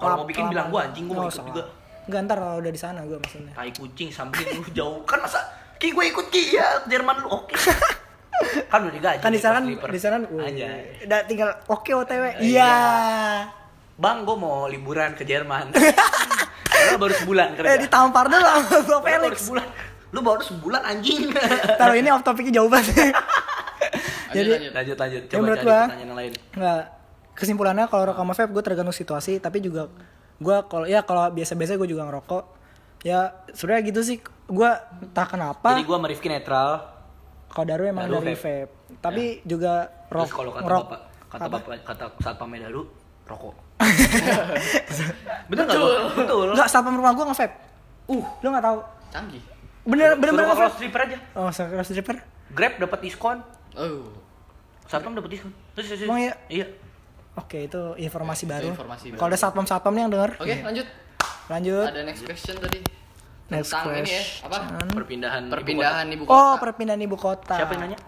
[0.00, 1.62] Kalau mau bikin bilang gua, anjing, gua mau ikut juga.
[2.08, 3.52] Enggak, ntar kalau udah di sana gua maksudnya.
[3.54, 5.00] Tai kucing sambil lu jauh.
[5.06, 5.38] Kan masa,
[5.78, 7.56] Ki gue ikut Ki ya, Jerman lu oke.
[8.72, 9.20] kan udah digaji.
[9.22, 12.36] Kan di sana kan di sana udah tinggal oke OTW.
[12.36, 12.42] Iya.
[12.42, 12.74] Iya.
[14.00, 15.72] Bang, gue mau liburan ke Jerman.
[16.82, 17.68] Karena baru sebulan kerja.
[17.68, 19.34] Eh ditampar dulu sama gua Lu baru Felix.
[19.40, 19.66] sebulan.
[20.10, 21.22] Lu baru sebulan anjing.
[21.80, 22.90] Taruh ini off topiknya jauh banget.
[24.30, 24.72] Jadi lanjut.
[24.72, 25.22] lanjut lanjut.
[25.22, 26.32] Ya, Coba menurut cari gua- pertanyaan yang lain.
[26.52, 26.80] Nggak
[27.32, 29.88] kesimpulannya kalau rokok sama vape gue tergantung situasi tapi juga
[30.36, 32.44] gue kalau ya kalau biasa-biasa gue juga ngerokok
[33.00, 34.16] ya sebenarnya gitu sih
[34.46, 34.70] gue
[35.00, 36.84] entah kenapa Jadi gue sama Rifki netral.
[37.46, 38.44] kalau Daru emang Daru dari vape.
[38.68, 41.56] vape tapi juga Terus rok kalau kata ngerok bapak, kata apa?
[41.56, 42.82] bapak, kata satpamnya Daru,
[43.24, 43.54] rokok.
[45.50, 45.88] Bener nggak lu?
[46.14, 46.46] Betul.
[46.54, 47.54] nggak satpam rumah gue nge-vape
[48.08, 48.78] uh lu nggak tahu
[49.10, 49.42] Canggih.
[49.82, 51.18] bener bener bener close stripper aja.
[51.34, 52.16] oh cross stripper
[52.50, 53.38] Grab dapat diskon.
[53.74, 54.10] Oh.
[54.84, 55.54] Satpam dapat diskon.
[55.72, 56.10] Terus, terus, terus.
[56.10, 56.34] Emang iya?
[56.46, 56.66] Iya.
[57.32, 59.18] oke itu informasi Itu baru informasi baru.
[59.18, 60.86] kalau ada satpam satpam nih yang denger Oke, lanjut.
[61.46, 62.78] lanjut Ada next question tadi.
[63.48, 64.46] Next Tentang ini ya, question.
[64.46, 64.58] apa?
[64.94, 65.42] Perpindahan.
[65.42, 66.60] ibu Perpindahan ibu oh kota.
[66.60, 67.54] perpindahan ibu kota kota.
[67.56, 67.98] Siapa yang nanya?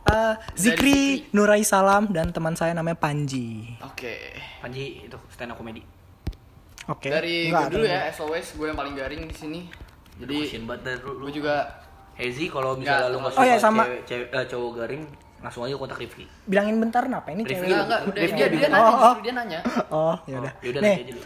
[0.00, 0.98] Eh, Zikri
[1.30, 4.32] Nurai Salam dan teman saya namanya Panji Oke.
[4.58, 5.82] Panji itu stand up comedy.
[6.86, 7.06] Oke.
[7.06, 9.60] Dari Enggak, gue dulu ya, as always gue yang paling garing di sini.
[10.16, 10.48] Jadi
[10.96, 11.84] gue juga
[12.14, 13.84] Hezi kalau misalnya lu nggak oh suka iya, sama.
[13.84, 15.02] cewek, cewek, eh, cowok garing,
[15.38, 16.24] langsung aja kontak Rifki.
[16.42, 17.62] Bilangin bentar kenapa ini cewek.
[17.62, 19.14] enggak enggak udah Rifki dia dia di- nanya, Oh, oh.
[19.20, 19.60] dia nanya.
[19.88, 20.52] Oh, ya udah.
[20.58, 21.24] Yaudah Nih, nanti aja dulu.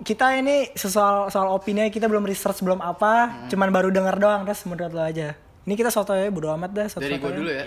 [0.00, 3.48] kita ini soal soal opini kita belum research belum apa, Hmm.
[3.48, 5.36] cuman baru dengar doang terus menurut lo aja.
[5.68, 7.64] Ini kita soto ya bodo amat dah soto Dari gue dulu ya.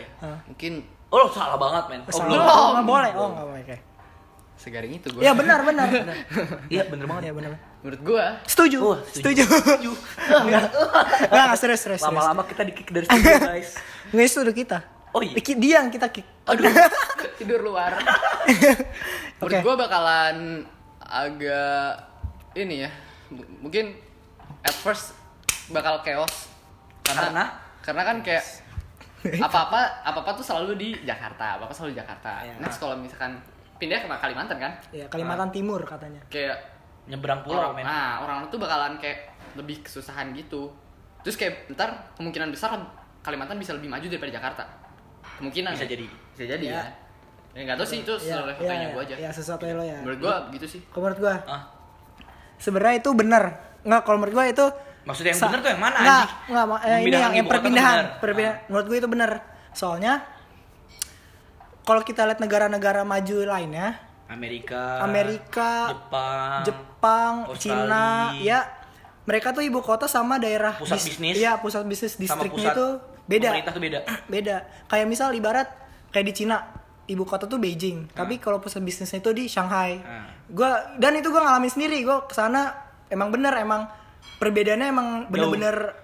[0.49, 0.73] Mungkin
[1.07, 2.01] Oh, salah banget, men.
[2.01, 2.25] Oh, Salah.
[2.25, 2.39] belum.
[2.41, 3.11] Oh, nggak boleh.
[3.13, 3.63] Oh, nggak boleh.
[3.63, 3.77] Oke.
[4.55, 5.89] segaring itu gue Iya benar benar.
[6.67, 7.51] Iya bener banget Iya benar.
[7.81, 8.77] menurut gue Setuju.
[8.79, 9.41] Oh, setuju.
[9.43, 9.91] setuju.
[10.45, 10.69] Enggak.
[11.23, 12.01] Enggak, enggak, serius, serius.
[12.01, 13.73] Lama-lama kita di kick dari studio guys.
[14.09, 14.77] Nggak itu udah kita.
[15.11, 15.33] Oh iya.
[15.35, 16.25] Dia yang kita kick.
[16.41, 16.63] aduh
[17.37, 17.97] tidur luar
[19.35, 19.57] menurut Oke.
[19.59, 20.65] gue bakalan
[21.01, 22.05] agak
[22.53, 22.91] ini ya
[23.29, 23.97] m- mungkin
[24.61, 25.17] at first
[25.67, 26.49] bakal chaos
[27.01, 27.45] karena Karena?
[27.81, 28.43] Karena kan kayak
[29.41, 32.53] apa-apa apa-apa tuh selalu di Jakarta apa-apa selalu di Jakarta Iya.
[32.57, 33.37] next kalau misalkan
[33.77, 36.21] pindah ke Kalimantan kan Ya, Kalimantan Timur katanya.
[36.27, 36.57] kayak
[37.01, 40.69] Nyebrang pulau orang, nah orang tuh bakalan kayak lebih kesusahan gitu
[41.21, 42.77] terus kayak ntar kemungkinan besar
[43.21, 44.63] Kalimantan bisa lebih maju daripada Jakarta
[45.37, 45.89] kemungkinan Bisa ya.
[45.91, 46.05] jadi.
[46.31, 46.73] bisa jadi Ya.
[46.73, 46.83] ya
[47.51, 48.87] ya nggak tahu sih itu Iya, sesuatu iya, iya.
[48.87, 49.97] gue aja Ya, sesuatu lo ya.
[49.99, 51.63] menurut gue gitu sih Kalau menurut gua, Ah.
[52.55, 53.43] sebenarnya itu benar.
[53.81, 54.65] Enggak, kalau menurut gua itu
[55.01, 56.29] Maksudnya yang sa- benar tuh yang mana anjing?
[56.47, 58.55] enggak, eh, ini yang, yang perpindahan, perpindahan.
[58.55, 58.65] Ah.
[58.69, 59.31] Menurut gua itu benar.
[59.73, 60.13] Soalnya
[61.81, 63.97] kalau kita lihat negara-negara maju lainnya,
[64.29, 67.83] Amerika, Amerika, Jepang, Jepang, Australia.
[67.83, 68.05] Cina,
[68.37, 68.59] ya
[69.25, 71.35] mereka tuh ibu kota sama daerah Pusat dis- bisnis.
[71.41, 72.87] Iya, pusat bisnis distriknya itu
[73.25, 73.49] beda.
[73.51, 73.99] Pemerintah tuh beda.
[74.33, 74.55] beda.
[74.87, 75.67] Kayak misal ibarat
[76.13, 76.57] kayak di Cina,
[77.09, 79.99] ibu kota tuh Beijing, tapi kalau pusat bisnisnya itu di Shanghai.
[80.05, 80.29] Ah.
[80.47, 82.71] Gua dan itu gua ngalamin sendiri, gua ke sana
[83.09, 83.89] emang bener emang
[84.37, 85.95] perbedaannya emang bener-bener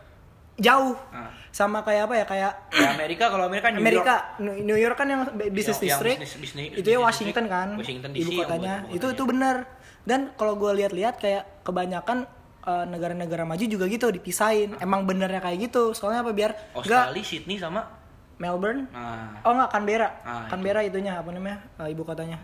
[0.56, 0.96] jauh.
[1.10, 1.30] Ah.
[1.50, 4.62] Sama kayak apa ya kayak Ya Amerika kalau Amerika New Amerika, York.
[4.62, 7.50] New York kan yang bisnis Yang district, bisnis- bisnis- itu ya Washington district.
[7.50, 8.76] kan, Washington DC ibu yang kotanya.
[8.90, 9.56] itu itu benar.
[10.04, 12.30] Dan kalau gue lihat-lihat kayak kebanyakan
[12.64, 14.76] eh, negara-negara maju juga gitu dipisahin.
[14.78, 15.92] Emang benernya kayak gitu.
[15.92, 17.88] Soalnya apa biar Australia, Sydney sama
[18.36, 18.86] Melbourne.
[18.88, 20.10] nah, Oh enggak Canberra.
[20.22, 20.52] Ah, itu.
[20.52, 21.58] Canberra itunya apa namanya?
[21.80, 22.38] eh, ibu kotanya.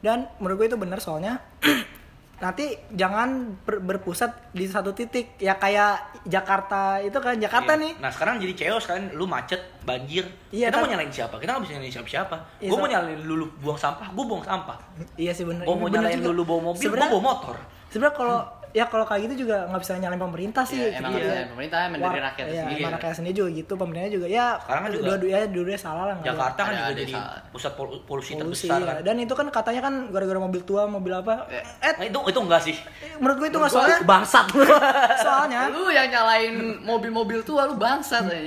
[0.00, 1.38] Dan menurut gue itu benar soalnya
[2.42, 7.80] nanti jangan ber- berpusat di satu titik ya kayak Jakarta itu kan Jakarta Iya.
[7.80, 10.26] nih Nah sekarang jadi chaos kan, lu macet, banjir.
[10.50, 11.38] Iya, kita kan- mau nyalain siapa?
[11.38, 12.36] Kita nggak bisa nyalain siapa-siapa.
[12.58, 14.74] Iya, gue mau so- nyalain lulu buang sampah, gue buang sampah.
[15.14, 15.62] Iya sih bener.
[15.62, 16.28] Gue mau Bener nyalain juga.
[16.28, 17.56] lulu bawa mobil, gue bawa motor.
[17.86, 18.38] Sebenarnya kalau
[18.72, 20.80] ya kalau kayak gitu juga nggak bisa nyalain pemerintah sih.
[20.82, 21.30] Iya, emang gitu ya.
[21.30, 22.80] nyalain pemerintah, emang dari rakyat iya, sendiri.
[22.80, 23.72] emang rakyat sendiri juga gitu.
[23.74, 24.46] Pemerintah juga ya.
[24.58, 26.16] Sekarang kan juga- dua-duanya dua-duanya salah lah.
[26.22, 27.36] Jakarta kan Ada- juga jadi salah.
[27.48, 28.86] pusat pol- polusi, Polusi, terbesar ya.
[28.88, 28.96] kan.
[29.02, 31.34] Dan itu kan katanya kan gara-gara mobil tua, mobil apa?
[31.46, 32.76] Eh, Eh, Nah, itu itu enggak sih.
[33.14, 34.46] menurut gue itu nggak Menurut soalnya bangsat.
[35.22, 38.40] soalnya lu yang nyalain mobil-mobil tua lu bangsat aja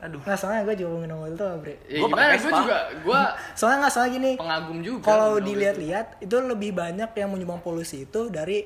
[0.00, 0.20] Aduh.
[0.20, 1.74] nggak soalnya gue juga ngomongin mobil tua, bre.
[1.84, 2.58] ya, Gua gimana pakai gue Vespa.
[2.60, 3.20] juga gue
[3.58, 4.30] Soalnya nggak soalnya gini.
[4.36, 8.58] pengagum juga Kalau dilihat-lihat itu lebih banyak yang menyumbang polusi itu dari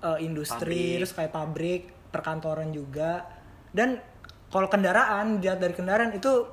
[0.00, 0.98] uh, industri, Pabrik.
[0.98, 3.24] terus kayak pabrik, perkantoran juga.
[3.70, 4.00] Dan
[4.48, 6.46] kalau kendaraan, dilihat dari kendaraan itu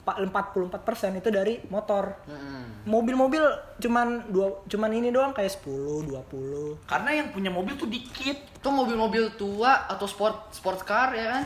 [0.00, 2.16] pa- 44% itu dari motor.
[2.24, 2.88] Mm-mm.
[2.88, 3.44] Mobil-mobil
[3.76, 6.88] cuman dua cuman ini doang kayak 10, 20.
[6.88, 8.48] Karena yang punya mobil tuh dikit.
[8.58, 11.44] tuh mobil-mobil tua atau sport sport car ya kan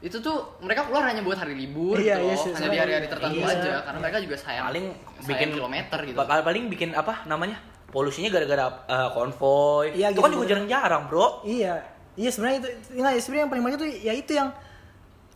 [0.00, 2.52] itu tuh mereka keluar hanya buat hari libur Iya, gitu iya loh.
[2.52, 3.52] hanya di hari-hari tertentu iya.
[3.52, 7.56] aja karena mereka juga sayang Paling sayang bikin kilometer gitu Bakal paling bikin apa namanya?
[7.90, 9.92] Polusinya gara-gara uh, konvoy.
[9.92, 10.36] Iya, itu kan gitu.
[10.36, 11.26] juga jarang-jarang, Bro.
[11.42, 11.74] Iya.
[12.12, 14.48] Iya sebenarnya itu enggak sebenarnya yang paling banyak tuh ya itu yang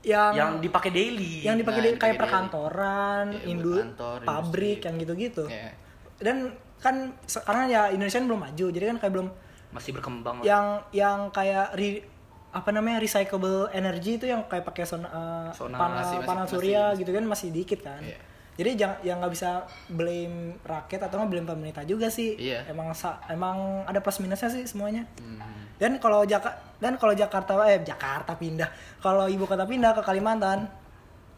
[0.03, 1.33] yang Yang dipakai daily.
[1.41, 2.21] yang dipakai Nah, di- kayak daily.
[2.21, 4.45] perkantoran, Iya, indu, kantor, pabrik
[4.77, 4.85] industri.
[4.85, 5.45] yang gitu-gitu.
[5.47, 5.71] Iya.
[6.19, 6.37] Dan
[6.77, 6.95] kan
[7.25, 9.29] sekarang ya Indonesia kan belum maju, jadi kan kayak belum
[9.71, 10.37] masih berkembang.
[10.37, 10.45] lah.
[10.45, 12.05] yang yang kayak re-
[12.53, 15.75] apa namanya recyclable energy itu yang kayak pakai son, uh, Sonar.
[15.75, 17.99] panel Masih- masih- panel masih- surya gitu kan masih dikit kan.
[17.99, 18.19] Iya.
[18.55, 22.39] Jadi jangan yang nggak bisa blame rakyat atau nggak blame pemerintah juga sih.
[22.39, 22.67] Iya.
[22.71, 22.95] Emang
[23.27, 25.07] emang ada plus minusnya sih semuanya.
[25.19, 25.43] Hmm.
[25.75, 28.71] Dan kalau Jaka dan kalau Jakarta eh Jakarta pindah,
[29.03, 30.71] kalau ibu kota pindah ke Kalimantan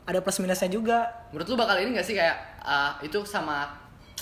[0.07, 0.99] ada plus minusnya juga.
[1.35, 3.67] menurut lu bakal ini gak sih kayak ah, itu sama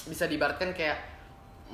[0.09, 1.14] bisa diibaratkan kayak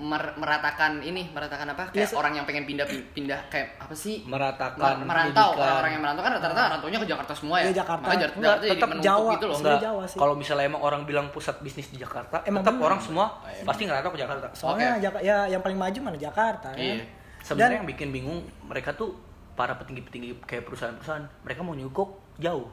[0.00, 2.82] mer- meratakan ini meratakan apa kayak se- orang yang pengen pindah
[3.12, 5.76] pindah kayak apa sih meratakan Mer- merantau pendidikan.
[5.76, 8.04] orang yang merantau kan rata-rata rantaunya ke Jakarta semua ya Iya, Jakarta.
[8.06, 9.30] Enggak, Jakarta jadi tetap Jawa.
[9.30, 10.18] gitu loh Sebenarnya Enggak, Jawa sih.
[10.18, 12.86] kalau misalnya emang orang bilang pusat bisnis di Jakarta, Emang tetap bener.
[12.86, 13.62] orang semua iya.
[13.62, 14.46] pasti ngerantau ke Jakarta.
[14.52, 14.90] Soalnya.
[14.98, 16.80] Jaka- ya yang paling maju mana Jakarta kan.
[16.80, 17.04] Iya.
[17.40, 19.12] Sebenarnya Dan- yang bikin bingung mereka tuh
[19.52, 22.66] para petinggi-petinggi kayak perusahaan-perusahaan, mereka mau nyuguk jauh.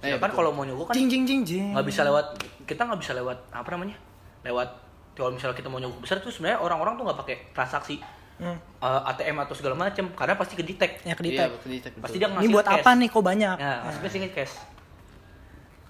[0.00, 1.66] Ya kan kalau mau nyuguk kan Jing jing jing jing.
[1.72, 2.34] nggak bisa lewat
[2.64, 3.94] kita nggak bisa lewat apa namanya?
[4.42, 4.74] Lewat
[5.12, 7.96] kalau misalnya kita mau nyuguk besar tuh sebenarnya orang-orang tuh nggak pakai transaksi
[8.34, 8.58] Hmm.
[8.58, 11.04] eh, ATM atau segala macam karena pasti ke detect.
[11.04, 11.62] Ya ke Iya, detect.
[11.64, 12.74] detect, Pasti dia Ini ngasih buat cash.
[12.76, 13.56] apa nih kok banyak?
[13.56, 14.54] Ya, pasti pasti cash.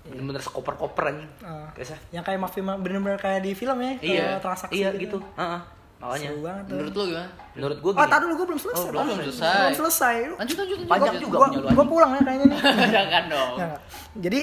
[0.02, 1.30] Bener-bener sekoper-koper anjing.
[1.40, 1.70] Ah.
[1.72, 1.98] Cashnya.
[2.10, 5.22] Yang kayak mafia bener-bener kayak di film ya, Iya, transaksi iya gitu.
[5.32, 5.60] Heeh.
[5.96, 6.74] Makanya Seru banget tuh.
[6.74, 8.82] menurut lu gimana menurut gue Oh, tadi dulu gue belum selesai.
[8.82, 9.54] Oh, belum selesai.
[9.54, 10.14] Belum selesai.
[10.34, 12.58] lanjut lanjut lanjut Panjang juga Gua, gua pulang ya kayaknya nih.
[12.98, 13.80] jangan dong Nggak, nggak.
[14.18, 14.40] Jadi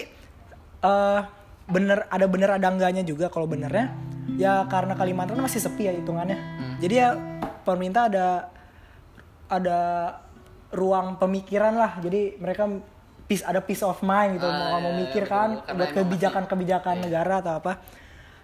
[0.79, 1.19] eh
[1.67, 3.91] bener ada bener ada enggaknya juga kalau benernya
[4.35, 6.37] ya karena Kalimantan kan masih sepi ya hitungannya.
[6.77, 7.15] Jadi ya
[7.63, 8.27] pemerintah ada
[9.47, 9.79] ada
[10.69, 11.97] ruang pemikiran lah.
[11.97, 12.69] Jadi mereka
[13.25, 15.33] peace ada peace of mind gitu Ah, mau mau iya, mikir betul.
[15.33, 17.73] kan buat kebijakan-kebijakan negara atau apa.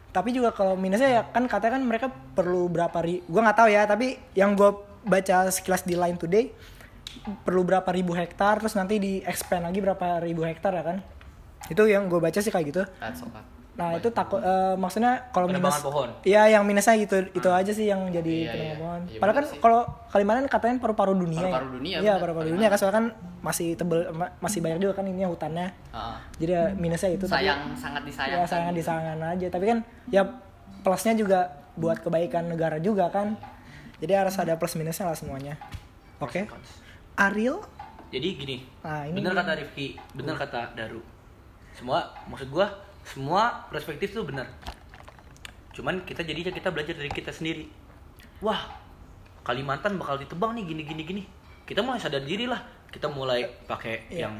[0.09, 3.67] tapi juga kalau minusnya ya kan katanya kan mereka perlu berapa ri gue nggak tahu
[3.67, 4.71] ya tapi yang gue
[5.03, 6.55] baca sekilas di Line Today
[7.43, 10.97] perlu berapa ribu hektar terus nanti di expand lagi berapa ribu hektar ya kan
[11.67, 13.27] itu yang gue baca sih kayak gitu Red Sox,
[13.75, 16.07] Nah itu takut eh, maksudnya kalau minus pohon.
[16.23, 18.75] iya yang minusnya gitu itu aja sih yang jadi Iya, penebangan iya.
[18.77, 19.01] pohon.
[19.05, 21.43] Iya, padahal kan kalau Kalimantan katanya paru-paru dunia ya.
[21.49, 23.05] Paru-paru dunia, iya paru-paru dunia kan soalnya kan
[23.41, 25.67] masih tebel ma- masih banyak juga kan ini hutannya.
[25.91, 26.15] Heeh.
[26.37, 28.39] jadi ya minusnya itu tapi- sayang sangat disayangkan.
[28.39, 29.47] Ya sayang disayangkan aja.
[29.49, 29.77] Tapi kan
[30.07, 30.21] ya
[30.81, 31.39] plusnya juga
[31.75, 33.35] buat kebaikan negara juga kan.
[33.97, 35.59] Jadi harus ada plus minusnya lah semuanya.
[36.17, 36.47] Oke?
[37.13, 37.59] Ariel?
[38.07, 39.39] Jadi gini, Nah, ini bener dia.
[39.41, 41.03] kata Rifki, bener kata Daru.
[41.73, 42.71] Semua, maksud gua,
[43.05, 44.49] semua perspektif tuh bener.
[45.71, 47.69] Cuman kita jadinya kita belajar dari kita sendiri.
[48.41, 48.83] Wah,
[49.45, 51.23] Kalimantan bakal ditebang nih gini gini gini.
[51.63, 52.57] Kita mulai sadar diri lah.
[52.89, 54.25] Kita mulai pakai Iya.
[54.25, 54.35] yang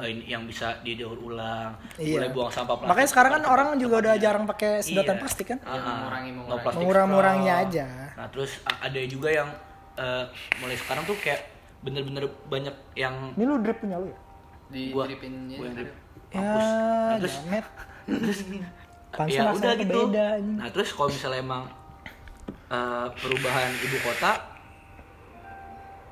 [0.00, 2.18] ini- yang bisa didaur ulang, Iya.
[2.18, 2.90] mulai buang sampah plastik.
[2.90, 5.22] makanya sekarang kan orang juga udah jarang pakai sedotan Iya.
[5.22, 6.02] plastik kan ah.
[6.02, 6.56] mengurangi- No
[7.06, 7.46] mengurangi.
[7.46, 7.62] straw.
[7.62, 7.86] aja.
[8.16, 9.48] Nah terus ada juga yang
[9.98, 10.24] eh,
[10.62, 11.42] mulai sekarang tuh kayak
[11.82, 14.18] bener-bener banyak yang ini lu drip punya lu ya
[14.68, 15.90] di gua, dripinnya gua yang drip.
[16.30, 16.38] ya.
[16.38, 17.36] Nah, terus
[19.18, 20.00] Pantesan ya udah gitu.
[20.12, 20.26] beda.
[20.40, 21.62] Nah terus kalau misalnya emang
[22.68, 24.32] eh, perubahan ibu kota,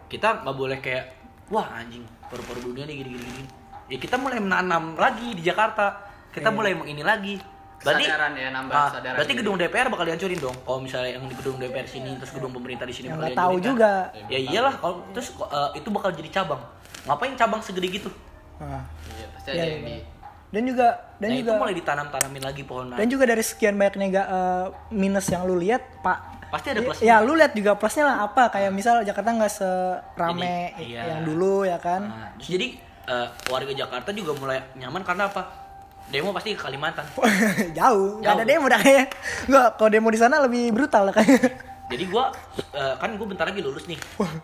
[0.09, 1.05] kita nggak boleh kayak
[1.53, 3.23] wah anjing paru-paru dunia nih gini-gini.
[3.23, 3.45] gini.
[3.87, 6.03] Ya kita mulai menanam lagi di Jakarta.
[6.33, 7.37] Kita mulai emang ini lagi.
[7.77, 10.57] Berarti Kesadaran ya, nambah ah, kesadaran berarti gedung DPR bakal dihancurin dong.
[10.65, 13.37] Kalau misalnya yang di gedung DPR sini terus gedung pemerintah di sini yang bakal nggak
[13.37, 14.17] tahu dihancurin, kan?
[14.17, 16.63] juga Ya iyalah kalau terus eh, itu bakal jadi cabang.
[17.07, 18.11] Ngapain cabang segede gitu?
[18.57, 18.83] Nah,
[19.13, 20.16] iya pasti Iya, ada iya, yang di iya.
[20.49, 20.87] Dan juga
[21.17, 24.67] dan nah juga itu mulai ditanam-tanamin lagi pohon dan juga dari sekian banyak nega eh,
[24.91, 27.05] minus yang lu lihat pak Pasti ada ya- plusnya.
[27.05, 31.03] ya lu lihat juga plusnya lah apa kayak misal Jakarta nggak serame Jadi, iya.
[31.09, 32.67] yang dulu ya kan Nah, terus jadi
[33.05, 35.67] eh, warga Jakarta juga mulai nyaman karena apa?
[36.07, 37.03] Demo pasti ke Kalimantan.
[37.79, 38.47] jauh nggak ada Jauh.
[38.49, 39.07] demo dah kayaknya
[39.45, 41.51] nggak kalau demo di sana lebih brutal lah kayaknya
[41.87, 42.31] Jadi gua
[42.73, 43.99] eh, kan gua bentar lagi lulus nih.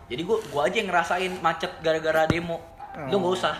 [0.07, 2.59] Jadi gua gua aja yang ngerasain macet gara-gara demo.
[3.05, 3.55] Lu nggak usah.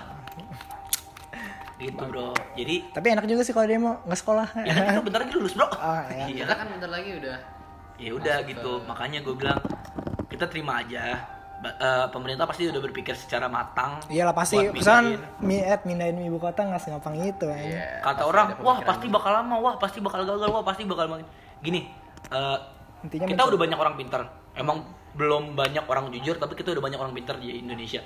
[1.86, 2.32] Gitu, Bro.
[2.54, 5.54] Jadi tapi enak juga sih kalau demo nggak sekolah ya kan kita bentar lagi lulus,
[5.54, 5.68] Bro.
[5.70, 6.26] Ah, iya.
[6.32, 6.36] Iya.
[6.42, 7.38] kita kan bentar lagi udah
[7.96, 8.72] Ya udah Masuk gitu.
[8.74, 9.60] ke- Makanya gua bilang
[10.26, 11.04] kita terima aja.
[11.64, 13.96] Eh, pemerintah pasti udah berpikir secara matang.
[14.08, 15.40] iyalah pasti pesan mindahin.
[15.40, 19.32] mi eh, mindahin ibu kota nggak segampang itu Iya, kata pasti orang wah pasti bakal
[19.34, 21.24] lama wah pasti bakal gagal wah pasti bakal makin
[21.62, 21.88] gini
[22.28, 22.58] eh,
[23.02, 23.48] Intinya kita mencoba.
[23.48, 24.22] udah banyak orang pintar
[24.54, 24.78] emang
[25.14, 28.04] belum banyak orang jujur tapi kita udah banyak orang pintar di Indonesia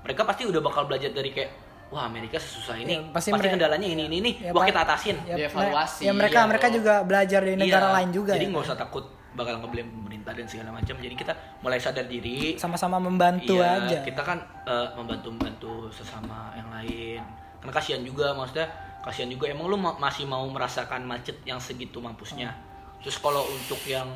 [0.00, 1.50] mereka pasti udah bakal belajar dari kayak
[1.90, 2.92] wah Amerika sesusah ini.
[2.92, 4.32] Ya, pasti, pasti mereka- kendalanya ini ini ini.
[4.38, 5.16] Ya, wah kita atasin.
[5.24, 6.76] ya, Dievaluasi, ya mereka ya, mereka bro.
[6.76, 8.50] juga belajar dari negara Iya, lain juga jadi ya.
[8.50, 10.94] nggak usah takut bakal ngeblame pemerintah dan segala macam.
[10.96, 12.54] Jadi kita mulai sadar diri.
[12.56, 13.98] Sama-sama membantu Iya, aja.
[14.00, 17.22] Kita kan eh, membantu-membantu sesama yang lain.
[17.58, 18.66] Karena kasihan juga maksudnya
[19.00, 19.46] kasihan juga.
[19.46, 22.50] Emang lu ma- masih mau merasakan macet yang segitu mampusnya.
[22.98, 24.06] Terus kalau untuk yang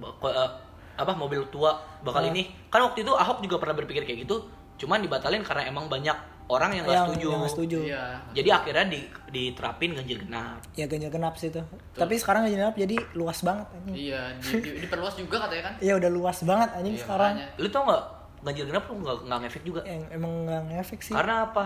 [0.00, 0.50] eh,
[0.96, 2.32] apa mobil tua bakal Hmm.
[2.32, 2.50] ini.
[2.68, 4.46] Kan waktu itu Ahok juga pernah berpikir kayak gitu,
[4.78, 6.16] cuman dibatalin karena emang banyak
[6.48, 7.28] orang yang nggak setuju.
[7.28, 10.58] yang setuju iya Jadi akhirnya di, diterapin ganjil genap.
[10.72, 11.60] ya ganjil genap sih itu
[11.92, 15.74] tapi sekarang ganjil genap jadi luas banget anjing iya di, di- diperluas juga katanya kan
[15.78, 17.48] ya udah luas banget anjing Iya, sekarang makanya.
[17.56, 18.02] Lu tau nggak
[18.40, 19.80] ganjil genap lu nggak nggak ngefek juga?
[19.84, 21.64] yang emang nggak ngefek sih Karena apa?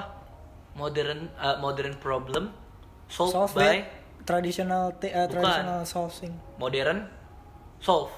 [0.72, 2.44] Modern eh, modern problem
[3.06, 3.84] solved solve by
[4.22, 5.28] traditional Bukan.
[5.28, 7.06] traditional solving modern
[7.78, 8.10] solve.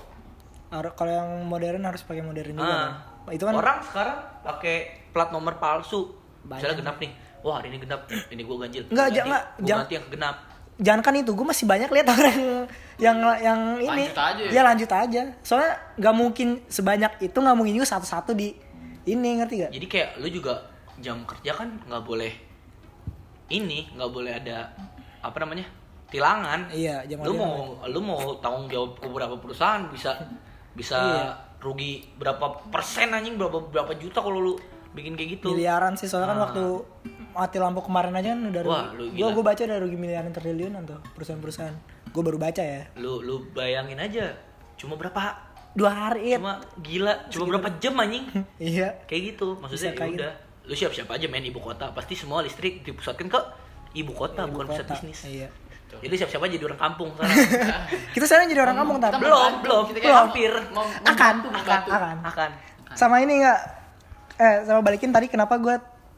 [0.70, 2.92] Kalau yang modern harus pakai modern juga Ah.
[3.20, 3.30] kan?
[3.30, 4.76] itu kan orang sekarang pakai
[5.10, 6.23] plat nomor palsu.
[6.44, 6.60] Banyak.
[6.60, 7.10] Misalnya genap nih.
[7.40, 8.00] Wah, hari ini genap.
[8.06, 8.82] Ini gua ganjil.
[8.86, 10.36] Enggak, jangan- jangan- ganti yang genap.
[10.74, 12.66] jangan kan itu gue masih banyak lihat orang
[12.98, 14.50] yang yang ini Lanjut aja ya?
[14.50, 18.58] ya lanjut aja soalnya nggak mungkin sebanyak itu nggak mungkin juga satu-satu di
[19.06, 20.66] ini ngerti gak Jadi kayak lu juga
[20.98, 22.34] jam kerja kan nggak boleh
[23.46, 24.74] ini, nggak boleh ada
[25.20, 25.62] apa namanya?
[26.10, 26.70] tilangan.
[26.70, 27.54] Iya, jam Lu mau
[27.84, 30.10] lu mau tanggung jawab ke beberapa perusahaan bisa
[30.72, 31.26] bisa Iya.
[31.60, 34.54] rugi berapa persen anjing berapa berapa juta kalau lu
[34.94, 35.50] bikin kayak gitu.
[35.50, 36.44] miliaran sih soalnya kan Ah.
[36.46, 36.62] waktu
[37.30, 39.30] mati lampu kemarin aja kan udah Wah, rugi gila.
[39.32, 41.76] gue baca udah rugi miliaran triliunan tuh perusahaan-perusahaan.
[42.08, 42.86] Gue baru baca ya.
[42.94, 44.30] Lu lu bayangin aja
[44.76, 45.34] cuma berapa?
[45.72, 46.38] Dua hari It.
[46.38, 48.30] cuma gila cuma berapa jam anjing?
[48.62, 49.02] Iya.
[49.04, 50.32] Kayak gitu maksudnya Bisa ya kayak udah.
[50.64, 53.40] lu siap-siap aja main ibu kota pasti semua listrik dipusatkan ke
[53.94, 54.94] ibu kota Ibu bukan pusat kota.
[54.96, 55.18] bisnis.
[55.26, 55.48] Iya.
[55.94, 57.38] Jadi siap-siap aja jadi orang kampung sekarang
[58.10, 60.04] kita sekarang jadi orang kampung Kita belum belum kita belum.
[60.04, 60.52] kayak hampir.
[60.70, 62.16] Mau- akan akan akan.
[62.24, 62.50] Akan.
[62.92, 63.60] Sama ini enggak
[64.36, 65.74] eh sama balikin tadi kenapa gue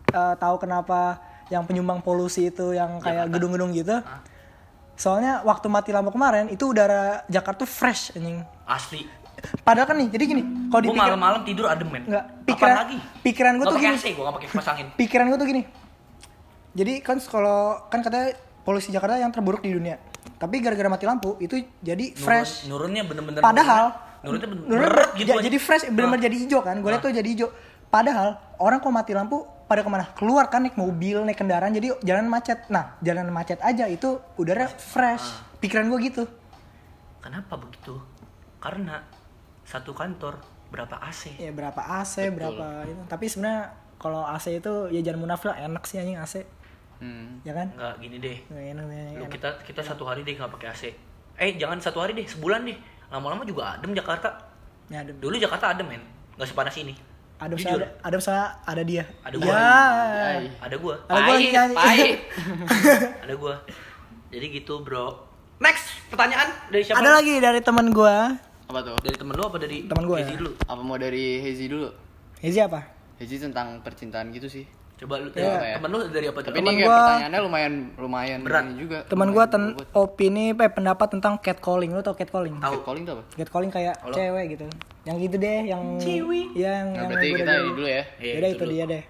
[0.08, 4.02] eh, tahu kenapa yang penyumbang polusi itu yang kayak gedung-gedung gitu.
[4.94, 8.40] Soalnya waktu mati lampu kemarin itu udara Jakarta tuh fresh anjing.
[8.64, 9.04] Asli.
[9.62, 12.02] Padahal kan nih jadi gini kalau dipikir malam-malam tidur adem men.
[12.04, 12.96] Enggak, Kapan pikiran lagi?
[13.22, 13.94] pikiran gue Nggak tuh gini.
[13.94, 14.86] AC gua nggak pakai kipas angin.
[14.96, 15.62] Pikiran gue tuh gini.
[16.72, 18.26] Jadi kan kalau kan katanya
[18.62, 20.00] polusi Jakarta yang terburuk di dunia.
[20.34, 22.52] Tapi gara-gara mati lampu itu jadi Nurun- fresh.
[22.66, 23.84] nurunnya bener-bener Padahal
[24.18, 26.24] nurunnya bener nurun bener gitu jadi fresh bener-bener Ah.
[26.24, 26.76] jadi hijau kan.
[26.80, 27.48] Gue liat tuh jadi hijau.
[27.96, 30.12] Padahal orang kok mati lampu pada ke mana?
[30.12, 32.68] Keluar kan naik mobil, naik kendaraan jadi jalan macet.
[32.68, 35.24] Nah jalan macet aja itu udara fresh.
[35.24, 35.56] Ah.
[35.64, 36.28] Pikiran gue gitu.
[37.24, 37.96] Kenapa begitu?
[38.60, 39.00] Karena
[39.64, 41.40] satu kantor berapa AC?
[41.40, 43.00] Ya berapa AC, berapa itu.
[43.08, 46.44] Tapi sebenarnya kalau AC itu ya jangan munafik lah, enak sih anjing AC.
[47.00, 47.40] Hmm.
[47.48, 47.72] Ya kan?
[47.80, 48.36] Enggak gini deh.
[48.52, 49.32] Nggak enak, nggak Lu enak.
[49.32, 50.82] kita kita satu hari deh nggak pakai AC.
[51.40, 52.76] Eh jangan satu hari deh, sebulan deh.
[53.08, 54.36] Lama-lama juga adem Jakarta.
[54.92, 56.04] Ya, ada Dulu Jakarta adem men,
[56.36, 57.15] nggak sepanas ini.
[57.36, 57.76] Ada Jujur.
[57.76, 59.04] ada ada saya ada dia.
[59.20, 59.52] Ada gua.
[59.52, 59.60] Ya.
[60.32, 60.44] Ay.
[60.58, 60.94] Ada gua.
[61.02, 61.74] Ada gua Pahit, nyanyi.
[61.74, 62.18] pahit.
[63.24, 63.54] Ada gua.
[64.28, 65.06] Jadi gitu bro.
[65.56, 66.98] Next pertanyaan dari siapa?
[66.98, 68.32] Ada lagi dari teman gua.
[68.66, 68.96] Apa tuh?
[68.98, 70.38] Dari temen lu apa dari Temen gua Ezi ya.
[70.38, 70.52] dulu?
[70.64, 71.88] Apa mau dari Hazy dulu?
[72.38, 72.80] Hezi apa?
[73.16, 74.64] Hazy tentang percintaan gitu sih.
[74.96, 75.60] Coba lu Iya.
[75.60, 76.40] dari temen lu dari apa?
[76.40, 78.64] Tapi Temen- ini Temen kayak gua- pertanyaannya lumayan lumayan Berat.
[78.74, 78.98] juga.
[79.04, 81.90] Teman gua Lumayan ten opini eh, pendapat tentang catcalling.
[81.90, 82.56] Lu tau catcalling?
[82.56, 82.74] Tahu.
[82.80, 83.22] Catcalling tuh apa?
[83.36, 84.14] Catcalling kayak Halo?
[84.14, 84.66] cewek gitu.
[85.04, 86.46] Yang gitu deh, yang Cewek.
[86.54, 88.02] Iya, yang Nah, yang berarti kita ini dulu ya.
[88.16, 88.72] Iya, Yaudah itu dulu.
[88.72, 89.02] dia deh.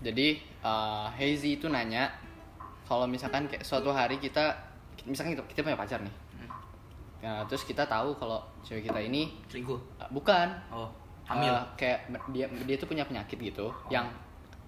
[0.00, 0.26] Jadi
[0.60, 2.04] uh, Hazy itu nanya
[2.82, 4.56] kalau misalkan kayak suatu hari kita
[5.04, 6.14] misalkan kita, kita punya pacar nih.
[7.20, 9.76] Nah, terus kita tahu kalau cewek kita ini Selingkuh.
[9.96, 10.88] uh, bukan Oh,
[11.26, 11.52] hamil.
[11.52, 14.08] uh, kayak dia dia tuh punya penyakit gitu yang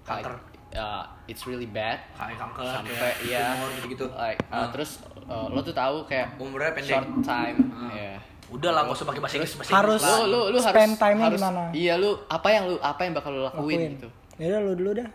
[0.03, 0.37] Kanker.
[0.73, 4.07] Uh, it's really bad Kayak kanker, sampai iya tumor gitu-gitu.
[4.13, 4.69] like uh, Ah.
[4.69, 4.91] terus
[5.25, 6.91] uh, lo tuh tahu kayak Umurnya pendek.
[6.93, 7.93] short time Ah.
[7.93, 8.15] ya
[8.47, 9.55] Udah lah, gak usah pakai bahasa Inggris.
[9.55, 11.63] bahasa Harus- Inggris lu lu lu Spend harus time-nya harus gimana?
[11.73, 13.91] iya lu apa yang lu apa yang bakal lu lakuin, Lakuin.
[13.93, 15.09] gitu Yaudah lu dulu dah.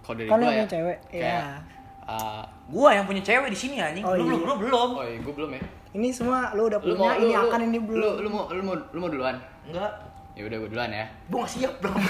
[0.00, 0.98] kalau dari Kan lu gua yang ya punya cewek.
[1.08, 1.40] kayak Iya.
[2.04, 4.02] uh, Gua yang punya cewek di sini anjing.
[4.02, 4.26] Oh, lu, iya.
[4.26, 4.88] belum, lu belum.
[4.92, 5.62] oh iya gue belum ya
[5.92, 8.14] Ini semua lu udah lu punya, mau ini lu, akan lu, ini lu, belum.
[8.16, 9.92] lu mau lu mau lu mau duluan Enggak.
[10.32, 12.00] Ya udah gue duluan ya Gua gak siap belum.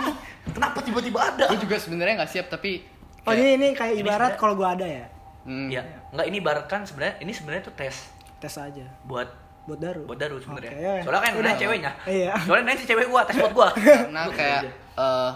[0.54, 1.44] Kenapa tiba-tiba ada?
[1.48, 2.84] gue juga sebenarnya nggak siap tapi
[3.20, 5.04] Oh, ini ini kayak ibarat kalau gua ada ya.
[5.44, 8.84] hmm, Ya, enggak ini baratkan sebenarnya ini sebenarnya tuh tes Tes aja.
[9.04, 9.28] buat
[9.62, 10.02] Buat daru.
[10.04, 10.72] buat Daru sebenarnya.
[10.72, 10.92] Oke, ya.
[11.04, 11.44] Soalnya kan Udah.
[11.44, 11.92] nanya ceweknya.
[12.02, 12.32] Iya.
[12.42, 13.68] Soalnya nanya si cewek gua, tes buat gua.
[14.08, 14.60] karena kayak
[14.96, 15.32] eh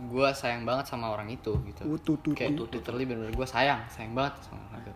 [0.00, 3.44] gue sayang banget sama orang itu gitu Uh, tuh, tuh, kayak tuh, literally bener-bener gue
[3.44, 4.92] sayang sayang banget sama orang itu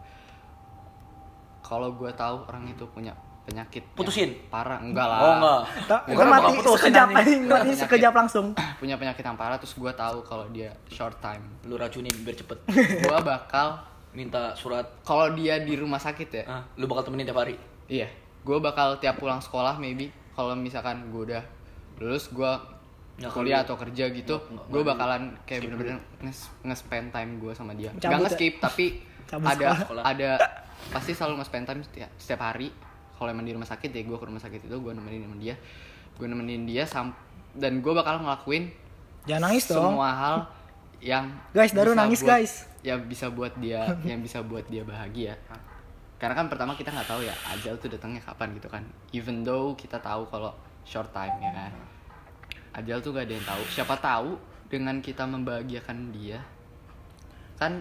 [1.60, 3.12] kalau gue tahu orang itu punya
[3.44, 4.34] penyakit Putusin?
[4.46, 6.00] parah enggak lah Oh enggak.
[6.08, 8.46] Gua mati putusin, sekejap anjing, mati sekejap langsung.
[8.76, 12.58] punya penyakit yang parah terus gue tahu kalau dia short time Lu racunin biar cepet.
[13.04, 13.80] gue bakal
[14.10, 14.86] Minta surat.
[15.00, 17.58] kalau dia di rumah sakit ya Ah, lu bakal temenin tiap hari.
[17.86, 18.06] iya
[18.40, 21.42] gue bakal tiap pulang sekolah maybe kalau misalkan gue udah
[21.96, 22.52] lulus gue
[23.14, 24.34] Nggak kuliah atau kerja gitu
[24.66, 28.24] gue bakalan kayak bener-bener nge- nge-spend time gue sama dia Cabut nggak ya?
[28.24, 28.86] nge-skip tapi
[29.24, 30.02] Cabut ada sekolah.
[30.04, 30.30] ada
[30.90, 32.68] pasti selalu nge-spend time setiap, setiap hari
[33.24, 35.56] kalau emang di rumah sakit ya gue ke rumah sakit itu gue nemenin sama dia.
[36.14, 37.16] Gue nemenin dia sam
[37.56, 38.68] dan gue bakal ngelakuin
[39.24, 39.96] Jangan nangis dong.
[39.96, 40.36] semua hal
[41.00, 42.52] yang Guys, Daru nangis, buat- guys.
[42.84, 45.40] yang bisa buat dia yang bisa buat dia bahagia.
[46.20, 48.84] Karena kan pertama kita nggak tahu ya ajal tuh datangnya kapan gitu kan.
[49.10, 50.52] Even though kita tahu kalau
[50.84, 51.72] short time ya kan.
[52.74, 53.62] Ajal tuh gak ada yang tahu.
[53.70, 54.34] Siapa tahu
[54.66, 56.42] dengan kita membahagiakan dia
[57.54, 57.80] kan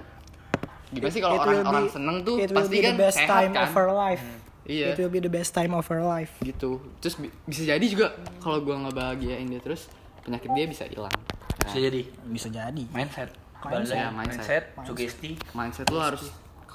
[0.93, 3.65] gimana sih kalau orang-orang seneng tuh pasti kan the best sehat time kan?
[3.65, 4.21] of her life.
[4.65, 6.31] Iya It will be the best time of her life.
[6.39, 10.83] gitu terus bi- bisa jadi juga kalau gua nggak bahagiain dia terus penyakit dia bisa
[10.85, 11.13] hilang
[11.61, 12.83] Bisa jadi Bisa jadi.
[12.89, 13.31] mindset.
[13.61, 13.95] Mindset.
[13.95, 14.35] Ya, mindset.
[14.35, 15.31] mindset, sugesti.
[15.53, 16.27] mindset lu harus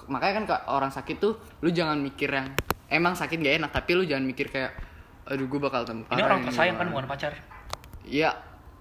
[0.06, 2.48] makanya kan kak orang sakit tuh lu jangan mikir yang
[2.88, 4.72] emang sakit gak enak tapi lu jangan mikir kayak
[5.24, 7.32] aduh gue bakal tem Ini orang tersayang kan bukan pacar.
[8.02, 8.32] iya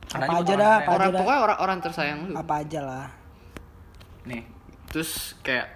[0.08, 1.20] Apa aja dah, apa orang aja dah.
[1.20, 3.08] pokoknya orang orang tersayang lu Apa aja lah.
[4.24, 4.44] Nih,
[4.88, 5.68] terus kayak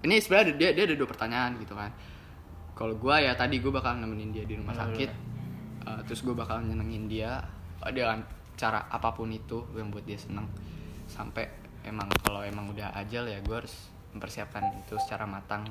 [0.00, 1.88] ini sebenarnya dia dia ada dua pertanyaan gitu kan
[2.78, 5.28] kalau gue ya tadi gue bakal nemenin dia di rumah sakit
[5.88, 7.40] Uh, terus gue bakal nyenengin dia
[7.80, 8.20] uh, dengan
[8.60, 10.44] cara apa pun itu yang buat dia seneng.
[11.08, 11.48] Sampai
[11.80, 15.64] emang kalau emang udah ajal ya gue harus mempersiapkan itu secara matang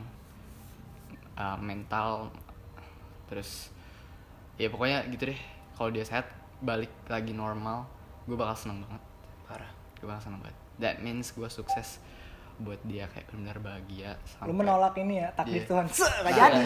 [1.38, 2.34] uh, mental
[3.30, 3.70] terus
[4.58, 5.42] ya pokoknya gitu deh.
[5.78, 6.34] Kalau dia sehat
[6.66, 7.86] balik lagi normal
[8.26, 9.04] gue bakal seneng banget.
[9.46, 9.72] Parah.
[10.02, 10.58] gue bakal seneng banget.
[10.82, 12.02] That means gue sukses
[12.58, 15.70] buat dia kayak benar bahagia Lu menolak ini ya takdir Iya.
[15.70, 15.86] Tuhan.
[15.94, 16.66] Se, gak Nah, jadi.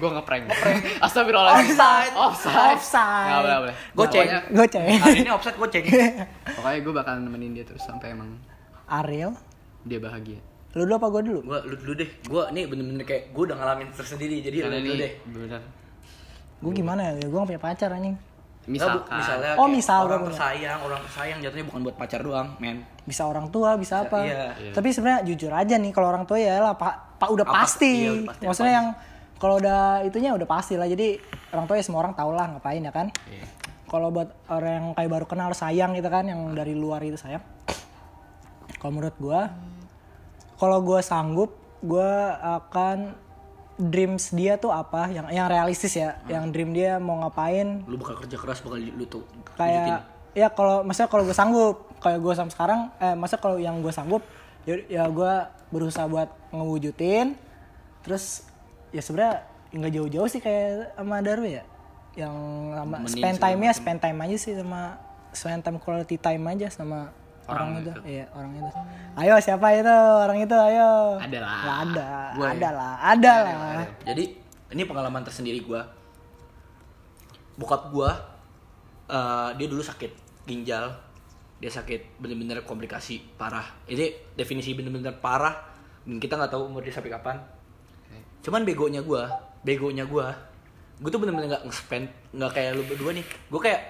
[0.00, 0.42] gue ngeprank
[1.04, 2.12] astagfirullahaladzim Offside.
[2.16, 3.28] offside Offside.
[3.28, 4.28] nggak boleh boleh Goceng.
[4.50, 4.84] Goceng.
[4.98, 5.84] Hari ini offset goceng.
[6.56, 8.40] pokoknya gue bakal nemenin dia terus sampai emang
[8.88, 9.36] Ariel,
[9.84, 10.40] dia bahagia
[10.72, 11.40] lu dulu apa gua dulu?
[11.42, 12.10] gua lu dulu deh.
[12.28, 15.12] Gua nih bener-bener kayak gua udah ngalamin tersendiri jadi lu dulu deh.
[15.26, 15.60] benar
[16.60, 17.12] Gua gimana ya?
[17.26, 18.16] Gua gak punya pacar anjing.
[18.68, 20.30] Misalkan, misalnya Oh, misal orang punya.
[20.30, 22.84] tersayang, orang tersayang jatuhnya bukan buat pacar doang, men.
[23.02, 24.20] Bisa orang tua, bisa apa.
[24.22, 24.52] iya.
[24.54, 24.72] Iya.
[24.72, 27.92] Tapi sebenarnya jujur aja nih kalau orang tua ya lah pak, pak udah Apa- pasti.
[27.98, 28.78] iya, udah pasti, Maksudnya apa.
[28.78, 28.86] yang
[29.34, 30.84] kalau udah itunya udah pasti lah.
[30.84, 31.16] Jadi
[31.48, 33.08] orang tua ya semua orang tau lah ngapain ya kan.
[33.26, 33.44] Iya.
[33.84, 37.40] Kalau buat orang yang kayak baru kenal sayang gitu kan, yang dari luar itu sayang.
[38.76, 39.48] Kalau menurut gua,
[40.54, 43.14] kalau gua sanggup gue akan
[43.78, 45.06] dreams dia tuh apa?
[45.08, 46.18] Yang yang realistis ya?
[46.26, 47.86] Yang dream dia mau ngapain?
[47.86, 49.22] Lu bakal kerja keras bakal lu tuh
[49.54, 50.04] kayak
[50.36, 53.90] ya kalau maksudnya kalau gue sanggup kayak gue sampai sekarang eh maksudnya kalau yang gue
[53.90, 54.22] sanggup
[54.68, 55.32] ya, ya gue
[55.70, 57.38] berusaha buat ngewujudin.
[58.02, 58.44] Terus
[58.90, 61.64] ya sebenarnya nggak jauh-jauh sih kayak sama Darwi ya?
[62.18, 62.34] Yang
[62.74, 64.82] sama spend time nya spend time aja sih sama
[65.30, 67.14] spend time quality time aja sama
[67.48, 68.00] Orang orang, itu itu.
[68.06, 68.68] iya orang itu
[69.16, 69.88] ayo siapa itu
[70.20, 71.56] orang itu ayo Ada lah.
[71.58, 72.52] Lah, ada Gua ya?
[72.52, 73.54] ada lah ada lah
[74.04, 74.24] Jadi
[74.68, 75.80] ini pengalaman tersendiri gua.
[77.56, 78.12] Bokap gua
[79.08, 80.12] eh, dia dulu sakit
[80.44, 80.92] ginjal.
[81.58, 83.64] Dia sakit bener-bener komplikasi parah.
[83.84, 85.56] Ini definisi bener-bener parah.
[86.04, 87.36] Dan kita nggak tahu umur dia sampai kapan.
[88.38, 89.26] Cuman begonya gua,
[89.60, 90.30] begonya gua,
[90.96, 93.26] gue tuh bener-bener nggak nge-spend, nggak kayak lu berdua nih.
[93.50, 93.82] Gue kayak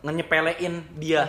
[0.00, 1.28] ngenyepelein dia.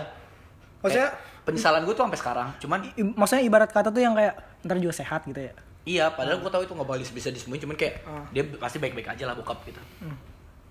[0.80, 2.48] Maksudnya- Kayak penyesalan gue tuh sampai sekarang.
[2.58, 5.52] Cuman I- maksudnya ibarat kata tuh yang kayak ntar juga sehat gitu ya
[5.84, 8.24] Iya, padahal gue tahu itu nggak bakal bisa disembuhin, cuman kayak Ah.
[8.32, 9.76] dia pasti baik-baik aja lah bokap gitu.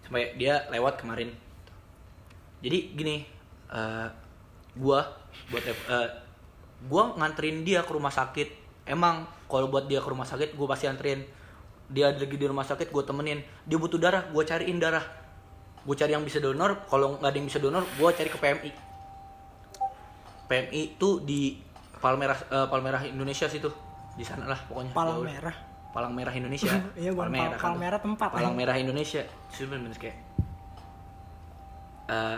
[0.01, 1.29] Sampai dia lewat kemarin.
[2.59, 3.21] Jadi gini,
[3.69, 4.07] eh
[4.73, 5.05] gua
[5.47, 6.09] buat eh,
[6.83, 8.49] gua nganterin dia ke rumah sakit.
[8.83, 11.21] Emang kalau buat dia ke rumah sakit, gue pasti anterin.
[11.85, 13.39] Dia lagi di rumah sakit, gue temenin.
[13.63, 15.05] Dia butuh darah, gue cariin darah.
[15.79, 16.83] Gue cari yang bisa donor.
[16.83, 18.71] Kalau nggak ada yang bisa donor, gue cari ke PMI.
[20.45, 21.57] PMI itu di
[21.95, 23.69] Palmerah eh, Palmerah Indonesia situ.
[24.13, 24.91] Di sana lah pokoknya.
[24.91, 25.25] Palang Jauh.
[25.25, 25.55] Merah.
[25.89, 26.69] Palang Merah Indonesia.
[26.99, 28.05] Iya, bukan Pal- kan Palmerah tuh.
[28.07, 28.57] tempat, Palang eh.
[28.57, 29.21] Merah Indonesia.
[29.49, 30.17] Itu bener-bener kayak
[32.07, 32.37] eh,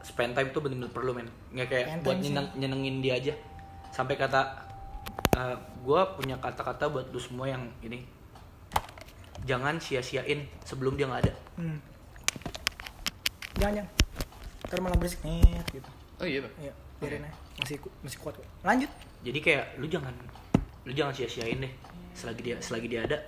[0.00, 1.28] spend time tuh bener-bener perlu men.
[1.50, 2.24] Nggak kayak Spend buat sih.
[2.26, 3.34] nyeneng- nyenengin dia aja.
[3.90, 4.40] Sampai kata
[5.32, 8.02] eh, gua punya kata-kata buat lu semua yang ini
[9.40, 11.34] jangan sia-siain sebelum dia nggak ada.
[11.56, 11.78] Hmm.
[13.56, 13.92] Jangan, jangan.
[14.62, 15.90] Ntar malah berisik net gitu.
[16.16, 16.54] Oh iya, Bang.
[16.60, 17.38] Iya, biarin aja.
[17.60, 18.46] Masih masih kuat kok.
[18.62, 18.90] Lanjut.
[19.20, 20.14] jadi kayak lu jangan
[20.84, 21.72] lu jangan sia-siain deh.
[22.12, 23.18] Selagi dia selagi dia ada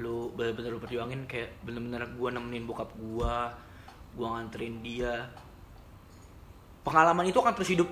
[0.00, 1.28] lu bener-bener lu perjuangin.
[1.28, 3.52] Kayak bener-bener gua nemenin bokap gua
[4.16, 5.28] gua nganterin dia.
[6.84, 7.88] Pengalaman itu akan terus hidup.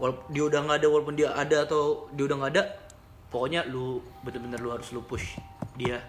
[0.00, 2.62] Walaupun dia udah nggak ada walaupun dia ada atau dia udah nggak ada
[3.30, 5.38] pokoknya lu bener-bener lu harus lu push
[5.78, 6.02] dia.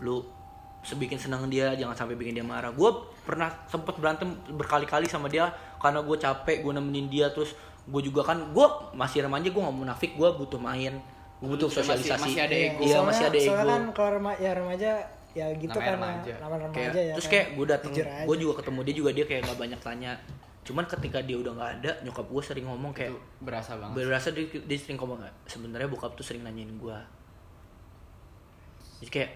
[0.00, 0.24] Lu
[0.80, 2.72] sebikin senang dia jangan sampai bikin dia marah.
[2.72, 2.88] Gue
[3.24, 8.22] pernah sempet berantem berkali-kali sama dia karena gue capek gue nemenin dia terus gue juga
[8.22, 11.00] kan gue masih remaja gue nggak munafik gue butuh main
[11.40, 12.80] gue butuh Masih- sosialisasi masih ada ego.
[12.82, 14.90] iya masih ada Soalnya ego kan kalau rema ya remaja
[15.30, 16.34] ya gitu kan remaja.
[16.36, 17.14] nama remaja kayak ya.
[17.16, 17.32] terus kan.
[17.32, 20.12] kayak gue dateng gue juga ketemu dia juga dia kayak nggak banyak tanya
[20.60, 23.94] cuman ketika dia udah nggak ada nyokap gue sering ngomong kayak Itu berasa banget.
[23.96, 26.98] berasa dia, dia sering ngomong "Nggak, sebenarnya bokap tuh sering nanyain gue
[29.00, 29.30] jadi kayak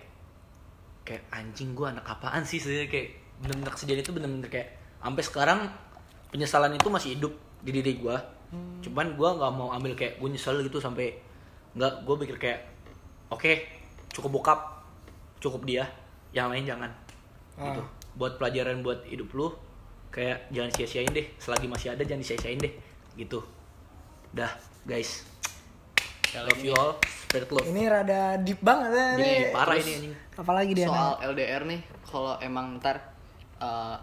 [1.02, 3.08] kayak anjing gue anak apaan sih sebenarnya kayak
[3.38, 4.68] bener-bener kejadian itu bener-bener kayak
[4.98, 5.60] sampai sekarang
[6.34, 7.32] penyesalan itu masih hidup
[7.62, 8.16] di diri gue
[8.82, 11.14] cuman gue nggak mau ambil kayak gue nyesel gitu sampai
[11.74, 12.60] nggak gue pikir kayak
[13.30, 13.50] oke
[14.14, 14.60] cukup bokap
[15.44, 15.84] cukup dia
[16.32, 16.90] yang lain jangan.
[17.54, 17.82] Gitu.
[18.16, 19.52] Buat pelajaran buat hidup lu
[20.08, 22.72] kayak jangan sia-siain deh selagi masih ada jangan sia-siain deh
[23.14, 23.44] gitu.
[24.32, 24.50] Dah
[24.88, 25.26] guys.
[26.34, 26.92] Kali love ini you all.
[27.06, 27.66] Spirit love.
[27.70, 29.22] Ini rada deep banget ya Ini.
[29.22, 29.38] nih.
[29.54, 30.14] parah terus ini anjing.
[30.34, 31.26] Apalagi dia soal nanya.
[31.30, 32.96] LDR nih kalau emang ntar
[33.62, 33.96] uh,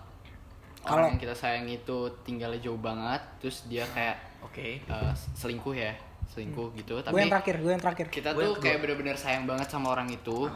[0.81, 4.67] Kalau- orang yang kita sayang itu tinggalnya jauh banget terus dia kayak oke.
[4.89, 5.93] uh, selingkuh ya
[6.31, 6.95] selingkuh gitu.
[6.95, 8.05] Gue tapi yang terakhir, gue yang terakhir.
[8.07, 10.47] kita Gue yang tuh kayak bener-bener sayang banget sama orang itu.
[10.47, 10.51] Oh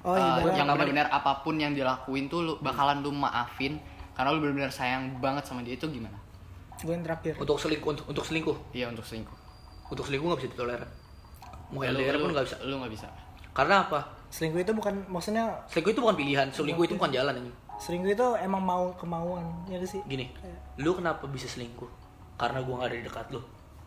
[0.00, 3.76] Uh, iya, Gue yang yang benar-benar apa pun yang dilakuin tuh lu bakalan lu maafin
[4.16, 6.16] karena lu benar-benar sayang banget sama dia itu gimana?
[6.80, 7.36] Gue yang terakhir.
[7.36, 8.56] untuk selingkuh untuk, untuk selingkuh?
[8.72, 9.36] Iya untuk selingkuh.
[9.92, 10.88] Untuk selingkuh nggak bisa ditoleran?
[11.68, 12.56] Mau LDR pun nggak bisa?
[12.64, 13.12] lu nggak bisa.
[13.52, 14.00] Karena apa?
[14.32, 18.26] Selingkuh itu bukan maksudnya selingkuh itu bukan pilihan selingkuh itu bukan jalan anjing selingkuh itu
[18.38, 20.00] emang mau kemauan ya gak sih?
[20.04, 20.28] gini
[20.76, 21.88] lu kenapa bisa selingkuh
[22.36, 23.40] karena gua nggak ada di dekat lu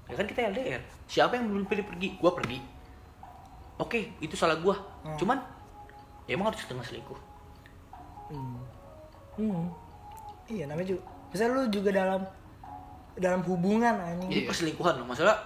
[0.04, 2.58] ya kan kita LDR siapa yang belum pilih pergi gua pergi
[3.76, 5.14] oke itu salah gua Hmm.
[5.16, 5.38] cuman
[6.26, 7.20] ya emang harus setengah selingkuh
[9.34, 9.66] Hmm.
[10.46, 11.02] Iya namanya juga.
[11.28, 12.22] Bisa lu juga dalam
[13.14, 14.26] dalam hubungan anjing.
[14.28, 14.48] ini Iya.
[14.48, 15.38] perselingkuhan loh masalah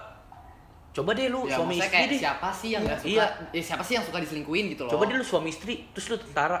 [0.88, 3.26] coba deh lu ya suami istri kayak deh siapa sih yang nggak suka Iya.
[3.50, 6.16] eh, siapa sih yang suka diselingkuhin gitu loh coba deh lu suami istri terus lu
[6.16, 6.58] tentara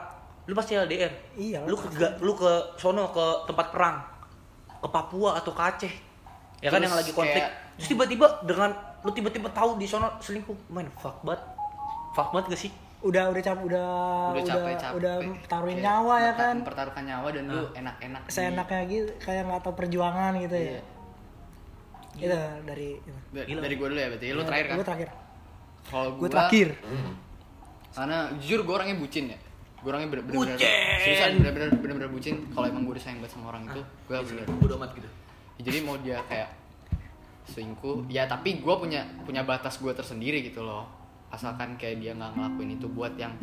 [0.48, 4.00] lu pasti LDR Iya, lu ke lu ke sono ke tempat perang
[4.74, 5.92] ke Papua atau ke Aceh
[6.58, 10.08] ya kan Terus yang lagi konflik kayak- terus tiba-tiba dengan lu tiba-tiba tahu di sono
[10.18, 11.44] selingkuh main fuck banget
[12.10, 13.90] fuck banget gak sih Udah udah cap udah
[14.32, 15.14] udah capek capek udah
[15.46, 16.54] taruhin Kayak nyawa ya kan.
[16.58, 20.66] mempertaruhkan nyawa dan lu enak-enak di- Seenaknya gitu kayak nggak tahu perjuangan gitu ya.
[20.66, 20.80] Iya.
[22.18, 23.10] Itu dari itu.
[23.30, 23.60] Da- Gila.
[23.62, 25.08] dari gue dulu ya berarti lu terakhir kan Gue terakhir.
[25.84, 26.68] kalau Gue terakhir.
[27.90, 29.38] karena jujur gue orangnya bucin ya
[29.78, 30.58] gue orangnya bener bener Bucin!
[30.98, 32.36] seriusan bener bener bener bener bucin.
[32.50, 35.08] Kalau emang gue udah sayang banget sama orang itu gue bener udah amat gitu.
[35.58, 36.48] Ya, jadi mau dia kayak
[37.48, 40.86] selingkuh ya tapi gue punya punya batas gue tersendiri gitu loh.
[41.30, 43.34] Asalkan kayak dia nggak ngelakuin itu buat yang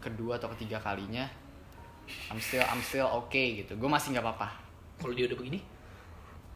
[0.00, 1.28] kedua atau ketiga kalinya
[2.30, 3.74] I'm still I'm still okay gitu.
[3.78, 4.48] Gue masih nggak apa-apa.
[5.00, 5.60] Kalau dia udah begini,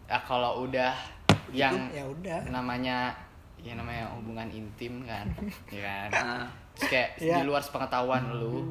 [0.07, 0.93] ya kalau udah
[1.55, 2.51] yang ya udah.
[2.51, 3.15] namanya
[3.65, 5.25] ya namanya hubungan intim kan
[5.73, 6.11] ya kan?
[6.13, 7.35] Nah, Terus kayak Iya.
[7.37, 8.63] di luar sepengetahuan lu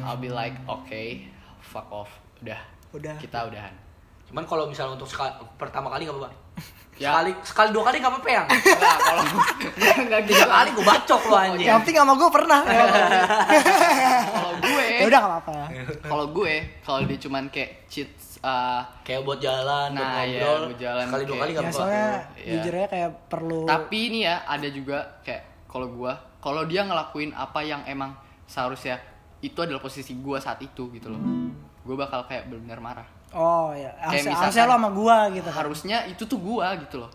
[0.00, 1.26] I'll be like okay
[1.60, 2.58] fuck off udah
[2.92, 3.16] Udah.
[3.16, 3.74] kita udahan
[4.26, 6.30] cuman kalau misalnya untuk sekali, pertama kali nggak apa-apa.
[6.96, 7.12] Ya.
[7.12, 8.46] Sekali, sekali dua kali nggak apa-apa yang.
[8.48, 9.22] Enggak, kalau
[10.00, 11.66] enggak gitu Tiga kali gue bacok lo anjing.
[11.66, 12.60] yang penting sama gue pernah
[14.32, 15.56] kalau gue ya udah gak apa-apa
[16.02, 18.08] kalau gue kalau dia cuman kayak cheat
[18.40, 20.66] uh, Kayak buat jalan, buat Nah, iya, ngobrol.
[20.66, 21.78] buat jalan sekali dua kayak- kali nggak ya apa-apa.
[21.78, 22.52] soalnya Iya.
[22.54, 26.12] jujur aja kayak perlu tapi ini ya ada juga kayak kalau gue
[26.46, 28.14] kalau dia ngelakuin apa yang emang
[28.46, 29.02] seharusnya
[29.42, 31.18] itu adalah posisi gue saat itu gitu loh.
[31.82, 33.08] Gue bakal kayak benar-benar marah.
[33.34, 35.58] Oh ya harusnya, misalkan- harusnya lo sama gue gitu kan?
[35.58, 37.10] harusnya itu tuh gue gitu loh.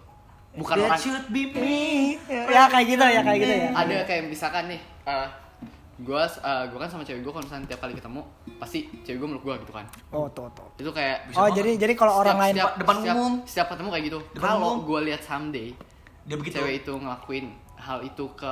[0.51, 2.19] Bukan That orang should be me.
[2.27, 3.69] ya kayak gitu ya kayak gitu ya.
[3.71, 5.27] Ada kayak misalkan nih uh,
[5.95, 8.21] gue gue kan sama cewek gue kalau misalnya tiap kali ketemu
[8.59, 9.87] pasti cewek gue meluk gue gitu kan.
[10.11, 10.67] Oh tuh tuh.
[10.75, 13.33] Itu kayak oh jadi jadi kalau orang lain setiap, depan setiap, umum.
[13.47, 14.19] setiap ketemu kayak gitu.
[14.35, 15.71] Kalau gue lihat someday
[16.27, 16.59] Dia begitu.
[16.59, 17.45] cewek itu ngelakuin
[17.79, 18.51] hal itu ke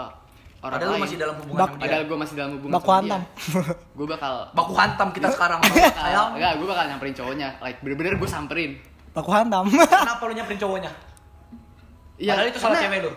[0.60, 1.84] orang Padahal lu lain masih dalam hubungan Bak- sama dia.
[1.86, 3.22] padahal gue masih dalam hubungan baku hantam
[3.98, 5.60] gue bakal Baku hantam kita sekarang.
[5.62, 6.30] bakal- Sayang.
[6.34, 8.72] enggak gue bakal nyamperin cowoknya like bener-bener gue samperin
[9.10, 10.92] baku hantam Kenapa lu nyamperin cowoknya?
[12.16, 13.12] Iya, Padahal itu salah karena- cewek lu.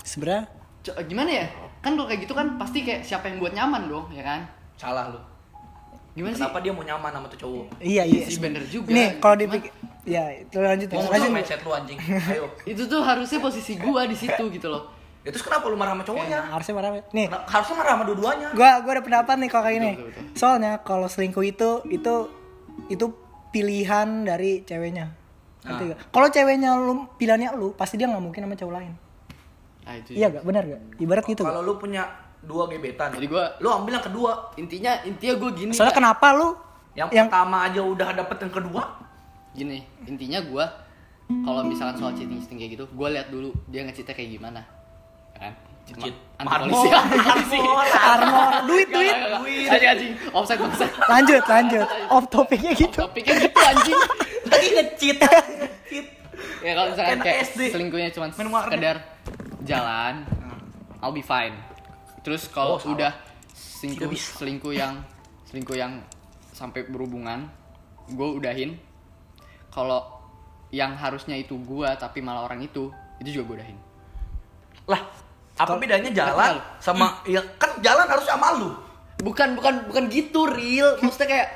[0.00, 0.42] sebenarnya
[0.80, 1.46] Co- gimana ya
[1.76, 4.40] kan kalau kayak gitu kan pasti kayak siapa yang buat nyaman dong ya kan
[4.74, 5.18] Salah lu.
[6.12, 7.66] gimana Kenapa dia mau nyaman sama tuh cowok?
[7.78, 8.88] iya Iya iya sih, bener juga.
[8.88, 9.68] nih kalau dipikir
[10.02, 11.98] ya itu lanjut ya Ngomong lanjut lu anjing.
[11.98, 12.44] Ayo.
[12.56, 14.86] sih itu tuh harusnya posisi gue di situ gitu loh
[15.26, 16.38] Ya terus kenapa lu marah sama cowoknya?
[16.46, 18.48] harusnya marah nih Nah, Harusnya marah sama dua-duanya.
[18.52, 20.38] gua gua ada pendapat nih kalau kayak gini Betul, betul, betul.
[20.38, 22.14] soalnya kalau selingkuh itu itu
[22.86, 23.06] itu
[23.50, 25.10] pilihan dari ceweknya
[25.60, 25.74] Ah.
[25.76, 25.98] nggak?
[26.08, 28.92] kalau ceweknya lu pilihannya lu pasti dia nggak mungkin sama cowok lain
[29.82, 31.66] nah itu iya gak benar gak ibarat gitu Kalau gak?
[31.66, 32.02] lu punya
[32.40, 34.54] dua gebetan, Jadi gua- lu ambil yang kedua.
[34.54, 35.98] intinya intinya gue gini soalnya Kak.
[36.00, 36.48] kenapa lu
[36.92, 38.82] Yang, yang pertama aja udah dapet yang kedua.
[39.52, 40.64] gini intinya gue
[41.42, 44.62] kalau misalkan soal cheating cheating kayak gitu gue lihat dulu dia ngecitnya kayak gimana
[45.86, 46.14] Cheat.
[46.42, 46.88] polisi.
[48.12, 48.66] Armor.
[48.66, 49.16] Duit duit.
[49.16, 50.92] Duit anjing anjing offside offside.
[51.06, 51.86] Lanjut lanjut.
[52.10, 52.98] Off topiknya gitu.
[53.06, 53.98] Topiknya gitu anjing.
[54.50, 55.18] Lagi nge-cheat.
[55.86, 56.06] Cheat.
[56.60, 58.96] ya kalau misalkan kayak selingkuhnya cuma sekedar
[59.62, 60.26] jalan
[61.00, 61.54] I'll be fine.
[62.26, 63.14] Terus kalau Oh, udah
[63.54, 64.98] selingkuh selingkuh yang
[65.46, 66.02] selingkuh yang
[66.50, 67.46] sampai berhubungan
[68.10, 68.74] gue udahin.
[69.70, 70.18] Kalau
[70.74, 72.90] yang harusnya itu gua tapi malah orang itu
[73.22, 73.78] itu juga gue udahin.
[74.86, 75.02] Lah,
[75.56, 78.70] apa bedanya jalan sama ya kan jalan harus sama lu.
[79.16, 81.48] bukan bukan bukan gitu real maksudnya kayak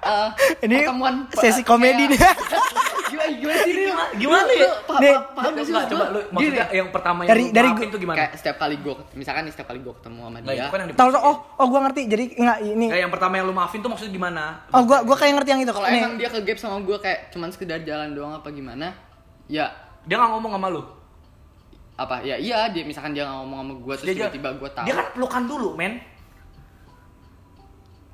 [0.00, 0.28] eh,
[0.64, 2.16] ini pertemuan sesi komedi nih.
[3.12, 4.72] Gimana gimana sih real Gimana Lu- ya?
[4.96, 6.20] Nih, paham gak sih coba lu.
[6.24, 8.16] Gini, maksudnya yang pertama yang Dari- dari tuh gimana?
[8.16, 10.56] kayak setiap kali gue misalkan nih setiap kali gue ketemu sama Nah, dia.
[10.56, 11.20] itu kan tahu dimaksud.
[11.20, 12.02] oh oh gua ngerti.
[12.08, 14.44] Jadi enggak ini Kayak yang pertama yang lu maafin tuh maksudnya gimana?
[14.72, 15.72] oh gua gua kayak ngerti yang itu.
[15.76, 18.96] Kalau Nih, emang dia ke gap sama gue kayak cuman sekedar jalan doang apa gimana
[19.44, 19.68] ya.
[20.02, 20.80] Dia nggak ngomong sama lu.
[22.02, 24.84] Apa ya iya dia misalkan dia nggak ngomong sama gue terus Dia tiba-tiba gue tahu
[24.84, 25.92] Dia kan pelukan dulu, men.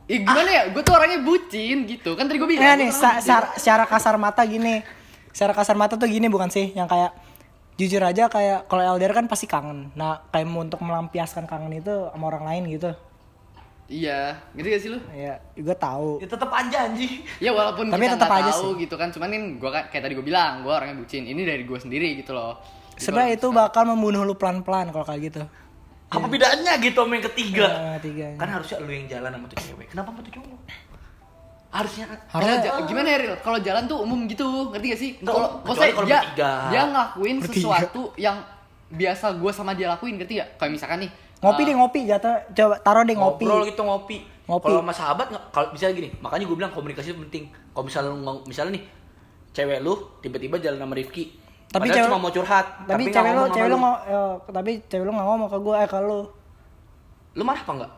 [0.06, 3.20] Ih, gimana ya gue tuh orangnya bucin gitu kan tadi gue bilang gua nih, sa-
[3.20, 4.81] sa- secara kasar mata gini.
[5.31, 6.73] Secara kasar mata tuh gini bukan sih?
[6.73, 7.10] Yang kayak
[7.77, 9.93] jujur aja kayak kalau LDR kan pasti kangen.
[9.93, 12.90] Nah, kayak mau untuk melampiaskan kangen itu sama orang lain gitu.
[13.89, 16.20] iya ngerti gak sih lu Ya, gue tahu.
[16.20, 17.24] Ya tetep aja anjing.
[17.39, 20.02] ya walaupun Tapi kita tetap nggak aja tahu gitu kan cuman kan gue kan kayak
[20.05, 22.60] tadi gue bilang gue orangnya bucin ini dari gue sendiri gitu loh
[22.98, 25.42] Sebenarnya itu bakal membunuh lu pelan-pelan kalau kayak gitu.
[26.08, 27.66] Apa bedanya gitu sama yang ketiga?
[27.68, 28.26] Nah, tiga.
[28.34, 29.86] Kan harusnya lu yang jalan sama tuh cewek.
[29.88, 30.58] Kenapa sama tuh cowok?
[31.68, 33.34] Harusnya Harusnya Kalau ja- gimana ya Ril?
[33.44, 35.10] Kalau jalan tuh umum gitu, ngerti gak sih?
[35.20, 36.50] Kalau maksudnya kalau dia, bertiga.
[36.72, 37.54] dia ngelakuin Bertiga.
[37.54, 38.36] sesuatu yang
[38.88, 40.48] biasa gue sama dia lakuin, ngerti gak?
[40.56, 43.44] Kayak misalkan nih, ngopi eh, deh ngopi jatuh coba taruh deh ngopi.
[43.44, 44.16] ngobrol gitu ngopi.
[44.48, 44.64] Ngopi.
[44.64, 47.44] Kalau sama sahabat kalau bisa gini, makanya gue bilang komunikasi itu penting.
[47.68, 48.16] Kalau misalnya
[48.48, 48.84] misalnya nih
[49.52, 49.92] cewek lu
[50.24, 51.36] tiba-tiba jalan sama Rifki,
[51.69, 54.70] Tapi padahal cewek- cuma mau curhat, Tapi, nggak cewek sama cewek lu ngo- eh, tapi
[54.85, 56.20] cewek lu nggak ngomong ke gue eh ke lu.
[57.39, 57.93] marah apa enggak?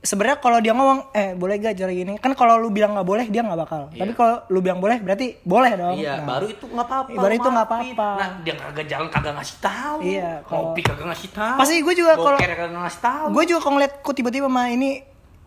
[0.00, 3.26] Sebenarnya kalau dia ngomong eh boleh gak cara gini kan kalau lu bilang nggak boleh
[3.26, 3.82] dia nggak bakal.
[3.90, 3.98] Iya.
[3.98, 5.96] Tapi kalau lu bilang boleh berarti boleh dong.
[5.96, 6.26] Iya, Nah.
[6.28, 7.10] baru itu nggak apa-apa.
[7.14, 8.08] Baru itu nggak apa-apa.
[8.14, 9.98] Nah, dia kagak jalan kagak ngasih tahu.
[10.00, 11.56] Iya, kalau- Ngopi kagak ngasih tahu.
[11.56, 13.24] Pasti gue juga kalau- kagak ngasih tahu.
[13.32, 14.90] gue juga kalau ngeliat kok tiba-tiba mah ini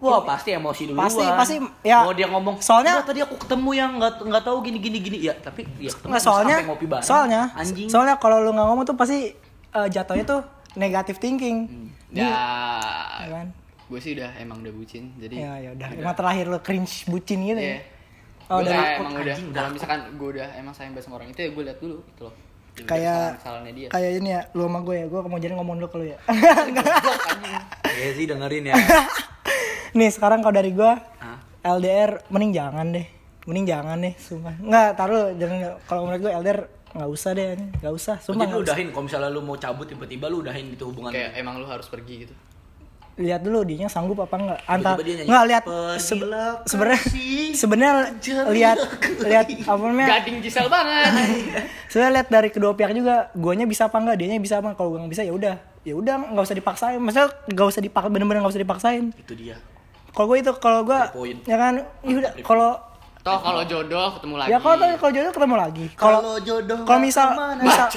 [0.01, 1.05] Wah pasti emosi duluan.
[1.05, 2.01] Pasti- pasti, ya.
[2.01, 2.57] Mau dia ngomong.
[2.57, 5.17] Soalnya- "Enggak, tadi aku ketemu yang nggak nggak tahu gini gini gini.
[5.21, 7.05] Ya tapi ya ketemu nggak soalnya sampai ngopi bareng.
[7.05, 7.87] soalnya anjing.
[7.87, 9.29] soalnya kalau lu nggak ngomong tuh pasti
[9.71, 10.41] eh, jatuhnya tuh
[10.73, 11.69] negatif thinking
[12.09, 12.27] ya,
[13.21, 13.47] ya kan
[13.85, 17.39] gue sih udah emang udah bucin, jadi ya ya udah emang terakhir lu cringe bucin
[17.41, 17.75] gitu Iya.
[17.77, 17.79] ya
[18.47, 19.67] oh Gua dari kayak aku, emang udah, kalau udah.
[19.69, 22.33] misalkan gue udah emang sayang banget sama orang itu ya gue lihat dulu gitu loh.
[22.81, 23.43] Kayak
[23.75, 23.87] dia.
[23.91, 26.17] kayak ini ya lu sama gue ya gue mau jadi ngomong dulu ke lu ya.
[27.83, 28.75] Ya sih dengerin ya.
[29.97, 31.37] nih sekarang kalau dari gue Hah?
[31.77, 33.05] LDR mending jangan deh.
[33.45, 34.55] Mending jangan deh sumpah.
[34.57, 36.59] Nggak taruh jangan kalau menurut gue LDR
[36.91, 40.27] nggak usah deh nggak usah sumpah Jadi lu udahin kalau misalnya lu mau cabut tiba-tiba
[40.27, 41.11] lu udahin gitu hubungan.
[41.15, 42.35] kayak emang lu harus pergi gitu
[43.21, 44.59] lihat dulu dia sanggup apa enggak.
[44.65, 47.01] Antar nggak lihat "Pergilah se- sebenarnya
[47.53, 47.93] sebenarnya
[48.49, 48.77] lihat
[49.21, 50.09] lihat apa namanya?
[50.17, 51.09] Gading Gisel banget.
[51.91, 54.99] Sebenarnya lihat dari kedua pihak juga guanya bisa apa enggak dianya bisa apa kalau gue
[55.05, 55.55] nggak bisa ya udah.
[55.85, 56.97] Ya udah nggak usah dipaksain.
[56.97, 59.03] Maksudnya nggak usah dipaksa bener-bener nggak usah dipaksain.
[59.13, 59.57] Itu dia.
[60.11, 60.99] kalau gue itu kalau gue
[61.47, 61.73] ya kan?
[62.03, 62.71] Ya udah kalau
[63.21, 65.85] toh kalau jodoh ketemu lagi ya kalau kalau jodoh ketemu lagi.
[65.93, 67.27] Kalau jodoh kalau misal
[67.61, 67.87] misal.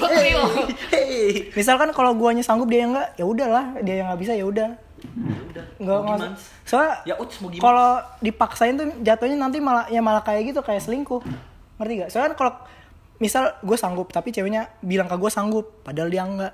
[0.93, 1.49] Hey.
[1.57, 3.65] misalkan kalau guanya sanggup dia yang enggak ya udahlah.
[3.81, 4.69] Dia yang nggak bisa ya udah
[5.07, 5.65] Udah.
[5.75, 6.27] nggak Mau gimana?
[6.61, 7.61] soalnya Ya uts mau gimana?
[7.61, 11.21] kalau dipaksain tuh jatuhnya nanti malah ya malah kayak gitu kayak selingkuh
[11.75, 12.53] ngerti gak soalnya kalau
[13.15, 16.53] misal gue sanggup tapi ceweknya bilang ke gue sanggup padahal dia enggak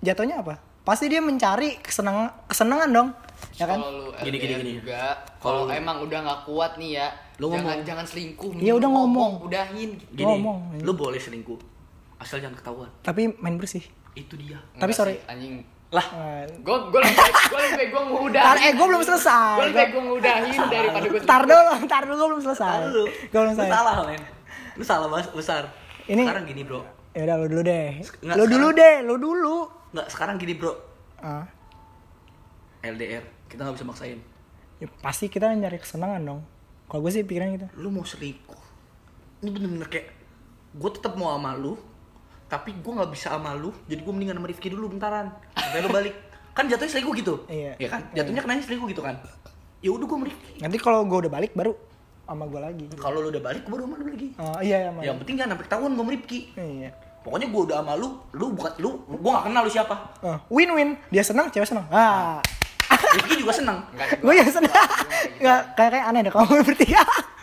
[0.00, 3.08] jatuhnya apa pasti dia mencari kesenangan kesenangan dong
[3.54, 4.72] ya kan lu Gini, gini, gini.
[4.78, 7.84] juga Kalau emang udah nggak kuat nih ya Lu jangan ngomong.
[7.84, 9.32] jangan selingkuh Iya, udah ngomong.
[9.42, 10.58] udahin Gini, ngomong.
[10.80, 11.58] lu boleh selingkuh.
[12.16, 12.88] Asal jangan ketahuan.
[13.02, 14.56] tapi main bersih Itu dia.
[14.72, 15.14] Tapi Enggak sorry.
[15.14, 15.54] sih, anjing
[15.88, 16.06] Lah,
[16.50, 19.76] gue gue lebih baik gue lebih gue ngudahin Tar, eh gue belum selesai gue lebih
[19.76, 22.76] baik gue ngudahin daripada gue Tar dulu, tar dulu gue belum selesai.
[22.90, 24.22] Gue belum Lu selesai salah, men.
[24.74, 25.62] Lu salah bas- besar.
[26.04, 26.82] Ini- sekarang gini, Bro.
[27.10, 27.88] Ya udah lu dulu deh
[28.20, 29.56] Nggak, Lu dulu sekarang- deh, lu dulu
[29.88, 30.72] Enggak, sekarang gini, Bro.
[31.18, 31.44] Ah,
[32.82, 34.18] LDR, kita nggak bisa maksain.
[34.76, 36.40] ya pasti kita nyari kesenangan dong
[36.84, 38.60] Kalau gue sih pikiran gitu Lu mau selingkuh.
[39.38, 40.12] Ini bener-bener kayak
[40.72, 41.78] gue tetap mau sama lu,
[42.46, 45.34] tapi gue nggak bisa sama lu, jadi gue mendingan sama Rifki dulu bentaran.
[45.58, 46.14] Sampai lu balik.
[46.54, 47.34] Kan jatuhnya selingkuh gitu.
[47.50, 47.74] Iya.
[47.76, 48.00] Ya kan?
[48.14, 49.18] Jatuhnya kenanya selingkuh gitu kan.
[49.82, 50.52] Ya udah gue Rifki.
[50.62, 51.74] Nanti kalau gue udah balik baru
[52.26, 54.28] sama gue lagi Kalau lu udah balik, gue baru sama lu lagi.
[54.38, 56.38] Oh iya ya, Yang penting jangan sampai ketahuan gue sama Rifki.
[56.54, 56.90] Iya.
[57.26, 58.08] Pokoknya gue udah sama lu,
[58.38, 59.94] lu bukan lu, gue gak kenal lu siapa.
[60.22, 60.94] Oh, win-win.
[61.10, 61.86] Dia senang, cewek senang.
[61.90, 62.38] Ah,
[63.18, 63.52] Rifki juga.
[63.58, 64.86] Enggak, gue yang senang.
[65.42, 67.02] Nggak kayak aneh deh kalau bertiga.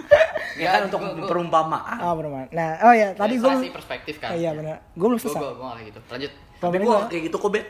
[0.54, 1.98] Ya kan untuk gua- gua- perumpamaan.
[2.00, 2.46] Oh, benar.
[2.48, 4.86] Nah, oh ya, tadi gue perspektif kan Oh, iya benar.
[4.92, 5.40] Gue belum gue selesai.
[5.40, 7.66] gue gue kayak gitu lanjut Tapi gue gua- kayak gitu kok, Bet.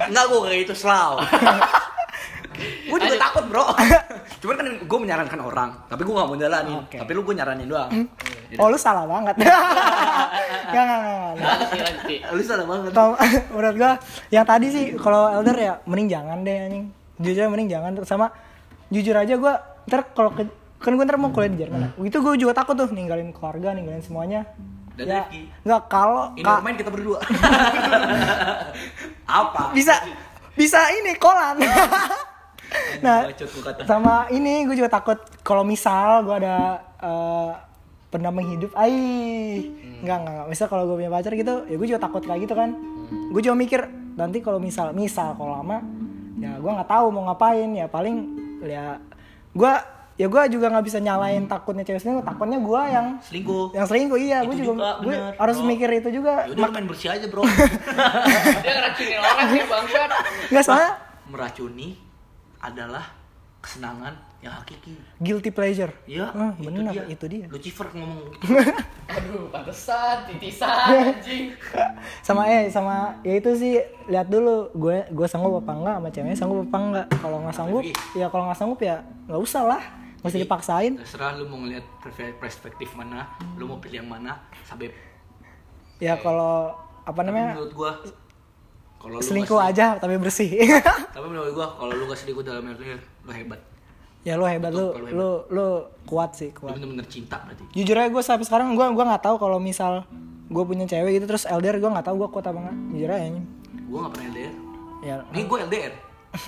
[0.00, 1.12] Enggak, gue kayak gitu, selaw.
[2.86, 3.64] gue juga takut, bro.
[4.40, 6.76] Cuman kan gue menyarankan orang, tapi gue gak mau jalanin.
[6.78, 6.96] Oke.
[6.96, 7.90] Tapi lu gue nyaranin doang.
[8.56, 9.34] Oh, lu salah banget.
[9.36, 9.60] Enggak,
[10.72, 10.98] enggak,
[11.34, 12.30] enggak.
[12.30, 12.90] Lu salah banget.
[12.92, 13.10] Tau,
[13.52, 13.92] menurut gua
[14.28, 16.84] yang tadi sih kalau elder ya mending jangan deh anjing.
[17.18, 18.26] Jujur aja mending jangan sama
[18.88, 19.54] jujur aja gua
[19.84, 20.46] ntar kalau ke,
[20.86, 21.90] kan gua ntar mau kuliah di Jerman.
[21.90, 22.06] Hmm.
[22.06, 24.46] Itu gua juga takut tuh ninggalin keluarga, ninggalin semuanya.
[24.94, 25.40] Dan ya, Rifki.
[25.66, 27.18] enggak kalau Ini ka- main kita berdua.
[29.26, 29.74] Apa?
[29.74, 29.92] bisa
[30.54, 31.58] bisa ini kolan.
[33.04, 33.28] nah,
[33.84, 37.50] sama ini gue juga takut kalau misal gue ada eh,
[38.08, 38.90] pendamping hidup ai
[40.00, 40.48] enggak enggak enggak.
[40.48, 42.74] misal kalau gue punya pacar gitu ya gue juga takut kayak gitu kan
[43.06, 43.80] gue juga mikir
[44.16, 45.78] nanti kalau misal misal kalau lama
[46.40, 48.16] ya gue nggak tahu mau ngapain ya paling
[48.64, 48.98] ya
[49.52, 49.72] gue
[50.16, 53.64] ya gue juga nggak bisa nyalain takutnya cewek selingkuh takutnya gue yang Selingkuh.
[53.70, 55.66] yang selingkuh iya gue juga, juga, gue harus bro.
[55.66, 57.44] mikir itu juga Ya udah lu main bersih aja, bro.
[58.64, 60.10] dia ngeracunin orang nih bangsat
[60.48, 60.92] nggak soalnya
[61.26, 61.88] Meracuni
[62.58, 63.04] adalah
[63.58, 64.94] kesenangan yang hakiki.
[65.18, 67.04] guilty pleasure Iya, Ah, itu bener dia.
[67.08, 68.30] itu dia Lucifer ngomong.
[69.08, 71.52] aduh pantesan titisan anjing
[72.20, 76.36] sama eh sama ya itu sih lihat dulu gue gue sanggup apa enggak sama ceweknya
[76.36, 79.82] sanggup apa enggak kalau nggak sanggup ya kalau nggak sanggup ya nggak usah lah
[80.20, 80.92] nggak usah dipaksain.
[80.96, 81.84] Terserah lu mau ngeliat
[82.36, 84.90] perspektif mana, lu mau pilih yang mana, sampai
[85.96, 87.56] ya kalau apa Tapi namanya?
[87.56, 87.90] menurut gua
[88.96, 90.50] kalau lu selingkuh nggak aja tapi bersih.
[91.14, 93.60] Tapi menurut gua kalau lu gak selingkuh dalam LDR lu hebat.
[94.26, 95.66] Ya lu hebat lu Betul, kalau lu lu
[96.04, 97.62] kuat sih lu kuat bener-bener cinta berarti.
[97.72, 100.02] Jujur aja gue sampai sekarang gue gua nggak tahu kalau misal
[100.46, 103.22] gue punya cewek gitu terus LDR gue nggak tahu gue kuat apa enggak jujur aja
[103.22, 103.46] anjing.
[103.86, 104.54] gua gak pernah LDR
[105.02, 105.92] ya ini gua LDR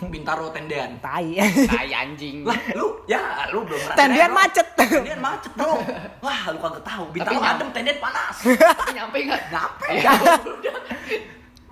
[0.05, 0.97] Bintaro tendean.
[0.98, 1.27] Tai.
[1.66, 2.43] Tai anjing.
[2.43, 3.01] Lah lu?
[3.05, 4.66] Ya lu belum ngerasain Tendean macet.
[4.74, 5.77] tendean macet bro.
[6.19, 7.05] Wah lu kagak tahu.
[7.10, 8.36] Bintaro Tapi adem tendean panas.
[8.40, 9.43] Tapi nyampe nggak?
[9.48, 9.86] Nyampe.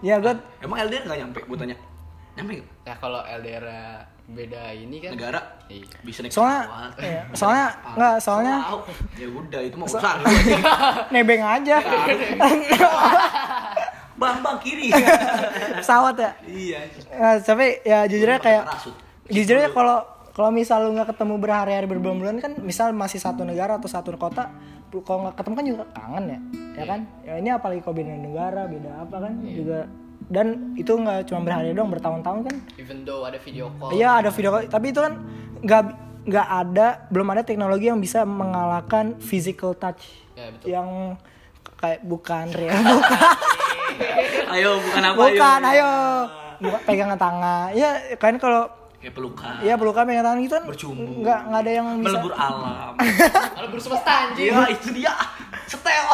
[0.03, 0.17] Ya.
[0.19, 1.77] Gue emang LDR gak nyampe gua tanya
[2.37, 2.69] nyampe nggak?
[2.85, 3.65] nah kalau LDR
[4.27, 5.11] beda ini kan.
[5.15, 5.41] Negara?
[5.67, 5.87] Iya.
[6.05, 6.63] bisa naik soalnya
[7.01, 8.57] iya, soalnya Ah, nggak soalnya
[9.17, 10.57] ya udah itu mau urusan lu aja.
[11.11, 11.77] nebeng aja
[14.17, 14.89] bang bang kiri.
[15.81, 16.31] Pesawat ya?
[16.45, 16.79] Iya.
[17.13, 18.65] Nah, tapi ya jujurnya kayak
[19.29, 23.89] jujurnya kalau kalau misal lu nggak ketemu berhari-hari berbulan-bulan kan misal masih satu negara atau
[23.89, 24.53] satu kota
[25.05, 26.39] kalau nggak ketemu kan juga kangen ya
[26.77, 27.01] ya kan?
[27.25, 29.89] Ya ini apalagi kalau beda negara beda apa kan juga.
[30.27, 32.57] Dan itu nggak cuma berhari doang bertahun-tahun kan?
[32.81, 33.95] Even though ada video call.
[33.95, 34.67] Iya ada video call.
[34.67, 35.15] Tapi itu kan
[35.63, 35.83] nggak
[36.27, 40.67] nggak ada belum ada teknologi yang bisa mengalahkan physical touch Ya, betul.
[40.69, 40.89] yang
[41.87, 43.35] kayak bukan real bukan
[44.49, 45.91] Ayo bukan apa bukan ayo
[46.59, 49.55] bukan pegangan tangan ya kan kalau Kayak pelukan.
[49.61, 51.13] ya pelukan pegangan tangan gitu kan Bercumbu.
[51.21, 52.93] nggak nggak ada yang bisa Melebur alam.
[52.97, 54.49] Kalau bersemesta anjing.
[54.49, 55.15] Iya itu dia.
[55.65, 56.07] Setel.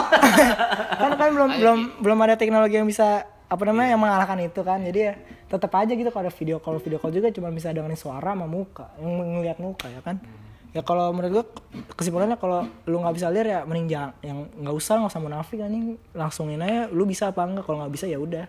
[0.98, 4.60] kan kan belum Ayo, belum belum ada teknologi yang bisa apa namanya yang mengalahkan itu
[4.60, 5.14] kan jadi ya
[5.46, 8.44] tetap aja gitu kalau ada video call video call juga cuma bisa dengerin suara sama
[8.44, 10.16] muka yang ngelihat muka ya kan
[10.72, 11.44] ya kalau menurut gua
[11.92, 15.60] kesimpulannya kalau lu nggak bisa lihat ya mending jangan yang nggak usah nggak usah munafik
[15.60, 18.48] anjing langsungin aja lu bisa apa enggak kalau nggak bisa ya udah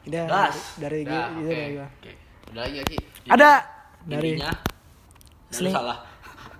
[0.00, 0.24] udah
[0.76, 1.36] dari Dah, gua oke.
[1.36, 1.86] itu dari gua.
[1.92, 2.12] Oke.
[2.50, 2.98] Udah lagi Ki.
[3.28, 3.50] ada
[4.02, 4.52] dari Intinya.
[5.50, 5.98] Seling- salah.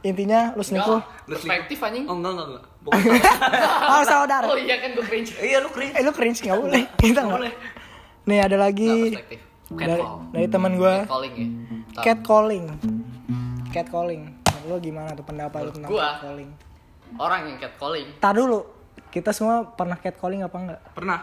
[0.01, 2.05] intinya lu selingkuh perspektif anjing.
[2.05, 2.65] Oh enggak enggak enggak.
[2.81, 3.01] Bukan.
[3.87, 5.37] oh saudara Oh iya kan gue cringe.
[5.37, 5.93] Iya lu cringe.
[5.93, 7.53] eh lu cringe nggak boleh kita nggak boleh.
[8.23, 9.41] nih ada lagi perspektif.
[9.71, 10.01] dari,
[10.33, 11.47] dari teman gua Calling ya.
[11.93, 12.03] Ntar.
[12.03, 12.65] catcalling
[13.71, 14.40] catcalling Menurut
[14.71, 16.07] lu gimana tuh pendapat lu tentang Gua.
[16.15, 16.51] catcalling
[17.13, 18.07] Orang yang catcalling.
[18.17, 18.63] tar dulu
[19.09, 21.21] kita semua pernah catcalling apa enggak Pernah.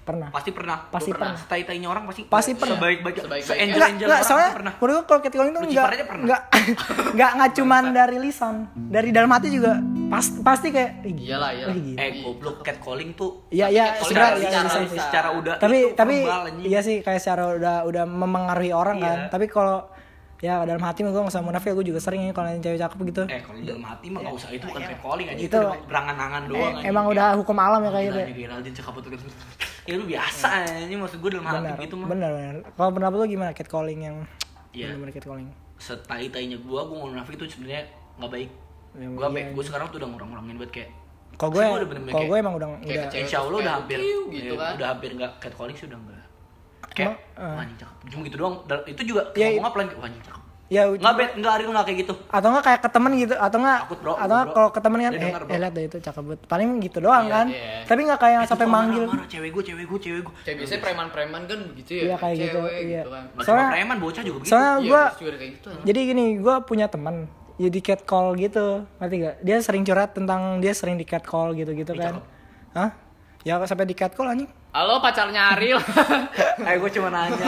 [0.00, 0.88] pernah Pasti pernah.
[0.88, 1.36] Pasti Gua pernah.
[1.36, 2.74] Setai-tainya orang pasti Pasti pernah.
[2.74, 3.44] Sebaik-baik Sebaik-baiknya.
[3.46, 4.72] se-angel Enggak, enggak, orang soalnya pernah.
[4.72, 6.24] menurut gua kalau catcalling tuh enggak pernah.
[6.24, 6.42] enggak
[7.12, 9.72] enggak enggak cuman dari lisan, dari dalam hati juga
[10.08, 11.04] pas, pasti kayak.
[11.04, 11.76] Iyalah, iyalah.
[11.94, 16.16] Eh goblok catcalling tuh Iya iya secara- iya, secara udah Tapi itu tapi
[16.64, 19.04] iya sih kayak secara udah udah memengaruhi orang Iya.
[19.04, 19.18] kan.
[19.28, 19.92] Tapi kalau
[20.38, 22.78] ya dalam hati mah gue nggak usah munafik gue juga sering ya kalau yang cewek
[22.78, 23.22] cakep gitu.
[23.26, 26.86] Eh kalau dalam hati mah gak usah itu bukan catcalling aja itu, berangan-angan doang Eh,
[26.86, 28.20] emang udah hukum alam ya kayak gitu.
[28.38, 29.20] Geraldine cakep banget
[29.82, 32.54] Ya lu biasa aja maksud gue dalam hati gitu mah benar, benar.
[32.70, 34.16] Kalau pendapat lu gimana catcalling yang
[34.70, 34.94] Iya.
[34.94, 35.48] benar catcalling?
[35.78, 37.82] Setai-tainya gua gua ngomong munafik itu sebenarnya
[38.16, 38.50] nggak baik
[38.94, 40.90] Ya, Gua iya, gua sekarang tuh udah ngurang-ngurangin buat kayak
[41.36, 43.20] Kalau gue, bener-bener kalau kayak- gue emang udah kayak udah.
[43.20, 43.98] Insya Allah udah kayak hampir
[44.28, 44.72] gitu ya, kan.
[44.74, 46.17] Udah hampir nggak catcalling sih udah enggak
[46.98, 47.96] Kayak, wah anjing cakep.
[48.08, 48.54] Cuma gitu doang.
[48.64, 50.42] Dan Itu juga Ya, ngomongnya pelan Wah anjing cakep.
[50.68, 52.14] ya Nggak bet, nggak Ariel nggak kayak gitu.
[52.28, 54.52] Atau enggak kayak ke temen gitu atau enggak Takut, bro, atau enggak bro.
[54.52, 56.40] kalau ke temen kan eh, denger, eh lihat deh itu cakep banget.
[56.44, 57.46] Paling gitu doang Iya, kan.
[57.48, 57.72] iya.
[57.82, 59.02] tapi enggak kayak Eh, sampai manggil.
[59.02, 62.02] marah-marah, Cewek gue, cewek gue, cewek gue Kayak biasanya preman-preman kan begitu ya.
[62.04, 63.00] Iya, kayak gitu, Cewek iya.
[63.00, 63.22] gitu kan.
[63.24, 64.50] Nggak cuma Soalnya- preman, bocah juga begitu.
[64.50, 65.02] soalnya Iya, gue
[65.48, 65.68] gitu.
[65.86, 67.16] jadi gini gue punya teman
[67.56, 68.66] jadi catcall gitu
[68.98, 72.14] ngerti gak dia sering curhat tentang dia sering di catcall gitu gitu Ih, kan.
[72.70, 72.90] hah
[73.46, 74.50] ya sampai di catcall anjing?
[74.74, 75.80] Halo pacarnya Ariel.
[76.58, 77.46] Eh gue cuma nanya.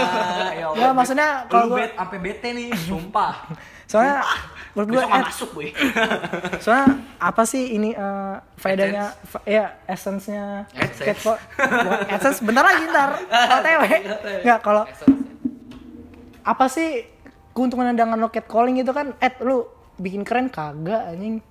[0.54, 3.32] Ya Nggak, maksudnya kalau bet, sampai bete nih, sumpah.
[3.90, 4.22] Soalnya
[4.72, 5.68] menurut gue nggak masuk gue.
[6.64, 6.86] Soalnya
[7.18, 9.12] apa sih ini eh, faedahnya?
[9.26, 11.02] Fa- ya essence-nya Essence.
[11.04, 11.36] catcall.
[11.58, 13.10] Bukan essence bentar lagi ntar.
[13.28, 13.82] OTW.
[14.46, 14.86] nggak kalau
[16.40, 17.04] apa sih
[17.52, 19.12] keuntungan dengan lo catcalling itu kan?
[19.18, 19.66] Eh lu
[20.00, 21.42] bikin keren kagak anjing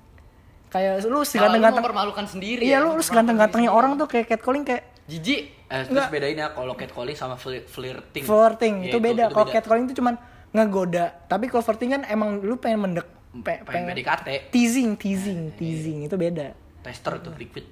[0.70, 2.62] kayak lu seganteng-ganteng mempermalukan sendiri.
[2.62, 4.86] iya ya, lu lu seganteng-gantengnya orang tuh kayak catcalling kayak.
[5.06, 5.58] Jijik.
[5.66, 8.22] Eh, terus bedain ya kalau catcalling sama flir- flirting.
[8.24, 10.18] flirting Ya, itu beda kalau catcalling itu cuman
[10.50, 13.06] ngegoda tapi kalau flirting kan emang lu pengen mendek
[13.40, 17.70] pe- pengen PDKT, teasing teasing teasing itu beda tester tuh liquid.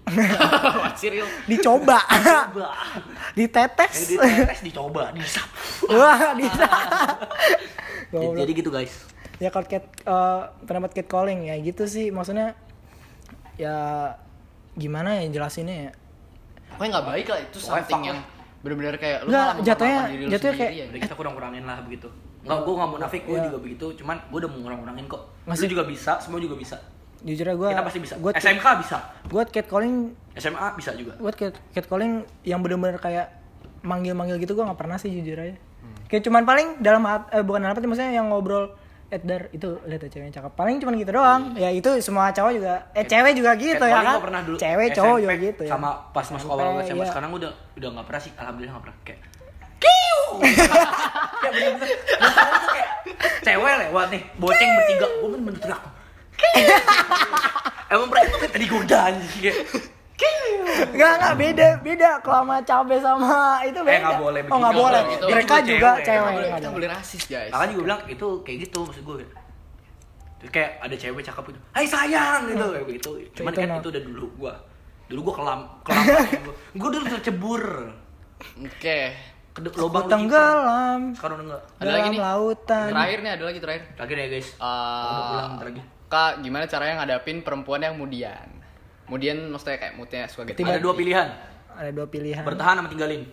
[1.04, 1.26] Real.
[1.48, 1.98] dicoba
[2.52, 2.70] Coba.
[2.70, 4.14] Eh, ditetes
[4.62, 5.48] dicoba, disap.
[5.88, 6.68] wah bisa
[8.14, 8.94] Jadi, gitu guys.
[9.38, 12.54] ya kalau cat eh, pendapat catcalling ya gitu sih maksudnya
[13.58, 13.76] ya
[14.74, 15.92] gimana ya jelasinnya ya
[16.70, 18.20] Pokoknya nggak baik lah itu Pokoknya something yang
[18.60, 20.86] bener-bener kayak lu Nggak, malah jatuhnya- mempermalukan diri lu jatuhnya sendiri kayak- ya.
[20.88, 22.08] Udah kita kurang-kurangin lah begitu.
[22.38, 23.46] Enggak, gue nggak munafik, gue Iya.
[23.46, 23.86] juga begitu.
[23.96, 25.22] Cuman gue udah mau ngurang-ngurangin kok.
[25.44, 26.78] Masih- Lu juga bisa, semua juga bisa.
[27.18, 28.14] jujur aja gue Kita pasti bisa.
[28.16, 29.96] gue SMK bisa, gue catcalling
[30.36, 31.18] SMA bisa juga.
[31.18, 32.14] gue cat catcalling
[32.44, 33.34] yang bener-bener kayak
[33.82, 35.58] manggil-manggil gitu gue nggak pernah sih jujur aja
[36.06, 38.70] kayak cuman paling dalam eh, bukan dalam hati maksudnya yang ngobrol
[39.08, 42.92] Edgar itu lihat tuh ceweknya cakep paling cuman gitu doang ya itu semua cowok juga
[42.92, 44.58] eh cewek juga gitu ya kan pernah dulu.
[44.60, 47.08] cewek cowok juga gitu ya Sama pas masuk awal SMA iya.
[47.08, 48.32] sekarang udah udah nggak pernah sih.
[48.36, 48.98] Alhamdulillah nggak pernah.
[49.08, 49.20] Kayak
[49.78, 50.20] Kiu!
[51.54, 51.98] bener-bener.
[52.10, 52.90] Sekarang tuh kayak
[53.46, 55.84] cewek lewat nih, boceng bertiga, gue bener-bener teriak.
[57.94, 59.58] Emang mereka tuh kayak tadi goda anjing kayak.
[60.18, 63.34] Enggak, enggak beda, beda kalau sama cabe sama
[63.64, 63.98] itu beda.
[64.04, 64.84] Eh, boleh Oh, nggak begitu.
[64.84, 65.02] boleh.
[65.08, 65.26] Gitu.
[65.28, 66.04] Mereka Itu juga cewek.
[66.04, 66.18] cewek.
[66.18, 66.76] Nggak boleh- kita boleh.
[66.76, 67.52] boleh rasis guys.
[67.52, 69.16] Makanya gue bilang itu kayak gitu maksud gue.
[70.38, 73.10] Terus kayak ada cewek cakep gitu, Hai sayang gitu kayak begitu.
[73.34, 74.54] Cuman Itu kan itu udah dulu gue.
[75.08, 76.56] Dulu gue kelam, kelam gue.
[76.78, 77.64] Gue dulu tercebur
[78.60, 79.00] Oke.
[79.50, 81.64] ke lubang tenggelam Sekarang udah enggak.
[81.80, 82.20] Ada lagi nih.
[82.20, 82.88] lautan.
[82.92, 83.84] Terakhir nih ada lagi terakhir.
[83.96, 84.48] Terakhir ya guys.
[84.52, 84.62] Eh,
[85.08, 85.82] Udah pulang lagi.
[86.08, 88.48] Kak, gimana caranya ngadapin perempuan yang mudian?
[89.08, 90.60] Mudian maksudnya kayak moodnya suka gitu.
[90.62, 91.28] Ada dua pilihan,
[91.72, 92.44] Ada dua pilihan.
[92.44, 93.24] bertahan sama tinggalin.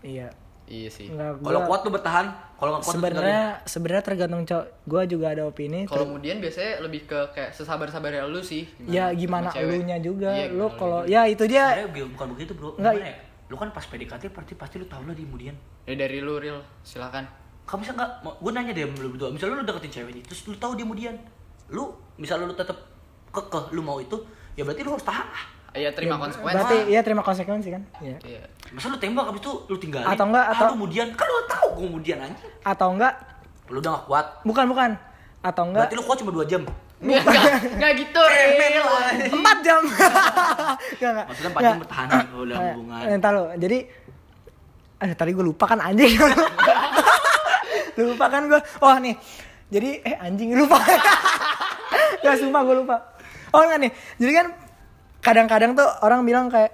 [0.00, 0.28] Iya.
[0.64, 1.10] Iya sih.
[1.10, 3.16] Enggak, Kalau gua- kuat tuh bertahan, kalau nggak kuat tuh tinggalin.
[3.18, 4.66] sebenarnya sebenarnya tergantung cowok.
[4.84, 5.80] Gua juga ada opini.
[5.82, 8.70] Kalau ter- mudian biasanya lebih ke kayak sesabar-sabarnya lu sih.
[8.86, 9.66] ya gimana sama cewek.
[9.74, 10.30] elunya juga.
[10.30, 12.70] Iya, lu gimana kalau ya itu dia Sebenarnya gu- bukan begitu bro.
[12.76, 13.16] Nggak, Gimana ya?
[13.50, 15.54] Lu kan pas PDKT pasti pasti lu tau lah di kemudian.
[15.82, 17.26] Ya dari lu real, silakan.
[17.66, 18.10] Kamu bisa nggak?
[18.38, 19.28] Gue nanya deh lu berdua.
[19.28, 21.14] Misalnya lu deketin cewek nih, terus lu tahu dia kemudian.
[21.66, 22.78] Lu misalnya lu tetap
[23.28, 24.14] kekeh lu mau itu,
[24.52, 25.44] ya berarti lu harus tahan lah.
[25.70, 26.50] Iya terima konsekuensi.
[26.52, 28.42] berarti iya terima konsekuensi kan iya Iya.
[28.70, 30.02] Masa lu tembak habis itu lu tinggalin?
[30.04, 32.50] Atau enggak, Ah, atau- lu kemudian kan lu tahu gue kemudian anjing.
[32.60, 33.14] atau enggak
[33.66, 34.26] Lu udah gak kuat.
[34.42, 34.90] bukan bukan
[35.40, 36.62] atau enggak Berarti lu kuat cuma 2 jam.
[37.00, 38.22] Enggak, enggak, enggak gitu.
[38.60, 38.86] Ril.
[39.38, 40.10] empat jam enggak
[41.08, 42.98] enggak Maksudnya 4 jam bertahan udah Eh, hubungan.
[43.00, 43.78] eh, Entar lo, jadi
[45.00, 46.12] Aduh, tadi gue lupa kan anjing.
[47.96, 48.60] lupa kan gue.
[48.78, 49.14] Oh nih,
[49.68, 50.76] jadi eh anjing lupa.
[52.20, 52.96] Gak sumpah gue lupa.
[53.50, 54.46] Oh enggak nih, jadi kan
[55.20, 56.72] kadang-kadang tuh orang bilang kayak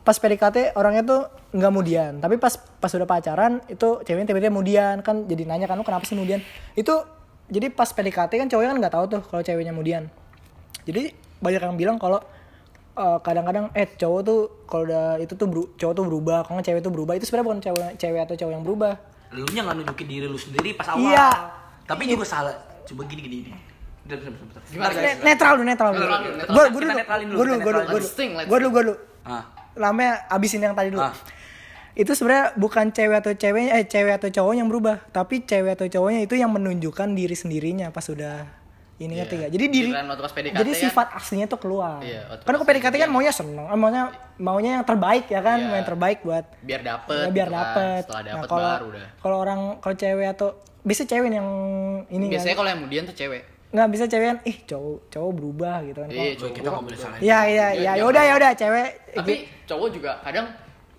[0.00, 1.20] pas PDKT orangnya tuh
[1.52, 5.76] nggak mudian, tapi pas pas udah pacaran itu ceweknya tiba-tiba mudian kan jadi nanya kan
[5.76, 6.40] lu kenapa sih mudian?
[6.72, 7.04] Itu
[7.52, 10.08] jadi pas PDKT kan cowoknya kan nggak tahu tuh kalau ceweknya mudian.
[10.88, 12.24] Jadi banyak yang bilang kalau
[12.96, 16.68] eh, kadang-kadang eh cowok tuh kalau udah itu tuh beru- cowok tuh berubah, kalau nggak
[16.72, 18.92] cewek tuh berubah itu sebenarnya bukan cewek cewek atau cowok yang berubah.
[19.32, 21.08] Lu nya gak nunjukin diri lu sendiri pas awal.
[21.08, 21.28] Iya.
[21.88, 22.52] Tapi juga salah.
[22.84, 23.71] Coba gini gini gini.
[24.02, 24.62] Bentar, bentar, bentar, bentar.
[24.66, 25.18] Gimana, guys?
[25.22, 26.02] Netral dulu, netral dulu.
[26.02, 26.32] Netral dulu.
[26.32, 28.58] Gue Kita dulu, netralin dulu, gue dulu, kita gue dulu, gue think, dulu, let's gue
[28.58, 28.94] dulu, gue dulu.
[29.22, 29.42] Ah.
[29.74, 31.02] Lamanya abisin yang tadi dulu.
[31.02, 31.14] Ah.
[31.92, 35.86] Itu sebenarnya bukan cewek atau ceweknya, eh cewek atau cowok yang berubah, tapi cewek atau
[35.86, 38.48] cowoknya itu yang menunjukkan diri sendirinya pas sudah
[38.96, 39.18] ini Iya.
[39.22, 39.50] ngerti gak?
[39.50, 40.80] Jadi diri, PDKT jadi kan.
[40.80, 41.98] sifat aslinya tuh keluar.
[42.00, 44.02] Iya, Kan pas kok PDKT kan maunya seneng, eh, maunya
[44.36, 45.74] maunya yang terbaik ya kan, Iya.
[45.74, 47.60] yang terbaik buat biar dapet ya, biar gitu kan.
[47.60, 48.02] dapet.
[48.02, 50.48] setelah Nah, dapet kalau baru udah kalau orang kalau cewek atau
[50.80, 51.48] bisa cewek yang
[52.08, 52.32] ini kan.
[52.32, 53.42] biasanya kalau yang kemudian tuh cewek
[53.72, 56.08] nggak bisa cewek yang ih cowok cowok berubah gitu kan.
[56.12, 57.18] iya Coy, kita gak boleh salah.
[57.18, 59.34] Iya iya iya Iya, ya udah ya udah cewek tapi
[59.64, 60.46] cowok juga kadang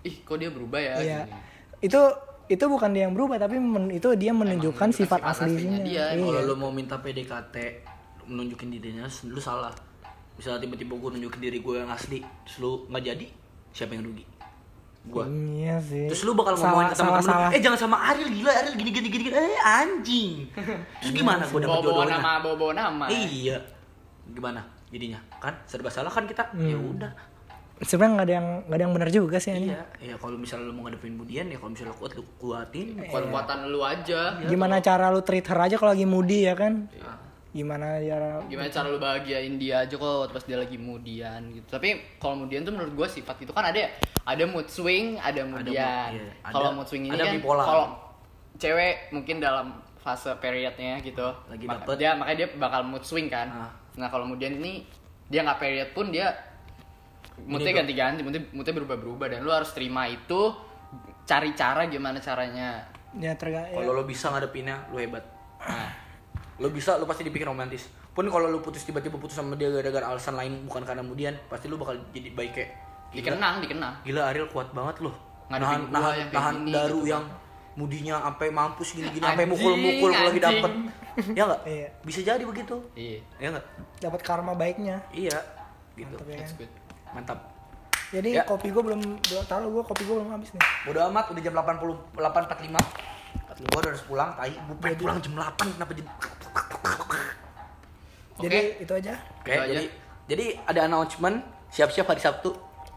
[0.02, 1.18] ih kok dia berubah ya iya.
[1.24, 1.32] gini.
[1.86, 2.00] Itu
[2.44, 5.78] itu bukan dia yang berubah tapi men- itu dia menunjukkan menunjukkan sifat, sifat aslinya aslinya.
[5.86, 6.04] dia.
[6.12, 6.28] Iya.
[6.28, 7.56] Kalau lu mau minta PDKT
[8.28, 9.72] menunjukin dirinya, lu salah.
[10.36, 13.26] Misalnya tiba-tiba gue nunjukin diri gue yang asli, terus lu nggak jadi,
[13.70, 14.24] siapa yang rugi?
[15.04, 15.28] Gua.
[15.28, 16.08] Iya sih.
[16.08, 19.08] Terus lu bakal Salah- ngomongin ke teman-teman eh jangan sama Ariel gila, Ariel gini gini
[19.08, 19.36] gini, gini.
[19.36, 20.32] eh anjing.
[20.98, 22.16] Terus gimana bawa bawa jodohnya?
[22.16, 23.56] nama bawa nama Iya.
[24.26, 25.20] Gimana jadinya?
[25.36, 26.48] Kan serba salah kan kita.
[26.54, 26.96] Ya Hmm.
[26.96, 27.12] udah.
[27.76, 29.68] Sebenarnya nggak ada yang nggak ada yang benar juga sih ini.
[29.68, 32.86] Iya, ya kalau misalnya lu mau ngadepin Budian ya kalau misalnya lu kuat lu kuatin.
[33.04, 36.86] kuat kuatan lu aja Gimana cara lu treat her aja kalau lagi moody ya kan?
[36.88, 37.12] Iya.
[37.54, 41.70] Gimana cara gimana cara lu bahagiain dia aja kok pas dia lagi mudian gitu.
[41.70, 43.90] Tapi kalau mudian tuh menurut gue sifat itu kan ada ya.
[44.26, 46.10] Ada mood swing ada mudian.
[46.10, 47.64] iya, ada- kalau mood swing ini ada kan bipolar.
[47.64, 47.84] kalau
[48.54, 49.66] cewek mungkin dalam
[49.96, 51.96] fase periodnya gitu Lagi mak- dapet.
[51.96, 53.46] dia makanya dia bakal mood swing kan.
[53.48, 53.70] Ah.
[53.94, 54.82] nah kalau mudian ini
[55.24, 56.34] dia nggak period pun dia
[57.40, 59.26] moodnya ganti-ganti moodnya, moodnya berubah-berubah.
[59.30, 60.50] Dan lu harus terima itu
[61.22, 62.82] cari cara gimana caranya.
[63.14, 65.22] Ya tergantung Kalau lu bisa ngadepinnya, lu hebat.
[65.62, 65.90] Nah,
[66.56, 67.90] lu bisa, lu pasti dipikir romantis.
[68.14, 71.66] Pun kalau lu putus tiba-tiba putus sama dia gara-gara alasan lain bukan karena kemudian, pasti
[71.66, 72.70] lu bakal jadi baik kayak
[73.10, 75.02] gila, dikenang dikenang gila Ariel kuat banget.
[75.44, 77.12] Ngadepin Nahan, nahan, yang nahan gini, daru gitu.
[77.12, 77.24] yang
[77.74, 80.72] mudinya sampai mampus gini-gini sampai mukul-mukul kalau lagi dapet.
[81.34, 81.60] ya enggak?
[81.66, 81.88] Iya.
[82.00, 82.76] Bisa jadi begitu.
[82.94, 83.66] iya Ya enggak?
[84.00, 85.02] dapat karma baiknya.
[85.10, 85.36] Iya.
[85.94, 86.10] Gitu.
[86.10, 86.58] Mantap ya that's kan?
[86.62, 86.72] good
[87.12, 87.38] Mantap.
[88.14, 88.42] Jadi Ya.
[88.46, 90.62] kopi gue belum belum tahu gue kopi gue belum habis nih.
[90.86, 93.13] Bodo amat udah jam 80 8.45.
[93.54, 94.50] Udah harus pulang, tai.
[94.50, 96.06] Gua pengen pulang jam 8 kenapa jam
[98.34, 99.14] Jadi itu aja.
[99.40, 99.62] Oke, aja.
[99.70, 99.84] jadi
[100.26, 101.36] jadi ada announcement
[101.70, 102.50] siap-siap hari Sabtu.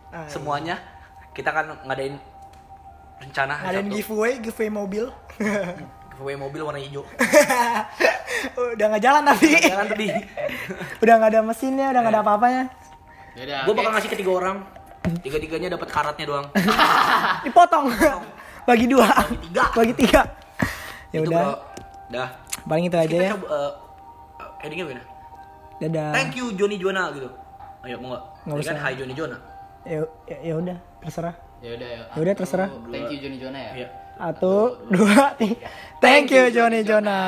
[0.10, 0.30] Ah, iya.
[0.34, 0.76] Semuanya
[1.38, 2.18] kita akan ngadain
[3.22, 3.96] rencana hari Ngadain Sabtu.
[4.02, 5.06] giveaway, giveaway mobil.
[6.18, 7.06] Giveaway mobil warna hijau.
[8.74, 9.50] udah nggak jalan tapi.
[9.62, 10.08] Jangan tadi.
[11.06, 12.64] udah nggak ada mesinnya, udah nggak ada apa-apanya.
[13.38, 14.58] Yaudah, Gue bakal ngasih ke tiga orang.
[15.22, 16.46] Tiga-tiganya dapat karatnya doang.
[17.46, 17.94] Dipotong.
[18.66, 19.06] Bagi dua.
[19.06, 19.64] Bagi tiga.
[19.78, 20.22] Bagi tiga.
[21.12, 21.44] Ya Itu, udah.
[21.44, 21.54] bro.
[22.08, 22.30] Dah.
[22.68, 23.32] Paling itu aja Kita ya.
[23.36, 23.72] coba uh,
[24.44, 25.04] uh, endingnya gimana?
[25.78, 26.10] Dadah.
[26.16, 27.30] Thank you Johnny Jona gitu.
[27.86, 28.24] Ayo mau nggak?
[28.48, 28.76] Nggak kan usah.
[28.82, 29.38] Hai Johnny Jona.
[29.88, 31.36] Ya ya ya udah, terserah.
[31.64, 32.02] Ya udah ya.
[32.12, 32.70] Ya udah terserah.
[32.92, 33.72] Thank you Johnny Jona ya.
[33.76, 33.88] Iya.
[34.18, 34.56] Satu,
[34.90, 35.68] dua, tiga.
[36.02, 37.20] Thank you Johnny Jona.